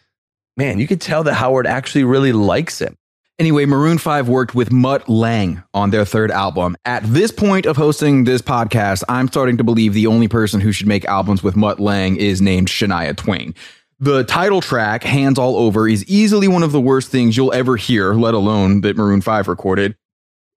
man, 0.57 0.79
you 0.79 0.87
could 0.87 1.01
tell 1.01 1.25
that 1.25 1.35
Howard 1.35 1.67
actually 1.67 2.05
really 2.05 2.33
likes 2.33 2.79
him. 2.79 2.97
Anyway, 3.39 3.65
Maroon 3.65 3.97
5 3.97 4.29
worked 4.29 4.55
with 4.55 4.71
Mutt 4.71 5.09
Lange 5.09 5.63
on 5.73 5.89
their 5.89 6.05
third 6.05 6.31
album. 6.31 6.77
At 6.85 7.03
this 7.05 7.31
point 7.31 7.65
of 7.65 7.75
hosting 7.75 8.25
this 8.25 8.43
podcast, 8.43 9.03
I'm 9.09 9.29
starting 9.29 9.57
to 9.57 9.65
believe 9.65 9.95
the 9.95 10.09
only 10.09 10.29
person 10.29 10.61
who 10.61 10.73
should 10.73 10.87
make 10.87 11.07
albums 11.07 11.43
with 11.43 11.57
Mutt 11.57 11.81
Lange 11.81 12.17
is 12.17 12.43
named 12.43 12.69
Shania 12.69 13.17
Twain. 13.17 13.55
The 14.03 14.25
title 14.25 14.63
track, 14.63 15.05
Hands 15.05 15.39
All 15.39 15.57
Over, 15.57 15.87
is 15.87 16.05
easily 16.07 16.49
one 16.49 16.63
of 16.63 16.73
the 16.73 16.81
worst 16.81 17.11
things 17.11 17.37
you'll 17.37 17.53
ever 17.53 17.77
hear, 17.77 18.15
let 18.15 18.33
alone 18.33 18.81
that 18.81 18.97
Maroon 18.97 19.21
5 19.21 19.47
recorded. 19.47 19.95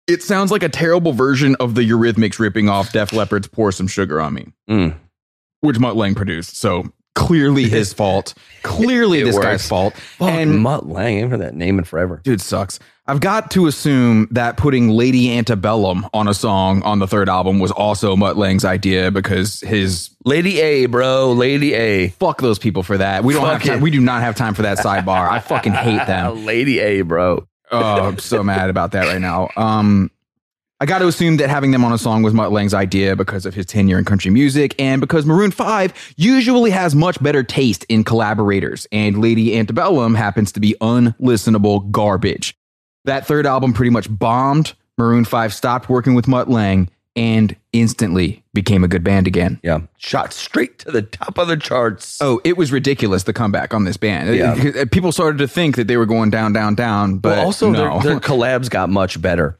It 0.07 0.21
sounds 0.21 0.51
like 0.51 0.61
a 0.61 0.69
terrible 0.69 1.13
version 1.13 1.55
of 1.59 1.73
the 1.73 1.81
Eurythmics 1.81 2.37
ripping 2.37 2.69
off 2.69 2.91
Def 2.91 3.11
Leppard's 3.13 3.47
Pour 3.47 3.71
Some 3.71 3.87
Sugar 3.87 4.21
on 4.21 4.33
Me, 4.35 4.47
Mm. 4.69 4.95
which 5.61 5.79
Mutt 5.79 5.95
Lange 5.95 6.13
produced. 6.15 6.55
So 6.57 6.91
clearly 7.15 7.63
his 7.67 7.93
fault. 8.01 8.33
Clearly 8.61 9.23
this 9.23 9.35
works. 9.35 9.45
guy's 9.45 9.67
fault. 9.67 9.95
Fuck, 9.95 10.29
and 10.29 10.59
Mutt 10.59 10.87
Lange, 10.87 11.29
heard 11.29 11.41
that 11.41 11.55
name 11.55 11.79
in 11.79 11.85
forever. 11.85 12.21
dude 12.23 12.41
sucks. 12.41 12.77
I've 13.11 13.19
got 13.19 13.51
to 13.51 13.67
assume 13.67 14.29
that 14.31 14.55
putting 14.55 14.87
Lady 14.87 15.37
Antebellum 15.37 16.07
on 16.13 16.29
a 16.29 16.33
song 16.33 16.81
on 16.83 16.99
the 16.99 17.07
third 17.07 17.27
album 17.27 17.59
was 17.59 17.69
also 17.69 18.15
Mutt 18.15 18.37
Lange's 18.37 18.63
idea 18.63 19.11
because 19.11 19.59
his 19.59 20.11
Lady 20.23 20.61
A, 20.61 20.85
bro, 20.85 21.33
Lady 21.33 21.73
A. 21.73 22.07
fuck 22.07 22.39
those 22.39 22.57
people 22.57 22.83
for 22.83 22.97
that. 22.97 23.25
We 23.25 23.33
don't 23.33 23.43
Fuck 23.43 23.51
have 23.51 23.63
time. 23.63 23.77
it. 23.79 23.81
We 23.81 23.91
do 23.91 23.99
not 23.99 24.21
have 24.21 24.37
time 24.37 24.53
for 24.53 24.61
that 24.61 24.77
sidebar. 24.77 25.29
I 25.29 25.39
fucking 25.39 25.73
hate 25.73 26.07
them. 26.07 26.45
Lady 26.45 26.79
A, 26.79 27.01
bro. 27.01 27.45
Oh, 27.69 28.07
I'm 28.07 28.17
so 28.17 28.43
mad 28.43 28.69
about 28.69 28.93
that 28.93 29.07
right 29.07 29.19
now. 29.19 29.49
Um, 29.57 30.09
I 30.79 30.85
got 30.85 30.99
to 30.99 31.07
assume 31.07 31.35
that 31.35 31.49
having 31.49 31.71
them 31.71 31.83
on 31.83 31.91
a 31.91 31.97
song 31.97 32.23
was 32.23 32.33
Mutt 32.33 32.53
Lange's 32.53 32.73
idea 32.73 33.17
because 33.17 33.45
of 33.45 33.53
his 33.53 33.65
tenure 33.65 33.99
in 33.99 34.05
country 34.05 34.31
music 34.31 34.73
and 34.79 35.01
because 35.01 35.25
Maroon 35.25 35.51
5 35.51 36.13
usually 36.15 36.71
has 36.71 36.95
much 36.95 37.21
better 37.21 37.43
taste 37.43 37.85
in 37.89 38.05
collaborators, 38.05 38.87
and 38.93 39.17
Lady 39.17 39.57
Antebellum 39.59 40.15
happens 40.15 40.53
to 40.53 40.61
be 40.61 40.77
unlistenable 40.79 41.91
garbage. 41.91 42.55
That 43.05 43.25
third 43.25 43.45
album 43.45 43.73
pretty 43.73 43.89
much 43.89 44.07
bombed. 44.09 44.73
Maroon 44.97 45.25
5 45.25 45.53
stopped 45.53 45.89
working 45.89 46.13
with 46.13 46.27
Mutt 46.27 46.49
Lange 46.49 46.89
and 47.15 47.55
instantly 47.73 48.43
became 48.53 48.83
a 48.83 48.87
good 48.87 49.03
band 49.03 49.27
again. 49.27 49.59
Yeah. 49.63 49.81
Shot 49.97 50.31
straight 50.33 50.79
to 50.79 50.91
the 50.91 51.01
top 51.01 51.37
of 51.37 51.47
the 51.47 51.57
charts. 51.57 52.21
Oh, 52.21 52.39
it 52.43 52.55
was 52.57 52.71
ridiculous 52.71 53.23
the 53.23 53.33
comeback 53.33 53.73
on 53.73 53.83
this 53.83 53.97
band. 53.97 54.29
Uh, 54.29 54.33
yeah. 54.33 54.85
People 54.91 55.11
started 55.11 55.37
to 55.39 55.47
think 55.47 55.75
that 55.75 55.87
they 55.87 55.97
were 55.97 56.05
going 56.05 56.29
down, 56.29 56.53
down, 56.53 56.75
down, 56.75 57.17
but 57.17 57.35
But 57.35 57.39
also, 57.39 57.69
no. 57.69 57.99
their, 57.99 58.11
their 58.11 58.19
collabs 58.21 58.69
got 58.69 58.89
much 58.89 59.21
better. 59.21 59.57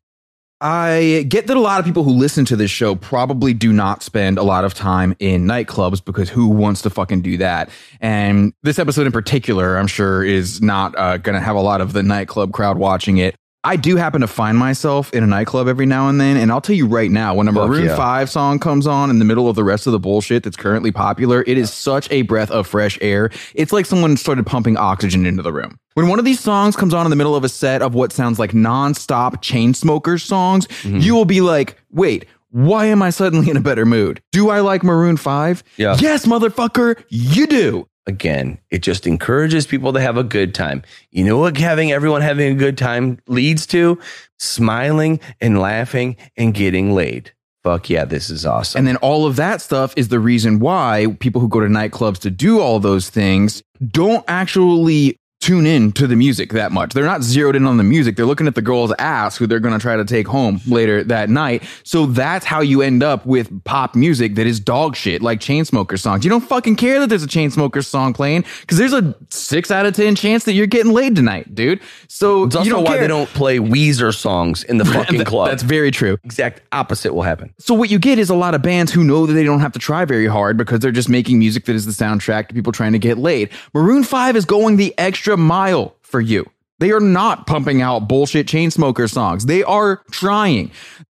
I 0.63 1.25
get 1.27 1.47
that 1.47 1.57
a 1.57 1.59
lot 1.59 1.79
of 1.79 1.87
people 1.87 2.03
who 2.03 2.11
listen 2.11 2.45
to 2.45 2.55
this 2.55 2.69
show 2.69 2.93
probably 2.93 3.51
do 3.51 3.73
not 3.73 4.03
spend 4.03 4.37
a 4.37 4.43
lot 4.43 4.63
of 4.63 4.75
time 4.75 5.15
in 5.17 5.45
nightclubs 5.45 6.05
because 6.05 6.29
who 6.29 6.47
wants 6.47 6.83
to 6.83 6.91
fucking 6.91 7.23
do 7.23 7.37
that? 7.37 7.71
And 7.99 8.53
this 8.61 8.77
episode 8.77 9.07
in 9.07 9.11
particular, 9.11 9.75
I'm 9.75 9.87
sure, 9.87 10.23
is 10.23 10.61
not 10.61 10.95
uh, 10.99 11.17
going 11.17 11.33
to 11.33 11.39
have 11.39 11.55
a 11.55 11.61
lot 11.61 11.81
of 11.81 11.93
the 11.93 12.03
nightclub 12.03 12.53
crowd 12.53 12.77
watching 12.77 13.17
it. 13.17 13.33
I 13.63 13.75
do 13.75 13.95
happen 13.95 14.21
to 14.21 14.27
find 14.27 14.55
myself 14.55 15.11
in 15.13 15.23
a 15.23 15.27
nightclub 15.27 15.67
every 15.67 15.87
now 15.87 16.09
and 16.09 16.21
then, 16.21 16.37
and 16.37 16.51
I'll 16.51 16.61
tell 16.61 16.75
you 16.75 16.85
right 16.85 17.09
now, 17.09 17.33
when 17.33 17.47
a 17.47 17.51
Maroon 17.51 17.85
yeah. 17.85 17.95
5 17.95 18.29
song 18.29 18.59
comes 18.59 18.85
on 18.85 19.09
in 19.09 19.17
the 19.17 19.25
middle 19.25 19.49
of 19.49 19.55
the 19.55 19.63
rest 19.63 19.87
of 19.87 19.93
the 19.93 19.99
bullshit 19.99 20.43
that's 20.43 20.57
currently 20.57 20.91
popular, 20.91 21.43
it 21.45 21.57
is 21.57 21.73
such 21.73 22.09
a 22.11 22.21
breath 22.21 22.51
of 22.51 22.67
fresh 22.67 22.99
air. 23.01 23.31
It's 23.55 23.71
like 23.71 23.87
someone 23.87 24.15
started 24.15 24.45
pumping 24.45 24.77
oxygen 24.77 25.25
into 25.25 25.41
the 25.41 25.53
room. 25.53 25.77
When 25.93 26.07
one 26.07 26.19
of 26.19 26.25
these 26.25 26.39
songs 26.39 26.75
comes 26.75 26.93
on 26.93 27.05
in 27.05 27.09
the 27.09 27.15
middle 27.15 27.35
of 27.35 27.43
a 27.43 27.49
set 27.49 27.81
of 27.81 27.93
what 27.93 28.13
sounds 28.13 28.39
like 28.39 28.53
non-stop 28.53 29.43
Chainsmokers 29.43 30.21
songs, 30.25 30.67
Mm-hmm. 30.67 30.99
you 30.99 31.13
will 31.15 31.25
be 31.25 31.41
like, 31.41 31.77
wait, 31.91 32.25
why 32.51 32.85
am 32.85 33.01
I 33.01 33.09
suddenly 33.09 33.49
in 33.49 33.57
a 33.57 33.61
better 33.61 33.85
mood? 33.85 34.21
Do 34.31 34.49
I 34.49 34.59
like 34.61 34.83
Maroon 34.83 35.17
5? 35.17 35.63
Yeah. 35.77 35.97
Yes, 35.99 36.25
motherfucker, 36.25 37.01
you 37.09 37.45
do. 37.47 37.87
Again, 38.07 38.57
it 38.71 38.79
just 38.81 39.05
encourages 39.05 39.67
people 39.67 39.93
to 39.93 40.01
have 40.01 40.17
a 40.17 40.23
good 40.23 40.55
time. 40.55 40.81
You 41.11 41.23
know 41.23 41.37
what 41.37 41.55
having 41.57 41.91
everyone 41.91 42.21
having 42.21 42.51
a 42.51 42.55
good 42.55 42.77
time 42.77 43.19
leads 43.27 43.65
to? 43.67 43.99
Smiling 44.39 45.19
and 45.39 45.59
laughing 45.59 46.17
and 46.35 46.53
getting 46.53 46.93
laid. 46.93 47.31
Fuck 47.63 47.91
yeah, 47.91 48.05
this 48.05 48.31
is 48.31 48.43
awesome. 48.43 48.79
And 48.79 48.87
then 48.87 48.95
all 48.97 49.27
of 49.27 49.35
that 49.35 49.61
stuff 49.61 49.93
is 49.95 50.07
the 50.07 50.19
reason 50.19 50.57
why 50.59 51.15
people 51.19 51.39
who 51.41 51.47
go 51.47 51.59
to 51.59 51.67
nightclubs 51.67 52.17
to 52.21 52.31
do 52.31 52.59
all 52.59 52.79
those 52.79 53.09
things 53.09 53.61
don't 53.87 54.25
actually 54.27 55.19
tune 55.41 55.65
in 55.65 55.91
to 55.93 56.05
the 56.05 56.15
music 56.15 56.53
that 56.53 56.71
much. 56.71 56.93
They're 56.93 57.03
not 57.03 57.23
zeroed 57.23 57.55
in 57.55 57.65
on 57.65 57.77
the 57.77 57.83
music. 57.83 58.15
They're 58.15 58.27
looking 58.27 58.45
at 58.47 58.53
the 58.53 58.61
girl's 58.61 58.93
ass 58.99 59.35
who 59.37 59.47
they're 59.47 59.59
going 59.59 59.73
to 59.73 59.79
try 59.79 59.97
to 59.97 60.05
take 60.05 60.27
home 60.27 60.61
later 60.67 61.03
that 61.05 61.29
night. 61.31 61.63
So 61.83 62.05
that's 62.05 62.45
how 62.45 62.61
you 62.61 62.83
end 62.83 63.01
up 63.01 63.25
with 63.25 63.63
pop 63.63 63.95
music 63.95 64.35
that 64.35 64.45
is 64.45 64.59
dog 64.59 64.95
shit, 64.95 65.21
like 65.23 65.39
Chainsmokers 65.39 65.99
songs. 65.99 66.23
You 66.23 66.29
don't 66.29 66.41
fucking 66.47 66.75
care 66.75 66.99
that 66.99 67.07
there's 67.07 67.23
a 67.23 67.27
Chainsmokers 67.27 67.85
song 67.85 68.13
playing 68.13 68.45
because 68.61 68.77
there's 68.77 68.93
a 68.93 69.15
six 69.29 69.71
out 69.71 69.87
of 69.87 69.95
10 69.95 70.13
chance 70.15 70.43
that 70.43 70.53
you're 70.53 70.67
getting 70.67 70.93
laid 70.93 71.15
tonight, 71.15 71.53
dude. 71.55 71.81
So 72.07 72.43
it's 72.43 72.53
you 72.53 72.59
also 72.59 72.69
don't 72.69 72.83
why 72.83 72.91
care. 72.91 73.01
they 73.01 73.07
don't 73.07 73.29
play 73.29 73.57
Weezer 73.57 74.13
songs 74.15 74.63
in 74.63 74.77
the 74.77 74.85
fucking 74.93 75.17
That- 75.17 75.27
club. 75.27 75.49
That's 75.49 75.63
very 75.63 75.89
true. 75.89 76.19
exact 76.23 76.61
opposite 76.71 77.15
will 77.15 77.23
happen. 77.23 77.51
So 77.57 77.73
what 77.73 77.89
you 77.89 77.97
get 77.97 78.19
is 78.19 78.29
a 78.29 78.35
lot 78.35 78.53
of 78.53 78.61
bands 78.61 78.91
who 78.93 79.03
know 79.03 79.25
that 79.25 79.33
they 79.33 79.43
don't 79.43 79.59
have 79.61 79.71
to 79.71 79.79
try 79.79 80.05
very 80.05 80.27
hard 80.27 80.55
because 80.55 80.81
they're 80.81 80.91
just 80.91 81.09
making 81.09 81.39
music 81.39 81.65
that 81.65 81.75
is 81.75 81.87
the 81.87 81.91
soundtrack 81.91 82.47
to 82.49 82.53
people 82.53 82.71
trying 82.71 82.91
to 82.93 82.99
get 82.99 83.17
laid. 83.17 83.49
Maroon 83.73 84.03
5 84.03 84.35
is 84.35 84.45
going 84.45 84.77
the 84.77 84.93
extra 84.99 85.30
mile 85.37 85.95
for 86.01 86.21
you. 86.21 86.49
They 86.79 86.91
are 86.91 86.99
not 86.99 87.45
pumping 87.45 87.81
out 87.81 88.07
bullshit 88.07 88.47
chain 88.47 88.69
Chainsmoker 88.69 89.09
songs. 89.09 89.45
They 89.45 89.63
are 89.63 90.01
trying. 90.11 90.71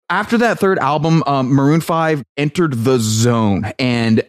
After 0.10 0.38
that 0.38 0.60
third 0.60 0.80
album, 0.80 1.24
um, 1.28 1.54
Maroon 1.54 1.82
5 1.82 2.24
entered 2.38 2.74
the 2.86 2.98
zone 3.00 3.66
and 3.78 4.24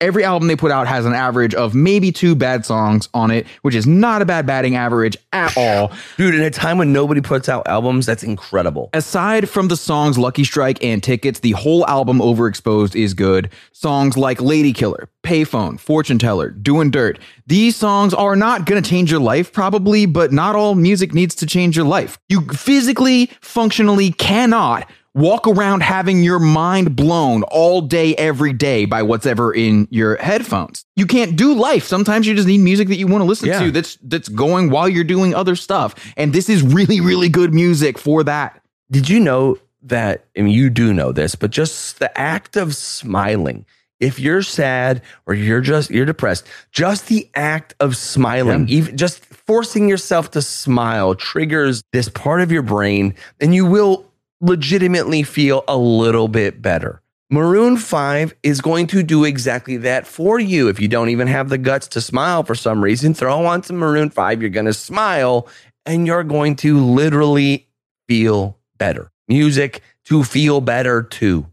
every 0.00 0.24
album 0.24 0.48
they 0.48 0.56
put 0.56 0.70
out 0.70 0.86
has 0.86 1.04
an 1.04 1.12
average 1.12 1.54
of 1.54 1.74
maybe 1.74 2.10
two 2.10 2.34
bad 2.34 2.64
songs 2.64 3.08
on 3.14 3.30
it, 3.30 3.46
which 3.62 3.74
is 3.74 3.86
not 3.86 4.22
a 4.22 4.24
bad 4.24 4.46
batting 4.46 4.76
average 4.76 5.16
at 5.32 5.56
all. 5.56 5.92
Dude, 6.16 6.34
in 6.34 6.40
a 6.40 6.50
time 6.50 6.78
when 6.78 6.92
nobody 6.92 7.20
puts 7.20 7.48
out 7.48 7.66
albums, 7.68 8.06
that's 8.06 8.22
incredible. 8.22 8.90
Aside 8.92 9.48
from 9.48 9.68
the 9.68 9.76
songs 9.76 10.18
Lucky 10.18 10.44
Strike 10.44 10.82
and 10.82 11.02
Tickets, 11.02 11.40
the 11.40 11.52
whole 11.52 11.86
album 11.86 12.18
Overexposed 12.18 12.96
is 12.96 13.14
good. 13.14 13.50
Songs 13.72 14.16
like 14.16 14.40
Lady 14.40 14.72
Killer, 14.72 15.08
Payphone, 15.22 15.78
Fortune 15.78 16.18
Teller, 16.18 16.50
Doing 16.50 16.90
Dirt. 16.90 17.18
These 17.46 17.76
songs 17.76 18.14
are 18.14 18.36
not 18.36 18.66
going 18.66 18.82
to 18.82 18.88
change 18.88 19.10
your 19.10 19.20
life, 19.20 19.52
probably, 19.52 20.06
but 20.06 20.32
not 20.32 20.56
all 20.56 20.74
music 20.74 21.12
needs 21.12 21.34
to 21.36 21.46
change 21.46 21.76
your 21.76 21.86
life. 21.86 22.18
You 22.28 22.42
physically, 22.48 23.26
functionally 23.40 24.12
cannot 24.12 24.88
walk 25.14 25.46
around 25.48 25.82
having 25.82 26.22
your 26.22 26.38
mind 26.38 26.94
blown 26.94 27.42
all 27.44 27.80
day, 27.80 28.14
every 28.14 28.52
day 28.52 28.84
by 28.84 29.02
what's 29.02 29.26
ever 29.26 29.52
in 29.52 29.88
your 29.90 30.16
headphones. 30.16 30.84
You 30.96 31.06
can't 31.06 31.36
do 31.36 31.54
life. 31.54 31.84
Sometimes 31.84 32.26
you 32.26 32.34
just 32.34 32.46
need 32.46 32.58
music 32.58 32.88
that 32.88 32.96
you 32.96 33.06
want 33.06 33.22
to 33.22 33.26
listen 33.26 33.48
Yeah. 33.48 33.60
to 33.60 33.70
that's 33.70 33.98
that's 34.02 34.28
going 34.28 34.70
while 34.70 34.88
you're 34.88 35.04
doing 35.04 35.34
other 35.34 35.56
stuff. 35.56 35.94
And 36.16 36.32
this 36.32 36.48
is 36.48 36.62
really, 36.62 37.00
really 37.00 37.28
good 37.28 37.52
music 37.52 37.98
for 37.98 38.22
that. 38.24 38.62
Did 38.90 39.08
you 39.08 39.20
know 39.20 39.58
that? 39.82 40.26
I 40.36 40.42
mean, 40.42 40.54
you 40.54 40.70
do 40.70 40.92
know 40.94 41.12
this, 41.12 41.34
but 41.34 41.50
just 41.50 41.98
the 41.98 42.16
act 42.18 42.56
of 42.56 42.74
smiling. 42.76 43.66
If 43.98 44.18
you're 44.18 44.42
sad 44.42 45.02
or 45.26 45.34
you're 45.34 45.60
just 45.60 45.90
you're 45.90 46.06
depressed, 46.06 46.46
just 46.72 47.08
the 47.08 47.28
act 47.34 47.74
of 47.80 47.96
smiling, 47.96 48.68
even 48.68 48.96
just 48.96 49.24
forcing 49.24 49.88
yourself 49.88 50.30
to 50.30 50.40
smile 50.42 51.14
triggers 51.14 51.82
this 51.92 52.08
part 52.08 52.40
of 52.40 52.50
your 52.50 52.62
brain, 52.62 53.14
and 53.40 53.54
you 53.54 53.66
will 53.66 54.06
legitimately 54.40 55.22
feel 55.22 55.64
a 55.68 55.76
little 55.76 56.28
bit 56.28 56.62
better. 56.62 57.02
Maroon 57.32 57.76
5 57.76 58.34
is 58.42 58.60
going 58.60 58.88
to 58.88 59.04
do 59.04 59.24
exactly 59.24 59.76
that 59.76 60.06
for 60.06 60.40
you. 60.40 60.68
If 60.68 60.80
you 60.80 60.88
don't 60.88 61.10
even 61.10 61.28
have 61.28 61.48
the 61.48 61.58
guts 61.58 61.86
to 61.88 62.00
smile 62.00 62.42
for 62.42 62.56
some 62.56 62.82
reason, 62.82 63.14
throw 63.14 63.46
on 63.46 63.62
some 63.62 63.76
Maroon 63.76 64.10
5. 64.10 64.40
You're 64.40 64.50
going 64.50 64.66
to 64.66 64.74
smile 64.74 65.48
and 65.86 66.06
you're 66.06 66.24
going 66.24 66.56
to 66.56 66.80
literally 66.80 67.68
feel 68.08 68.58
better. 68.78 69.12
Music 69.28 69.80
to 70.06 70.24
feel 70.24 70.60
better 70.60 71.02
too. 71.02 71.46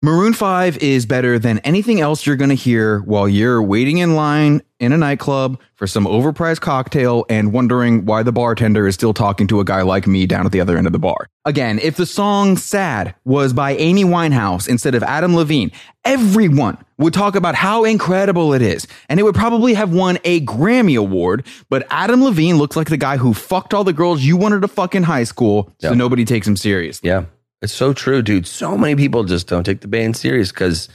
Maroon 0.00 0.32
5 0.32 0.78
is 0.78 1.06
better 1.06 1.40
than 1.40 1.58
anything 1.60 2.00
else 2.00 2.24
you're 2.24 2.36
going 2.36 2.50
to 2.50 2.54
hear 2.54 3.00
while 3.00 3.28
you're 3.28 3.60
waiting 3.60 3.98
in 3.98 4.14
line 4.14 4.62
in 4.78 4.92
a 4.92 4.96
nightclub 4.96 5.60
for 5.74 5.88
some 5.88 6.04
overpriced 6.06 6.60
cocktail 6.60 7.26
and 7.28 7.52
wondering 7.52 8.06
why 8.06 8.22
the 8.22 8.30
bartender 8.30 8.86
is 8.86 8.94
still 8.94 9.12
talking 9.12 9.48
to 9.48 9.58
a 9.58 9.64
guy 9.64 9.82
like 9.82 10.06
me 10.06 10.24
down 10.24 10.46
at 10.46 10.52
the 10.52 10.60
other 10.60 10.78
end 10.78 10.86
of 10.86 10.92
the 10.92 11.00
bar. 11.00 11.26
Again, 11.44 11.80
if 11.80 11.96
the 11.96 12.06
song 12.06 12.56
Sad 12.56 13.12
was 13.24 13.52
by 13.52 13.72
Amy 13.72 14.04
Winehouse 14.04 14.68
instead 14.68 14.94
of 14.94 15.02
Adam 15.02 15.34
Levine, 15.34 15.72
everyone 16.04 16.78
would 16.98 17.12
talk 17.12 17.34
about 17.34 17.56
how 17.56 17.82
incredible 17.82 18.52
it 18.52 18.62
is. 18.62 18.86
And 19.08 19.18
it 19.18 19.24
would 19.24 19.34
probably 19.34 19.74
have 19.74 19.92
won 19.92 20.18
a 20.22 20.40
Grammy 20.42 20.96
Award, 20.96 21.44
but 21.70 21.84
Adam 21.90 22.22
Levine 22.22 22.56
looks 22.56 22.76
like 22.76 22.88
the 22.88 22.96
guy 22.96 23.16
who 23.16 23.34
fucked 23.34 23.74
all 23.74 23.82
the 23.82 23.92
girls 23.92 24.22
you 24.22 24.36
wanted 24.36 24.62
to 24.62 24.68
fuck 24.68 24.94
in 24.94 25.02
high 25.02 25.24
school, 25.24 25.72
so 25.80 25.88
Yep. 25.88 25.96
nobody 25.96 26.24
takes 26.24 26.46
him 26.46 26.56
seriously. 26.56 27.08
Yeah, 27.08 27.24
it's 27.62 27.72
so 27.72 27.92
true, 27.92 28.22
dude. 28.22 28.46
So 28.46 28.76
many 28.76 28.94
people 28.96 29.24
just 29.24 29.48
don't 29.48 29.64
take 29.64 29.80
the 29.80 29.88
band 29.88 30.16
serious 30.16 30.50
because 30.50 30.88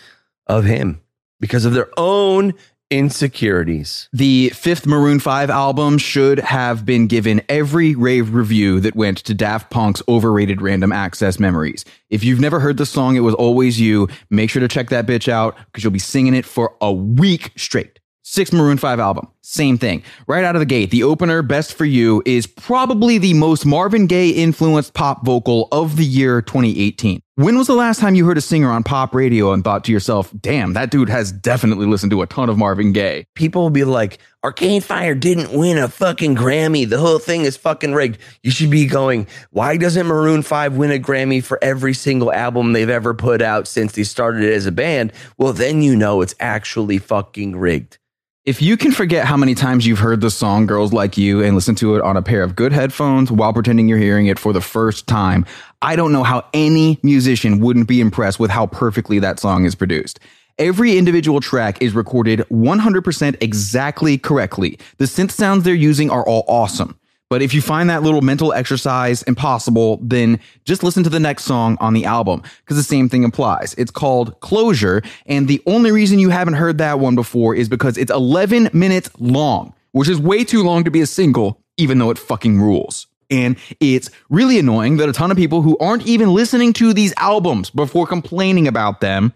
of 0.47 0.63
him, 0.63 1.01
because 1.39 1.65
of 1.65 1.73
their 1.73 1.89
own 1.97 2.53
insecurities. 2.89 4.07
The 4.13 4.49
fifth 4.49 4.85
Maroon 4.85 5.19
5 5.19 5.49
album 5.49 5.97
should 5.97 6.39
have 6.39 6.85
been 6.85 7.07
given 7.07 7.41
every 7.49 7.95
rave 7.95 8.33
review 8.33 8.79
that 8.81 8.95
went 8.95 9.17
to 9.19 9.33
Daft 9.33 9.71
Punk's 9.71 10.03
overrated 10.07 10.61
random 10.61 10.91
access 10.91 11.39
memories. 11.39 11.85
If 12.11 12.23
you've 12.23 12.39
never 12.39 12.59
heard 12.59 12.77
the 12.77 12.85
song 12.85 13.15
It 13.15 13.21
Was 13.21 13.33
Always 13.33 13.81
You, 13.81 14.07
make 14.29 14.51
sure 14.51 14.59
to 14.59 14.67
check 14.67 14.89
that 14.89 15.07
bitch 15.07 15.27
out 15.27 15.57
because 15.65 15.83
you'll 15.83 15.91
be 15.91 15.99
singing 15.99 16.35
it 16.35 16.45
for 16.45 16.75
a 16.81 16.93
week 16.93 17.51
straight. 17.55 17.99
Sixth 18.33 18.51
Maroon 18.51 18.79
5 18.79 18.99
album, 18.99 19.27
same 19.41 19.77
thing. 19.77 20.01
Right 20.25 20.43
out 20.43 20.55
of 20.55 20.59
the 20.59 20.65
gate, 20.65 20.89
the 20.89 21.03
opener, 21.03 21.43
Best 21.43 21.75
for 21.75 21.85
You, 21.85 22.23
is 22.25 22.47
probably 22.47 23.19
the 23.19 23.35
most 23.35 23.63
Marvin 23.63 24.07
Gaye 24.07 24.31
influenced 24.31 24.95
pop 24.95 25.23
vocal 25.23 25.67
of 25.71 25.97
the 25.97 26.03
year 26.03 26.41
2018. 26.41 27.21
When 27.35 27.59
was 27.59 27.67
the 27.67 27.75
last 27.75 27.99
time 27.99 28.15
you 28.15 28.25
heard 28.25 28.39
a 28.39 28.41
singer 28.41 28.71
on 28.71 28.81
pop 28.81 29.13
radio 29.13 29.53
and 29.53 29.63
thought 29.63 29.83
to 29.83 29.91
yourself, 29.91 30.33
damn, 30.41 30.73
that 30.73 30.89
dude 30.89 31.09
has 31.09 31.31
definitely 31.31 31.85
listened 31.85 32.09
to 32.09 32.23
a 32.23 32.25
ton 32.25 32.49
of 32.49 32.57
Marvin 32.57 32.91
Gaye? 32.91 33.27
People 33.35 33.61
will 33.61 33.69
be 33.69 33.83
like, 33.83 34.17
Arcade 34.43 34.83
Fire 34.83 35.13
didn't 35.13 35.55
win 35.55 35.77
a 35.77 35.87
fucking 35.87 36.35
Grammy. 36.35 36.89
The 36.89 36.97
whole 36.97 37.19
thing 37.19 37.41
is 37.41 37.55
fucking 37.55 37.93
rigged. 37.93 38.17
You 38.41 38.49
should 38.49 38.71
be 38.71 38.87
going, 38.87 39.27
why 39.51 39.77
doesn't 39.77 40.07
Maroon 40.07 40.41
5 40.41 40.75
win 40.75 40.91
a 40.91 40.97
Grammy 40.97 41.43
for 41.43 41.63
every 41.63 41.93
single 41.93 42.33
album 42.33 42.73
they've 42.73 42.89
ever 42.89 43.13
put 43.13 43.43
out 43.43 43.67
since 43.67 43.91
they 43.91 44.03
started 44.03 44.51
as 44.51 44.65
a 44.65 44.71
band? 44.71 45.13
Well, 45.37 45.53
then 45.53 45.83
you 45.83 45.95
know 45.95 46.21
it's 46.21 46.33
actually 46.39 46.97
fucking 46.97 47.57
rigged. 47.57 47.99
If 48.45 48.61
you 48.61 48.75
can 48.75 48.91
forget 48.91 49.25
how 49.25 49.37
many 49.37 49.55
times 49.55 49.87
you've 49.87 49.99
heard 49.99 50.19
the 50.19 50.29
song 50.29 50.65
Girls 50.65 50.91
Like 50.91 51.17
You 51.17 51.41
and 51.41 51.55
listen 51.55 51.75
to 51.75 51.95
it 51.95 52.01
on 52.01 52.17
a 52.17 52.21
pair 52.21 52.43
of 52.43 52.57
good 52.57 52.73
headphones 52.73 53.31
while 53.31 53.53
pretending 53.53 53.87
you're 53.87 53.97
hearing 53.97 54.25
it 54.25 54.37
for 54.37 54.51
the 54.51 54.59
first 54.59 55.07
time, 55.07 55.45
I 55.81 55.95
don't 55.95 56.11
know 56.11 56.23
how 56.23 56.43
any 56.53 56.99
musician 57.03 57.61
wouldn't 57.61 57.87
be 57.87 58.01
impressed 58.01 58.41
with 58.41 58.51
how 58.51 58.67
perfectly 58.67 59.17
that 59.19 59.39
song 59.39 59.63
is 59.63 59.75
produced. 59.75 60.19
Every 60.59 60.97
individual 60.97 61.39
track 61.39 61.81
is 61.81 61.95
recorded 61.95 62.39
100% 62.51 63.37
exactly 63.41 64.17
correctly. 64.17 64.77
The 64.97 65.05
synth 65.05 65.31
sounds 65.31 65.63
they're 65.63 65.73
using 65.73 66.09
are 66.09 66.27
all 66.27 66.43
awesome. 66.49 66.99
But 67.33 67.41
if 67.41 67.51
you 67.51 67.63
find 67.63 67.89
that 67.89 68.03
little 68.03 68.21
mental 68.21 68.53
exercise 68.53 69.23
impossible, 69.23 69.97
then 70.03 70.39
just 70.65 70.83
listen 70.83 71.01
to 71.01 71.09
the 71.09 71.19
next 71.19 71.45
song 71.45 71.77
on 71.79 71.95
the 71.95 72.05
album 72.05 72.43
because 72.59 72.77
the 72.77 72.83
same 72.83 73.09
thing 73.09 73.25
applies. 73.25 73.73
It's 73.73 73.89
called 73.89 74.39
Closure. 74.41 75.01
And 75.25 75.47
the 75.47 75.59
only 75.65 75.91
reason 75.91 76.19
you 76.19 76.29
haven't 76.29 76.53
heard 76.53 76.77
that 76.77 76.99
one 76.99 77.15
before 77.15 77.55
is 77.55 77.67
because 77.67 77.97
it's 77.97 78.11
11 78.11 78.69
minutes 78.71 79.09
long, 79.17 79.73
which 79.93 80.09
is 80.09 80.19
way 80.19 80.43
too 80.43 80.61
long 80.61 80.83
to 80.83 80.91
be 80.91 81.01
a 81.01 81.07
single, 81.07 81.59
even 81.75 81.97
though 81.97 82.11
it 82.11 82.19
fucking 82.19 82.61
rules. 82.61 83.07
And 83.31 83.57
it's 83.79 84.11
really 84.29 84.59
annoying 84.59 84.97
that 84.97 85.09
a 85.09 85.13
ton 85.13 85.31
of 85.31 85.37
people 85.37 85.63
who 85.63 85.75
aren't 85.79 86.05
even 86.05 86.35
listening 86.35 86.71
to 86.73 86.93
these 86.93 87.15
albums 87.17 87.71
before 87.71 88.05
complaining 88.05 88.67
about 88.67 89.01
them 89.01 89.33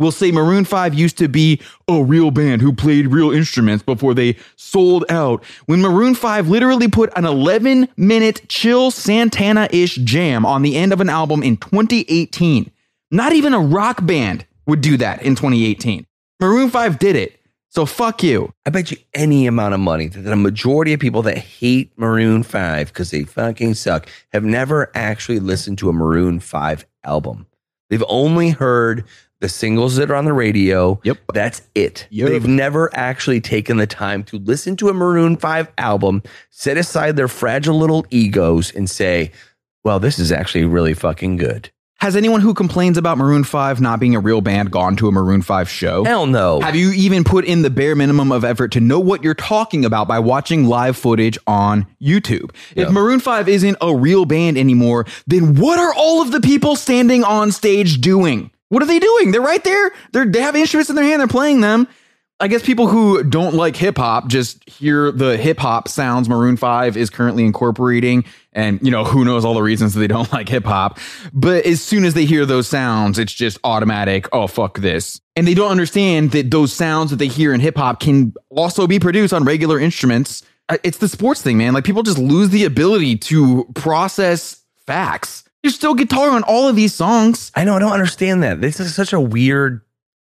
will 0.00 0.10
say 0.10 0.32
Maroon 0.32 0.64
5 0.64 0.94
used 0.94 1.18
to 1.18 1.28
be 1.28 1.60
a 1.86 2.02
real 2.02 2.32
band 2.32 2.62
who 2.62 2.72
played 2.72 3.08
real 3.08 3.30
instruments 3.30 3.84
before 3.84 4.14
they 4.14 4.36
sold 4.56 5.04
out. 5.08 5.44
When 5.66 5.80
Maroon 5.80 6.14
5 6.14 6.48
literally 6.48 6.88
put 6.88 7.12
an 7.16 7.24
11 7.24 7.88
minute 7.96 8.48
chill 8.48 8.90
Santana 8.90 9.68
ish 9.70 9.94
jam 9.96 10.44
on 10.44 10.62
the 10.62 10.76
end 10.76 10.92
of 10.92 11.00
an 11.00 11.08
album 11.08 11.42
in 11.42 11.56
2018. 11.58 12.72
Not 13.12 13.32
even 13.32 13.54
a 13.54 13.60
rock 13.60 14.04
band 14.04 14.46
would 14.66 14.80
do 14.80 14.96
that 14.96 15.22
in 15.22 15.36
2018. 15.36 16.06
Maroon 16.40 16.70
5 16.70 16.98
did 16.98 17.16
it. 17.16 17.36
So 17.68 17.86
fuck 17.86 18.24
you. 18.24 18.52
I 18.66 18.70
bet 18.70 18.90
you 18.90 18.96
any 19.14 19.46
amount 19.46 19.74
of 19.74 19.80
money 19.80 20.08
that 20.08 20.22
the 20.22 20.34
majority 20.34 20.92
of 20.92 20.98
people 20.98 21.22
that 21.22 21.38
hate 21.38 21.92
Maroon 21.96 22.42
5 22.42 22.88
because 22.88 23.12
they 23.12 23.22
fucking 23.22 23.74
suck 23.74 24.08
have 24.32 24.42
never 24.42 24.90
actually 24.94 25.38
listened 25.38 25.78
to 25.78 25.88
a 25.88 25.92
Maroon 25.92 26.40
5 26.40 26.84
album. 27.04 27.46
They've 27.88 28.04
only 28.08 28.50
heard 28.50 29.04
the 29.40 29.48
singles 29.48 29.96
that 29.96 30.10
are 30.10 30.14
on 30.14 30.24
the 30.24 30.32
radio. 30.32 31.00
Yep. 31.02 31.18
That's 31.34 31.62
it. 31.74 32.06
Yep. 32.10 32.28
They've 32.28 32.46
never 32.46 32.90
actually 32.94 33.40
taken 33.40 33.78
the 33.78 33.86
time 33.86 34.22
to 34.24 34.38
listen 34.38 34.76
to 34.76 34.88
a 34.88 34.94
Maroon 34.94 35.36
5 35.36 35.68
album, 35.78 36.22
set 36.50 36.76
aside 36.76 37.16
their 37.16 37.28
fragile 37.28 37.78
little 37.78 38.06
egos, 38.10 38.74
and 38.74 38.88
say, 38.88 39.32
well, 39.82 39.98
this 39.98 40.18
is 40.18 40.30
actually 40.30 40.64
really 40.64 40.94
fucking 40.94 41.36
good. 41.36 41.70
Has 42.00 42.16
anyone 42.16 42.40
who 42.40 42.54
complains 42.54 42.96
about 42.96 43.18
Maroon 43.18 43.44
5 43.44 43.82
not 43.82 44.00
being 44.00 44.14
a 44.14 44.20
real 44.20 44.40
band 44.40 44.70
gone 44.70 44.96
to 44.96 45.08
a 45.08 45.12
Maroon 45.12 45.42
5 45.42 45.68
show? 45.68 46.02
Hell 46.02 46.24
no. 46.24 46.58
Have 46.60 46.74
you 46.74 46.92
even 46.92 47.24
put 47.24 47.44
in 47.44 47.60
the 47.60 47.68
bare 47.68 47.94
minimum 47.94 48.32
of 48.32 48.42
effort 48.42 48.72
to 48.72 48.80
know 48.80 48.98
what 48.98 49.22
you're 49.22 49.34
talking 49.34 49.84
about 49.84 50.08
by 50.08 50.18
watching 50.18 50.64
live 50.64 50.96
footage 50.96 51.36
on 51.46 51.86
YouTube? 52.00 52.54
If 52.74 52.90
Maroon 52.90 53.20
5 53.20 53.50
isn't 53.50 53.76
a 53.82 53.94
real 53.94 54.24
band 54.24 54.56
anymore, 54.56 55.04
then 55.26 55.56
what 55.56 55.78
are 55.78 55.92
all 55.94 56.22
of 56.22 56.32
the 56.32 56.40
people 56.40 56.74
standing 56.74 57.22
on 57.22 57.52
stage 57.52 58.00
doing? 58.00 58.50
What 58.70 58.82
are 58.82 58.86
they 58.86 58.98
doing? 58.98 59.32
They're 59.32 59.40
right 59.40 59.62
there. 59.62 59.92
They're, 60.12 60.24
they 60.24 60.40
have 60.40 60.56
instruments 60.56 60.90
in 60.90 60.96
their 60.96 61.04
hand. 61.04 61.20
They're 61.20 61.28
playing 61.28 61.60
them. 61.60 61.86
I 62.42 62.48
guess 62.48 62.62
people 62.62 62.86
who 62.86 63.22
don't 63.22 63.54
like 63.54 63.76
hip 63.76 63.98
hop 63.98 64.28
just 64.28 64.66
hear 64.66 65.12
the 65.12 65.36
hip 65.36 65.58
hop 65.58 65.88
sounds 65.88 66.26
Maroon 66.26 66.56
5 66.56 66.96
is 66.96 67.10
currently 67.10 67.44
incorporating. 67.44 68.24
And, 68.54 68.80
you 68.80 68.90
know, 68.90 69.04
who 69.04 69.26
knows 69.26 69.44
all 69.44 69.52
the 69.52 69.62
reasons 69.62 69.92
that 69.92 70.00
they 70.00 70.06
don't 70.06 70.32
like 70.32 70.48
hip 70.48 70.64
hop. 70.64 70.98
But 71.34 71.66
as 71.66 71.82
soon 71.82 72.06
as 72.06 72.14
they 72.14 72.24
hear 72.24 72.46
those 72.46 72.66
sounds, 72.66 73.18
it's 73.18 73.34
just 73.34 73.58
automatic. 73.62 74.26
Oh, 74.32 74.46
fuck 74.46 74.78
this. 74.78 75.20
And 75.36 75.46
they 75.46 75.52
don't 75.52 75.70
understand 75.70 76.30
that 76.30 76.50
those 76.50 76.72
sounds 76.72 77.10
that 77.10 77.16
they 77.16 77.28
hear 77.28 77.52
in 77.52 77.60
hip 77.60 77.76
hop 77.76 78.00
can 78.00 78.32
also 78.48 78.86
be 78.86 78.98
produced 78.98 79.34
on 79.34 79.44
regular 79.44 79.78
instruments. 79.78 80.42
It's 80.82 80.98
the 80.98 81.08
sports 81.08 81.42
thing, 81.42 81.58
man. 81.58 81.74
Like 81.74 81.84
people 81.84 82.02
just 82.02 82.18
lose 82.18 82.48
the 82.50 82.64
ability 82.64 83.18
to 83.18 83.66
process 83.74 84.62
facts. 84.86 85.44
There's 85.62 85.74
still 85.74 85.94
guitar 85.94 86.30
on 86.30 86.42
all 86.44 86.68
of 86.68 86.76
these 86.76 86.94
songs. 86.94 87.52
I 87.54 87.64
know. 87.64 87.76
I 87.76 87.78
don't 87.78 87.92
understand 87.92 88.42
that. 88.42 88.60
This 88.60 88.80
is 88.80 88.94
such 88.94 89.12
a 89.12 89.20
weird 89.20 89.82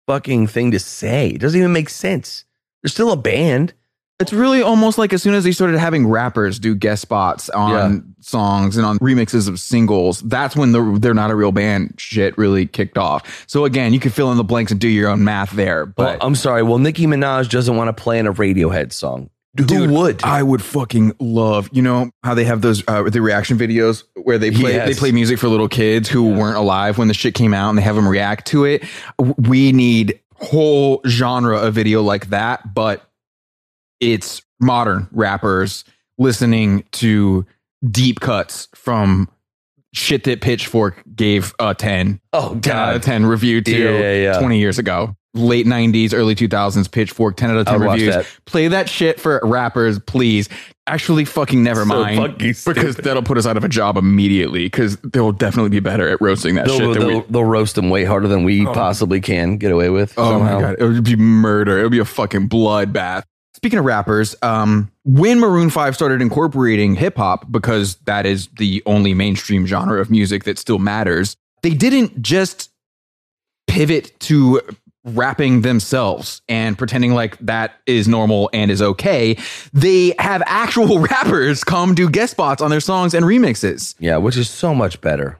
fucking 0.06 0.48
thing 0.48 0.72
to 0.72 0.78
say. 0.78 1.28
It 1.28 1.40
doesn't 1.40 1.58
even 1.58 1.72
make 1.72 1.88
sense. 1.88 2.44
They're 2.82 2.90
still 2.90 3.12
a 3.12 3.16
band. 3.16 3.72
It's 4.20 4.32
really 4.32 4.62
almost 4.62 4.98
like 4.98 5.12
as 5.12 5.22
soon 5.22 5.34
as 5.34 5.42
they 5.42 5.50
started 5.52 5.78
having 5.78 6.06
rappers 6.06 6.58
do 6.60 6.74
guest 6.76 7.02
spots 7.02 7.48
on 7.50 7.70
Yeah. 7.94 8.00
songs 8.20 8.76
and 8.76 8.86
on 8.86 8.98
remixes 8.98 9.48
of 9.48 9.58
singles, 9.58 10.20
that's 10.20 10.54
when 10.54 10.70
the 10.72 10.96
they're 11.00 11.14
not 11.14 11.30
a 11.32 11.34
real 11.34 11.50
band 11.50 11.94
shit 11.98 12.36
really 12.38 12.66
kicked 12.66 12.98
off. 12.98 13.44
So 13.48 13.64
again, 13.64 13.92
you 13.92 13.98
can 13.98 14.12
fill 14.12 14.30
in 14.30 14.36
the 14.36 14.44
blanks 14.44 14.70
and 14.70 14.80
do 14.80 14.86
your 14.86 15.08
own 15.08 15.24
math 15.24 15.50
there. 15.52 15.86
But 15.86 16.18
But 16.20 16.24
I'm 16.26 16.34
sorry. 16.36 16.62
Well, 16.62 16.78
Nicki 16.78 17.06
Minaj 17.06 17.48
doesn't 17.50 17.74
want 17.74 17.88
to 17.88 18.00
play 18.00 18.18
in 18.20 18.26
a 18.28 18.32
Radiohead 18.34 18.92
song. 18.92 19.30
Who 19.58 19.88
would? 19.92 20.24
I 20.24 20.42
would 20.42 20.62
fucking 20.62 21.14
love, 21.20 21.68
you 21.72 21.82
know, 21.82 22.10
how 22.24 22.34
they 22.34 22.44
have 22.44 22.62
those 22.62 22.82
uh, 22.88 23.02
the 23.10 23.20
reaction 23.20 23.58
videos 23.58 24.04
where 24.16 24.38
they 24.38 24.50
play 24.50 24.72
Yes. 24.72 24.88
they 24.88 24.94
play 24.94 25.12
music 25.12 25.38
for 25.38 25.48
little 25.48 25.68
kids 25.68 26.08
who 26.08 26.22
weren't 26.34 26.56
alive 26.56 26.96
when 26.96 27.08
the 27.08 27.14
shit 27.14 27.34
came 27.34 27.52
out 27.52 27.68
and 27.68 27.76
they 27.76 27.82
have 27.82 27.94
them 27.96 28.08
react 28.08 28.46
to 28.48 28.64
it. 28.64 28.82
We 29.18 29.72
need 29.72 30.18
whole 30.36 31.02
genre 31.06 31.58
of 31.58 31.74
video 31.74 32.02
like 32.02 32.30
that, 32.30 32.74
but 32.74 33.08
it's 34.00 34.42
modern 34.58 35.08
rappers 35.12 35.84
listening 36.18 36.84
to 36.92 37.44
deep 37.90 38.20
cuts 38.20 38.68
from 38.74 39.28
shit 39.92 40.24
that 40.24 40.40
Pitchfork 40.40 41.02
gave 41.14 41.52
a 41.58 41.74
10 41.74 42.20
oh 42.32 42.58
10 42.58 42.74
out 42.76 42.96
of 42.96 43.02
10 43.02 43.26
review 43.26 43.60
to 43.60 43.70
Yeah, 43.70 43.90
yeah, 43.98 44.32
yeah. 44.32 44.38
20 44.38 44.58
years 44.58 44.78
ago. 44.78 45.14
Late 45.34 45.64
90s, 45.66 46.12
early 46.12 46.34
2000s, 46.34 46.90
Pitchfork, 46.90 47.36
10 47.38 47.50
out 47.50 47.56
of 47.56 47.66
10 47.66 47.74
I 47.74 47.76
would 47.78 47.92
reviews. 47.92 48.14
that. 48.14 48.26
Play 48.44 48.68
that 48.68 48.88
shit 48.90 49.18
for 49.18 49.40
rappers, 49.42 49.98
please. 50.00 50.50
Actually, 50.86 51.24
fucking 51.24 51.62
never 51.62 51.80
So 51.82 51.86
mind. 51.86 52.18
fucking 52.18 52.54
because 52.66 52.96
that'll 52.96 53.22
put 53.22 53.38
us 53.38 53.46
out 53.46 53.56
of 53.56 53.64
a 53.64 53.68
job 53.68 53.96
immediately 53.96 54.64
because 54.66 54.96
they'll 54.98 55.32
definitely 55.32 55.70
be 55.70 55.80
better 55.80 56.06
at 56.08 56.20
roasting 56.20 56.56
that 56.56 56.66
They'll, 56.66 56.78
shit. 56.78 56.98
than 56.98 57.06
we- 57.06 57.12
they'll, 57.14 57.22
they'll 57.30 57.44
roast 57.44 57.76
them 57.76 57.88
way 57.88 58.04
harder 58.04 58.28
than 58.28 58.44
we 58.44 58.66
possibly 58.66 59.20
can 59.22 59.56
get 59.56 59.70
away 59.72 59.88
with. 59.88 60.12
Oh 60.18 60.32
somehow. 60.32 60.54
my 60.56 60.60
god, 60.60 60.76
it 60.78 60.84
would 60.84 61.04
be 61.04 61.16
murder. 61.16 61.78
It 61.78 61.82
would 61.84 61.92
be 61.92 61.98
a 62.00 62.04
fucking 62.04 62.50
bloodbath. 62.50 63.22
Speaking 63.54 63.78
of 63.78 63.84
rappers, 63.86 64.34
um, 64.42 64.90
when 65.04 65.38
Maroon 65.40 65.70
Five 65.70 65.94
started 65.94 66.20
incorporating 66.20 66.94
hip 66.96 67.16
hop 67.16 67.50
because 67.50 67.94
that 68.06 68.26
is 68.26 68.48
the 68.58 68.82
only 68.84 69.14
mainstream 69.14 69.66
genre 69.66 69.98
of 70.00 70.10
music 70.10 70.44
that 70.44 70.58
still 70.58 70.78
matters, 70.80 71.36
they 71.62 71.70
didn't 71.70 72.20
just 72.20 72.70
pivot 73.68 74.18
to 74.20 74.60
rapping 75.04 75.62
themselves 75.62 76.42
and 76.48 76.78
pretending 76.78 77.14
like 77.14 77.38
that 77.38 77.80
is 77.86 78.06
normal 78.06 78.48
and 78.52 78.70
is 78.70 78.80
okay. 78.80 79.36
They 79.72 80.14
have 80.18 80.42
actual 80.46 80.98
rappers 81.10 81.64
come 81.64 81.94
do 81.94 82.08
guest 82.08 82.32
spots 82.32 82.62
on 82.62 82.70
their 82.70 82.80
songs 82.80 83.14
and 83.14 83.24
remixes. 83.24 83.94
Yeah, 83.98 84.18
which 84.18 84.36
is 84.36 84.48
so 84.48 84.74
much 84.74 85.00
better. 85.00 85.38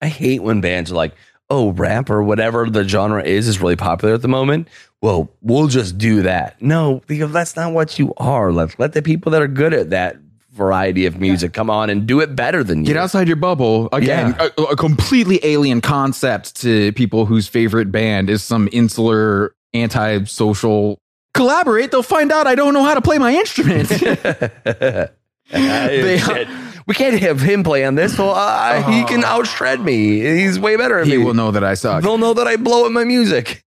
I 0.00 0.08
hate 0.08 0.42
when 0.42 0.60
bands 0.60 0.90
are 0.90 0.96
like, 0.96 1.14
oh, 1.50 1.72
rap 1.72 2.08
or 2.08 2.22
whatever 2.22 2.68
the 2.68 2.88
genre 2.88 3.22
is 3.22 3.46
is 3.46 3.60
really 3.60 3.76
popular 3.76 4.14
at 4.14 4.22
the 4.22 4.28
moment. 4.28 4.68
Well, 5.02 5.30
we'll 5.42 5.68
just 5.68 5.98
do 5.98 6.22
that. 6.22 6.60
No, 6.62 7.02
because 7.06 7.32
that's 7.32 7.56
not 7.56 7.72
what 7.72 7.98
you 7.98 8.14
are. 8.16 8.52
Let 8.52 8.78
let 8.78 8.92
the 8.92 9.02
people 9.02 9.32
that 9.32 9.42
are 9.42 9.48
good 9.48 9.74
at 9.74 9.90
that 9.90 10.16
variety 10.52 11.06
of 11.06 11.18
music 11.18 11.52
come 11.52 11.70
on 11.70 11.88
and 11.90 12.06
do 12.06 12.20
it 12.20 12.36
better 12.36 12.62
than 12.62 12.80
you. 12.80 12.86
Get 12.86 12.96
outside 12.96 13.26
your 13.26 13.36
bubble. 13.36 13.88
Again, 13.92 14.36
Yeah. 14.38 14.48
a, 14.58 14.62
a 14.62 14.76
completely 14.76 15.40
alien 15.42 15.80
concept 15.80 16.56
to 16.62 16.92
people 16.92 17.24
whose 17.26 17.48
favorite 17.48 17.90
band 17.90 18.28
is 18.28 18.42
some 18.42 18.68
insular, 18.72 19.54
anti-social. 19.74 20.98
Collaborate, 21.34 21.90
they'll 21.90 22.02
find 22.02 22.30
out 22.30 22.46
I 22.46 22.54
don't 22.54 22.74
know 22.74 22.84
how 22.84 22.94
to 22.94 23.00
play 23.00 23.18
my 23.18 23.32
instrument. 23.34 23.88
They-. 25.50 26.46
We 26.86 26.94
can't 26.94 27.18
have 27.20 27.40
him 27.40 27.62
play 27.62 27.84
on 27.84 27.94
this. 27.94 28.16
So 28.16 28.30
uh, 28.30 28.82
he 28.90 29.04
can 29.04 29.22
outshred 29.22 29.82
me. 29.82 30.20
He's 30.20 30.58
way 30.58 30.76
better 30.76 30.98
at 30.98 31.06
he 31.06 31.16
me. 31.18 31.24
will 31.24 31.34
know 31.34 31.50
that 31.50 31.62
I 31.62 31.74
suck. 31.74 32.02
They'll 32.02 32.18
know 32.18 32.34
that 32.34 32.46
I 32.46 32.56
blow 32.56 32.86
at 32.86 32.92
my 32.92 33.04
music. 33.04 33.62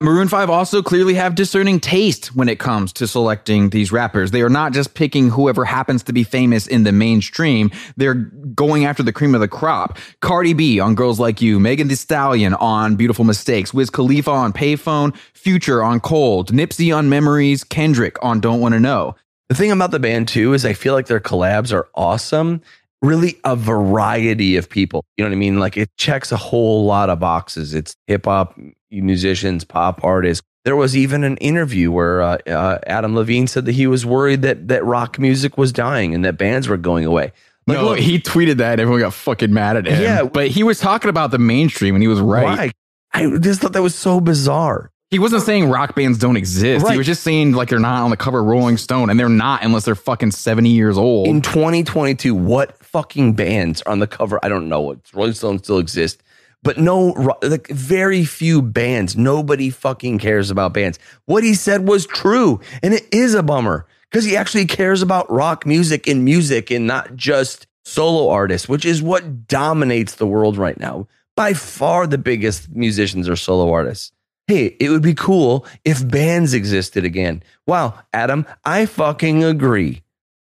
Maroon 0.00 0.28
5 0.28 0.48
also 0.48 0.80
clearly 0.80 1.14
have 1.14 1.34
discerning 1.34 1.80
taste 1.80 2.26
when 2.36 2.48
it 2.48 2.60
comes 2.60 2.92
to 2.92 3.08
selecting 3.08 3.70
these 3.70 3.90
rappers. 3.90 4.30
They 4.30 4.42
are 4.42 4.48
not 4.48 4.72
just 4.72 4.94
picking 4.94 5.30
whoever 5.30 5.64
happens 5.64 6.04
to 6.04 6.12
be 6.12 6.22
famous 6.22 6.68
in 6.68 6.84
the 6.84 6.92
mainstream. 6.92 7.72
They're 7.96 8.14
going 8.14 8.84
after 8.84 9.02
the 9.02 9.12
cream 9.12 9.34
of 9.34 9.40
the 9.40 9.48
crop. 9.48 9.98
Cardi 10.20 10.52
B 10.52 10.78
on 10.78 10.94
Girls 10.94 11.18
Like 11.18 11.42
You, 11.42 11.58
Megan 11.58 11.88
Thee 11.88 11.96
Stallion 11.96 12.54
on 12.54 12.94
Beautiful 12.94 13.24
Mistakes, 13.24 13.74
Wiz 13.74 13.90
Khalifa 13.90 14.30
on 14.30 14.52
Payphone, 14.52 15.16
Future 15.34 15.82
on 15.82 15.98
Cold, 15.98 16.52
Nipsey 16.52 16.96
on 16.96 17.08
Memories, 17.08 17.64
Kendrick 17.64 18.16
on 18.22 18.38
Don't 18.38 18.60
Wanna 18.60 18.78
Know. 18.78 19.16
The 19.48 19.56
thing 19.56 19.72
about 19.72 19.90
the 19.90 19.98
band 19.98 20.28
too 20.28 20.52
is 20.52 20.64
I 20.64 20.74
feel 20.74 20.94
like 20.94 21.08
their 21.08 21.18
collabs 21.18 21.72
are 21.72 21.88
awesome. 21.96 22.62
Really 23.02 23.40
a 23.42 23.56
variety 23.56 24.54
of 24.56 24.70
people. 24.70 25.04
You 25.16 25.24
know 25.24 25.30
what 25.30 25.34
I 25.34 25.38
mean? 25.38 25.58
Like 25.58 25.76
it 25.76 25.90
checks 25.96 26.30
a 26.30 26.36
whole 26.36 26.84
lot 26.84 27.10
of 27.10 27.18
boxes. 27.18 27.74
It's 27.74 27.96
hip 28.06 28.26
hop 28.26 28.56
musicians, 28.90 29.64
pop 29.64 30.02
artists. 30.04 30.44
There 30.64 30.76
was 30.76 30.96
even 30.96 31.24
an 31.24 31.36
interview 31.38 31.90
where 31.90 32.20
uh, 32.20 32.38
uh, 32.46 32.78
Adam 32.86 33.14
Levine 33.14 33.46
said 33.46 33.64
that 33.66 33.72
he 33.72 33.86
was 33.86 34.04
worried 34.04 34.42
that 34.42 34.68
that 34.68 34.84
rock 34.84 35.18
music 35.18 35.56
was 35.56 35.72
dying 35.72 36.14
and 36.14 36.24
that 36.24 36.36
bands 36.36 36.68
were 36.68 36.76
going 36.76 37.06
away. 37.06 37.32
Like, 37.66 37.78
no, 37.78 37.84
look, 37.84 37.98
he 37.98 38.18
tweeted 38.18 38.56
that 38.58 38.72
and 38.72 38.80
everyone 38.80 39.00
got 39.00 39.14
fucking 39.14 39.52
mad 39.52 39.76
at 39.76 39.86
him. 39.86 40.02
Yeah. 40.02 40.24
But 40.24 40.48
he 40.48 40.62
was 40.62 40.78
talking 40.78 41.10
about 41.10 41.30
the 41.30 41.38
mainstream 41.38 41.94
and 41.94 42.02
he 42.02 42.08
was 42.08 42.20
right. 42.20 42.44
why? 42.44 42.72
I 43.12 43.38
just 43.38 43.60
thought 43.60 43.72
that 43.72 43.82
was 43.82 43.94
so 43.94 44.20
bizarre. 44.20 44.90
He 45.10 45.18
wasn't 45.18 45.42
saying 45.42 45.70
rock 45.70 45.94
bands 45.94 46.18
don't 46.18 46.36
exist. 46.36 46.84
Right. 46.84 46.92
He 46.92 46.98
was 46.98 47.06
just 47.06 47.22
saying 47.22 47.52
like 47.52 47.70
they're 47.70 47.78
not 47.78 48.02
on 48.02 48.10
the 48.10 48.16
cover 48.16 48.40
of 48.40 48.46
Rolling 48.46 48.76
Stone, 48.76 49.08
and 49.08 49.18
they're 49.18 49.30
not 49.30 49.64
unless 49.64 49.86
they're 49.86 49.94
fucking 49.94 50.32
70 50.32 50.68
years 50.68 50.98
old. 50.98 51.28
In 51.28 51.40
2022, 51.40 52.34
what 52.34 52.76
fucking 52.84 53.32
bands 53.32 53.80
are 53.82 53.92
on 53.92 54.00
the 54.00 54.06
cover? 54.06 54.38
I 54.42 54.50
don't 54.50 54.68
know. 54.68 55.00
Rolling 55.14 55.32
Stone 55.32 55.60
still 55.60 55.78
exist, 55.78 56.22
but 56.62 56.78
no, 56.78 57.36
like 57.42 57.68
very 57.68 58.24
few 58.24 58.62
bands. 58.62 59.16
Nobody 59.16 59.70
fucking 59.70 60.18
cares 60.18 60.50
about 60.50 60.74
bands. 60.74 60.98
What 61.26 61.44
he 61.44 61.54
said 61.54 61.86
was 61.86 62.06
true, 62.06 62.60
and 62.82 62.94
it 62.94 63.06
is 63.12 63.34
a 63.34 63.42
bummer 63.42 63.86
because 64.10 64.24
he 64.24 64.36
actually 64.36 64.66
cares 64.66 65.02
about 65.02 65.30
rock 65.30 65.66
music 65.66 66.06
and 66.06 66.24
music 66.24 66.70
and 66.70 66.86
not 66.86 67.14
just 67.16 67.66
solo 67.84 68.28
artists, 68.30 68.68
which 68.68 68.84
is 68.84 69.02
what 69.02 69.46
dominates 69.48 70.16
the 70.16 70.26
world 70.26 70.56
right 70.56 70.78
now. 70.78 71.06
By 71.36 71.54
far, 71.54 72.06
the 72.06 72.18
biggest 72.18 72.68
musicians 72.74 73.28
are 73.28 73.36
solo 73.36 73.72
artists. 73.72 74.12
Hey, 74.48 74.76
it 74.80 74.88
would 74.88 75.02
be 75.02 75.14
cool 75.14 75.66
if 75.84 76.06
bands 76.06 76.54
existed 76.54 77.04
again. 77.04 77.42
Wow, 77.66 77.98
Adam, 78.12 78.46
I 78.64 78.86
fucking 78.86 79.44
agree. 79.44 80.02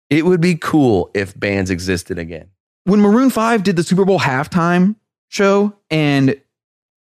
It 0.09 0.25
would 0.25 0.41
be 0.41 0.57
cool 0.57 1.11
if 1.15 1.39
bands 1.39 1.71
existed 1.71 2.19
again. 2.19 2.49
when 2.85 3.01
Maroon 3.01 3.31
5 3.31 3.63
did 3.63 3.77
the 3.77 3.83
Super 3.83 4.05
Bowl 4.05 4.19
halftime 4.19 4.97
show 5.31 5.75
and 5.91 6.39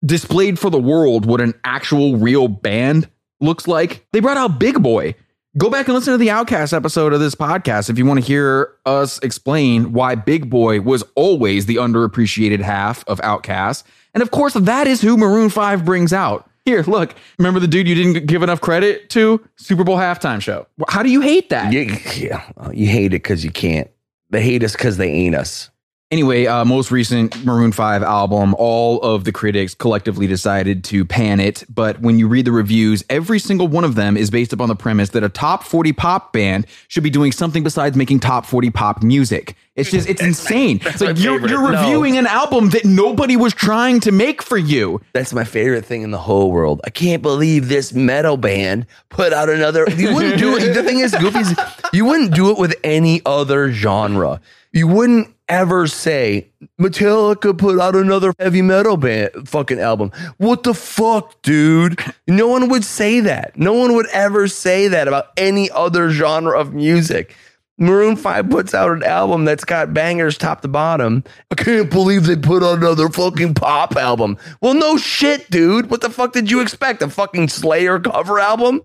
displayed 0.05 0.59
for 0.59 0.69
the 0.69 0.79
world 0.79 1.25
what 1.25 1.41
an 1.41 1.53
actual 1.63 2.17
real 2.17 2.47
band 2.47 3.09
looks 3.39 3.67
like, 3.67 4.05
they 4.11 4.19
brought 4.19 4.37
out 4.37 4.59
Big 4.59 4.81
Boi. 4.81 5.15
Go 5.57 5.71
back 5.71 5.87
and 5.87 5.95
listen 5.95 6.13
to 6.13 6.19
the 6.19 6.27
OutKast 6.27 6.71
episode 6.71 7.13
of 7.13 7.19
this 7.19 7.33
podcast 7.33 7.89
if 7.89 7.97
you 7.97 8.05
want 8.05 8.19
to 8.19 8.25
hear 8.25 8.75
us 8.85 9.17
explain 9.19 9.91
why 9.91 10.13
Big 10.13 10.51
Boi 10.51 10.81
was 10.81 11.03
always 11.15 11.65
the 11.65 11.77
underappreciated 11.77 12.61
half 12.61 13.03
of 13.07 13.19
OutKast. 13.21 13.83
And 14.13 14.21
of 14.21 14.29
course, 14.29 14.53
that 14.53 14.85
is 14.85 15.01
who 15.01 15.17
Maroon 15.17 15.49
5 15.49 15.83
brings 15.83 16.13
out. 16.13 16.47
Here, 16.65 16.83
look. 16.83 17.15
Remember 17.39 17.59
the 17.59 17.67
dude 17.67 17.87
you 17.87 17.95
didn't 17.95 18.27
give 18.27 18.43
enough 18.43 18.61
credit 18.61 19.09
to? 19.11 19.43
Super 19.55 19.83
Bowl 19.83 19.97
halftime 19.97 20.41
show. 20.41 20.67
How 20.89 21.01
do 21.01 21.09
you 21.09 21.21
hate 21.21 21.49
that? 21.49 21.71
You, 21.71 21.95
yeah, 22.15 22.51
you 22.71 22.87
hate 22.87 23.13
it 23.13 23.23
because 23.23 23.43
you 23.43 23.51
can't. 23.51 23.89
They 24.29 24.43
hate 24.43 24.63
us 24.63 24.73
because 24.73 24.97
they 24.97 25.09
ain't 25.09 25.33
us. 25.33 25.69
Anyway, 26.09 26.45
uh, 26.45 26.63
most 26.63 26.89
recent 26.89 27.43
Maroon 27.43 27.73
5 27.73 28.01
album, 28.01 28.55
all 28.57 29.01
of 29.01 29.25
the 29.25 29.33
critics 29.33 29.73
collectively 29.75 30.25
decided 30.25 30.85
to 30.85 31.03
pan 31.03 31.41
it. 31.41 31.65
But 31.67 31.99
when 31.99 32.17
you 32.17 32.29
read 32.29 32.45
the 32.45 32.53
reviews, 32.53 33.03
every 33.09 33.39
single 33.39 33.67
one 33.67 33.83
of 33.83 33.95
them 33.95 34.15
is 34.15 34.29
based 34.29 34.53
upon 34.53 34.69
the 34.69 34.75
premise 34.75 35.09
that 35.09 35.23
a 35.25 35.27
top 35.27 35.63
40 35.63 35.91
pop 35.91 36.31
band 36.31 36.65
should 36.87 37.03
be 37.03 37.09
doing 37.09 37.33
something 37.33 37.61
besides 37.61 37.97
making 37.97 38.21
top 38.21 38.45
40 38.45 38.69
pop 38.69 39.03
music. 39.03 39.57
It's 39.75 39.91
just, 39.91 40.07
it's 40.07 40.21
insane. 40.21 40.79
It's 40.85 41.01
like 41.01 41.19
you're, 41.19 41.33
favorite. 41.41 41.51
you're 41.51 41.71
No. 41.73 41.81
reviewing 41.81 42.17
an 42.17 42.25
album 42.25 42.69
that 42.69 42.85
nobody 42.85 43.35
was 43.35 43.53
trying 43.53 43.99
to 43.99 44.13
make 44.13 44.41
for 44.41 44.57
you. 44.57 45.01
That's 45.11 45.33
my 45.33 45.43
favorite 45.43 45.83
thing 45.85 46.03
in 46.03 46.11
the 46.11 46.17
whole 46.19 46.51
world. 46.51 46.79
I 46.85 46.89
can't 46.89 47.21
believe 47.21 47.67
this 47.67 47.91
metal 47.91 48.37
band 48.37 48.85
put 49.09 49.33
out 49.33 49.49
another. 49.49 49.85
You 49.97 50.15
wouldn't 50.15 50.39
do 50.39 50.55
it. 50.55 50.73
The 50.73 50.83
thing 50.83 50.99
is, 50.99 51.13
Goofy's, 51.19 51.53
you 51.91 52.05
wouldn't 52.05 52.33
do 52.33 52.49
it 52.49 52.57
with 52.57 52.75
any 52.85 53.21
other 53.25 53.73
genre. 53.73 54.39
You 54.71 54.87
wouldn't 54.87 55.33
ever 55.49 55.87
say 55.87 56.49
Metallica 56.79 57.57
put 57.57 57.79
out 57.79 57.95
another 57.95 58.33
heavy 58.39 58.61
metal 58.61 58.97
band 58.97 59.29
fucking 59.47 59.79
album. 59.79 60.11
What 60.37 60.63
the 60.63 60.73
fuck, 60.73 61.41
dude? 61.41 61.99
No 62.27 62.47
one 62.47 62.69
would 62.69 62.83
say 62.83 63.19
that. 63.21 63.57
No 63.57 63.73
one 63.73 63.95
would 63.95 64.07
ever 64.07 64.47
say 64.47 64.87
that 64.87 65.07
about 65.07 65.27
any 65.37 65.69
other 65.71 66.09
genre 66.09 66.59
of 66.59 66.73
music. 66.73 67.35
Maroon 67.79 68.15
5 68.15 68.49
puts 68.49 68.73
out 68.73 68.91
an 68.91 69.03
album 69.03 69.45
that's 69.45 69.63
got 69.63 69.93
bangers 69.93 70.35
top 70.35 70.61
to 70.61 70.67
bottom. 70.67 71.23
I 71.51 71.55
can't 71.55 71.91
believe 71.91 72.25
they 72.25 72.35
put 72.35 72.63
out 72.63 72.79
another 72.79 73.07
fucking 73.07 73.53
pop 73.53 73.95
album. 73.95 74.37
Well, 74.61 74.73
no 74.73 74.97
shit, 74.97 75.47
dude. 75.51 75.91
What 75.91 76.01
the 76.01 76.09
fuck 76.09 76.33
did 76.33 76.49
you 76.49 76.61
expect? 76.61 77.03
A 77.03 77.09
fucking 77.09 77.49
Slayer 77.49 77.99
cover 77.99 78.39
album? 78.39 78.81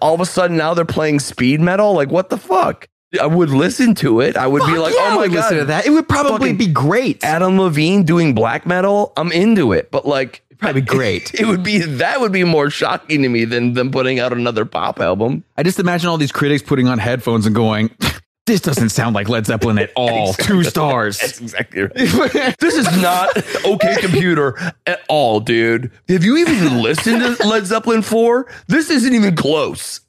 All 0.00 0.14
of 0.14 0.20
a 0.20 0.26
sudden 0.26 0.56
now 0.56 0.74
they're 0.74 0.84
playing 0.84 1.18
speed 1.18 1.60
metal? 1.60 1.92
Like, 1.94 2.12
what 2.12 2.30
the 2.30 2.38
fuck? 2.38 2.86
I 3.18 3.26
would 3.26 3.50
listen 3.50 3.94
to 3.96 4.20
it. 4.20 4.36
I 4.36 4.46
would 4.46 4.64
be 4.66 4.78
like, 4.78 4.94
yeah, 4.94 5.00
oh 5.00 5.06
I 5.06 5.10
my 5.10 5.16
would 5.22 5.32
God. 5.32 5.36
listen 5.36 5.58
to 5.58 5.64
that. 5.66 5.86
It 5.86 5.90
would 5.90 6.08
probably 6.08 6.52
be 6.52 6.66
great. 6.66 7.22
Adam 7.24 7.58
Levine 7.58 8.02
doing 8.04 8.34
black 8.34 8.66
metal, 8.66 9.12
I'm 9.16 9.32
into 9.32 9.72
it. 9.72 9.90
But 9.90 10.06
like, 10.06 10.42
Probably 10.58 10.80
great. 10.82 11.34
It 11.34 11.46
would 11.46 11.62
be 11.62 11.78
that 11.78 12.20
would 12.20 12.32
be 12.32 12.44
more 12.44 12.70
shocking 12.70 13.22
to 13.22 13.28
me 13.28 13.44
than 13.44 13.74
them 13.74 13.90
putting 13.90 14.18
out 14.18 14.32
another 14.32 14.64
pop 14.64 15.00
album. 15.00 15.44
I 15.56 15.62
just 15.62 15.78
imagine 15.78 16.08
all 16.08 16.18
these 16.18 16.32
critics 16.32 16.62
putting 16.62 16.88
on 16.88 16.98
headphones 16.98 17.46
and 17.46 17.54
going, 17.54 17.90
this 18.46 18.60
doesn't 18.60 18.90
sound 18.90 19.14
like 19.14 19.28
Led 19.28 19.46
Zeppelin 19.46 19.78
at 19.78 19.90
all. 19.96 20.32
Two 20.34 20.64
stars. 20.64 21.18
That's 21.18 21.40
exactly 21.40 21.82
right. 21.82 22.56
this 22.58 22.74
is 22.74 22.86
not 23.02 23.36
okay 23.64 23.96
computer 24.00 24.56
at 24.86 25.00
all, 25.08 25.40
dude. 25.40 25.90
Have 26.08 26.24
you 26.24 26.36
even 26.38 26.80
listened 26.80 27.20
to 27.20 27.46
Led 27.46 27.66
Zeppelin 27.66 28.02
4? 28.02 28.46
This 28.68 28.88
isn't 28.90 29.14
even 29.14 29.36
close. 29.36 30.00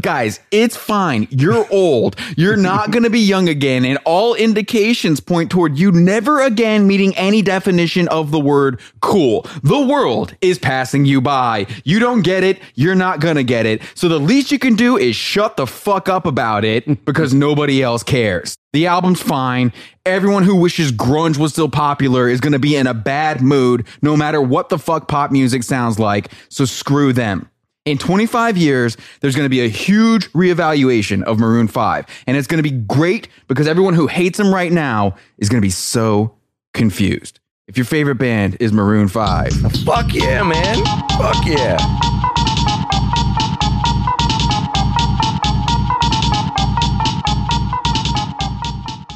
Guys, 0.00 0.40
it's 0.50 0.76
fine. 0.76 1.28
You're 1.30 1.66
old. 1.70 2.16
You're 2.36 2.56
not 2.56 2.90
going 2.90 3.04
to 3.04 3.10
be 3.10 3.20
young 3.20 3.48
again. 3.48 3.84
And 3.84 3.96
all 4.04 4.34
indications 4.34 5.20
point 5.20 5.52
toward 5.52 5.78
you 5.78 5.92
never 5.92 6.42
again 6.42 6.88
meeting 6.88 7.16
any 7.16 7.42
definition 7.42 8.08
of 8.08 8.32
the 8.32 8.40
word 8.40 8.80
cool. 9.00 9.46
The 9.62 9.80
world 9.80 10.34
is 10.40 10.58
passing 10.58 11.04
you 11.04 11.20
by. 11.20 11.68
You 11.84 12.00
don't 12.00 12.22
get 12.22 12.42
it. 12.42 12.60
You're 12.74 12.96
not 12.96 13.20
going 13.20 13.36
to 13.36 13.44
get 13.44 13.66
it. 13.66 13.82
So 13.94 14.08
the 14.08 14.18
least 14.18 14.50
you 14.50 14.58
can 14.58 14.74
do 14.74 14.96
is 14.96 15.14
shut 15.14 15.56
the 15.56 15.66
fuck 15.66 16.08
up 16.08 16.26
about 16.26 16.64
it 16.64 17.04
because 17.04 17.32
nobody 17.32 17.80
else 17.80 18.02
cares. 18.02 18.56
The 18.72 18.88
album's 18.88 19.22
fine. 19.22 19.72
Everyone 20.04 20.42
who 20.42 20.56
wishes 20.56 20.90
grunge 20.90 21.38
was 21.38 21.52
still 21.52 21.68
popular 21.68 22.28
is 22.28 22.40
going 22.40 22.52
to 22.52 22.58
be 22.58 22.74
in 22.74 22.88
a 22.88 22.94
bad 22.94 23.40
mood 23.42 23.86
no 24.02 24.16
matter 24.16 24.42
what 24.42 24.70
the 24.70 24.78
fuck 24.78 25.06
pop 25.06 25.30
music 25.30 25.62
sounds 25.62 26.00
like. 26.00 26.32
So 26.48 26.64
screw 26.64 27.12
them. 27.12 27.48
In 27.86 27.98
25 27.98 28.56
years, 28.56 28.96
there's 29.20 29.36
going 29.36 29.44
to 29.44 29.50
be 29.50 29.60
a 29.60 29.68
huge 29.68 30.32
reevaluation 30.32 31.22
of 31.24 31.38
Maroon 31.38 31.68
5. 31.68 32.06
And 32.26 32.34
it's 32.34 32.46
going 32.46 32.62
to 32.62 32.68
be 32.68 32.74
great 32.74 33.28
because 33.46 33.68
everyone 33.68 33.92
who 33.92 34.06
hates 34.06 34.38
them 34.38 34.54
right 34.54 34.72
now 34.72 35.16
is 35.36 35.50
going 35.50 35.60
to 35.60 35.66
be 35.66 35.70
so 35.70 36.34
confused. 36.72 37.40
If 37.68 37.76
your 37.76 37.84
favorite 37.84 38.14
band 38.14 38.56
is 38.58 38.72
Maroon 38.72 39.08
5, 39.08 39.52
Fuck 39.84 40.14
yeah, 40.14 40.42
man. 40.42 40.76
Fuck 41.18 41.44
yeah. 41.44 41.76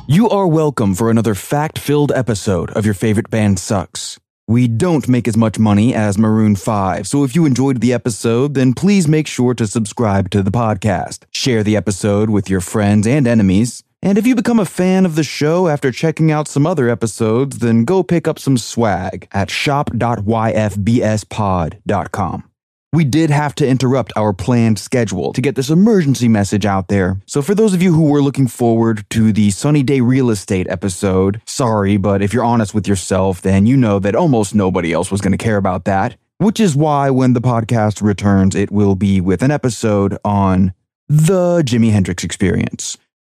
you 0.07 0.29
are 0.29 0.47
welcome 0.47 0.95
for 0.95 1.11
another 1.11 1.35
fact 1.35 1.79
filled 1.79 2.12
episode 2.12 2.71
of 2.73 2.85
Your 2.85 2.95
Favorite 2.95 3.31
Band 3.31 3.59
Sucks. 3.59 4.19
We 4.49 4.66
don't 4.66 5.07
make 5.09 5.28
as 5.28 5.36
much 5.36 5.59
money 5.59 5.94
as 5.94 6.16
Maroon 6.16 6.57
5, 6.57 7.07
so 7.07 7.22
if 7.22 7.36
you 7.36 7.44
enjoyed 7.44 7.82
the 7.82 7.92
episode, 7.92 8.55
then 8.55 8.72
please 8.72 9.07
make 9.07 9.26
sure 9.26 9.53
to 9.53 9.66
subscribe 9.66 10.30
to 10.30 10.42
the 10.42 10.51
podcast. 10.51 11.24
Share 11.30 11.62
the 11.62 11.76
episode 11.76 12.30
with 12.30 12.49
your 12.49 12.62
friends 12.62 13.07
and 13.07 13.28
enemies. 13.28 13.84
And 14.01 14.16
if 14.16 14.26
you 14.26 14.34
become 14.34 14.59
a 14.59 14.64
fan 14.64 15.05
of 15.05 15.16
the 15.16 15.22
show 15.22 15.68
after 15.68 15.92
checking 15.92 16.32
out 16.32 16.49
some 16.49 16.66
other 16.66 16.88
episodes, 16.88 17.59
then 17.59 17.84
go 17.84 18.03
pick 18.03 18.26
up 18.26 18.38
some 18.38 18.57
swag 18.57 19.28
at 19.32 19.51
shop.yfbspod.com. 19.51 22.51
We 22.91 23.05
did 23.05 23.28
have 23.28 23.55
to 23.57 23.68
interrupt 23.68 24.14
our 24.16 24.32
planned 24.32 24.78
schedule 24.78 25.34
to 25.34 25.43
get 25.43 25.57
this 25.57 25.68
emergency 25.68 26.26
message 26.26 26.64
out 26.64 26.89
there. 26.89 27.20
So, 27.26 27.43
for 27.43 27.55
those 27.55 27.74
of 27.74 27.82
you 27.82 27.93
who 27.93 28.05
were 28.05 28.22
looking 28.22 28.47
forward 28.47 29.05
to 29.11 29.30
the 29.30 29.51
Sunny 29.51 29.82
Day 29.82 30.01
Real 30.01 30.30
Estate 30.30 30.66
episode, 30.70 31.43
sorry, 31.45 31.99
but 31.99 32.22
if 32.22 32.32
you're 32.32 32.45
honest 32.45 32.74
with 32.74 32.89
yourself, 32.89 33.43
then 33.43 33.66
you 33.66 33.76
know 33.76 33.99
that 33.99 34.14
almost 34.14 34.55
nobody 34.55 34.95
else 34.95 35.11
was 35.11 35.20
going 35.20 35.32
to 35.32 35.39
care 35.39 35.59
about 35.59 35.84
that. 35.84 36.16
Which 36.39 36.61
is 36.61 36.74
why, 36.74 37.11
when 37.11 37.34
the 37.34 37.43
podcast 37.43 38.01
returns, 38.01 38.55
it 38.55 38.70
will 38.70 38.95
be 38.95 39.20
with 39.20 39.43
an 39.43 39.51
episode 39.51 40.16
on 40.24 40.72
the 41.09 41.62
Jimi 41.66 41.91
Hendrix 41.91 42.24
experience. 42.24 42.97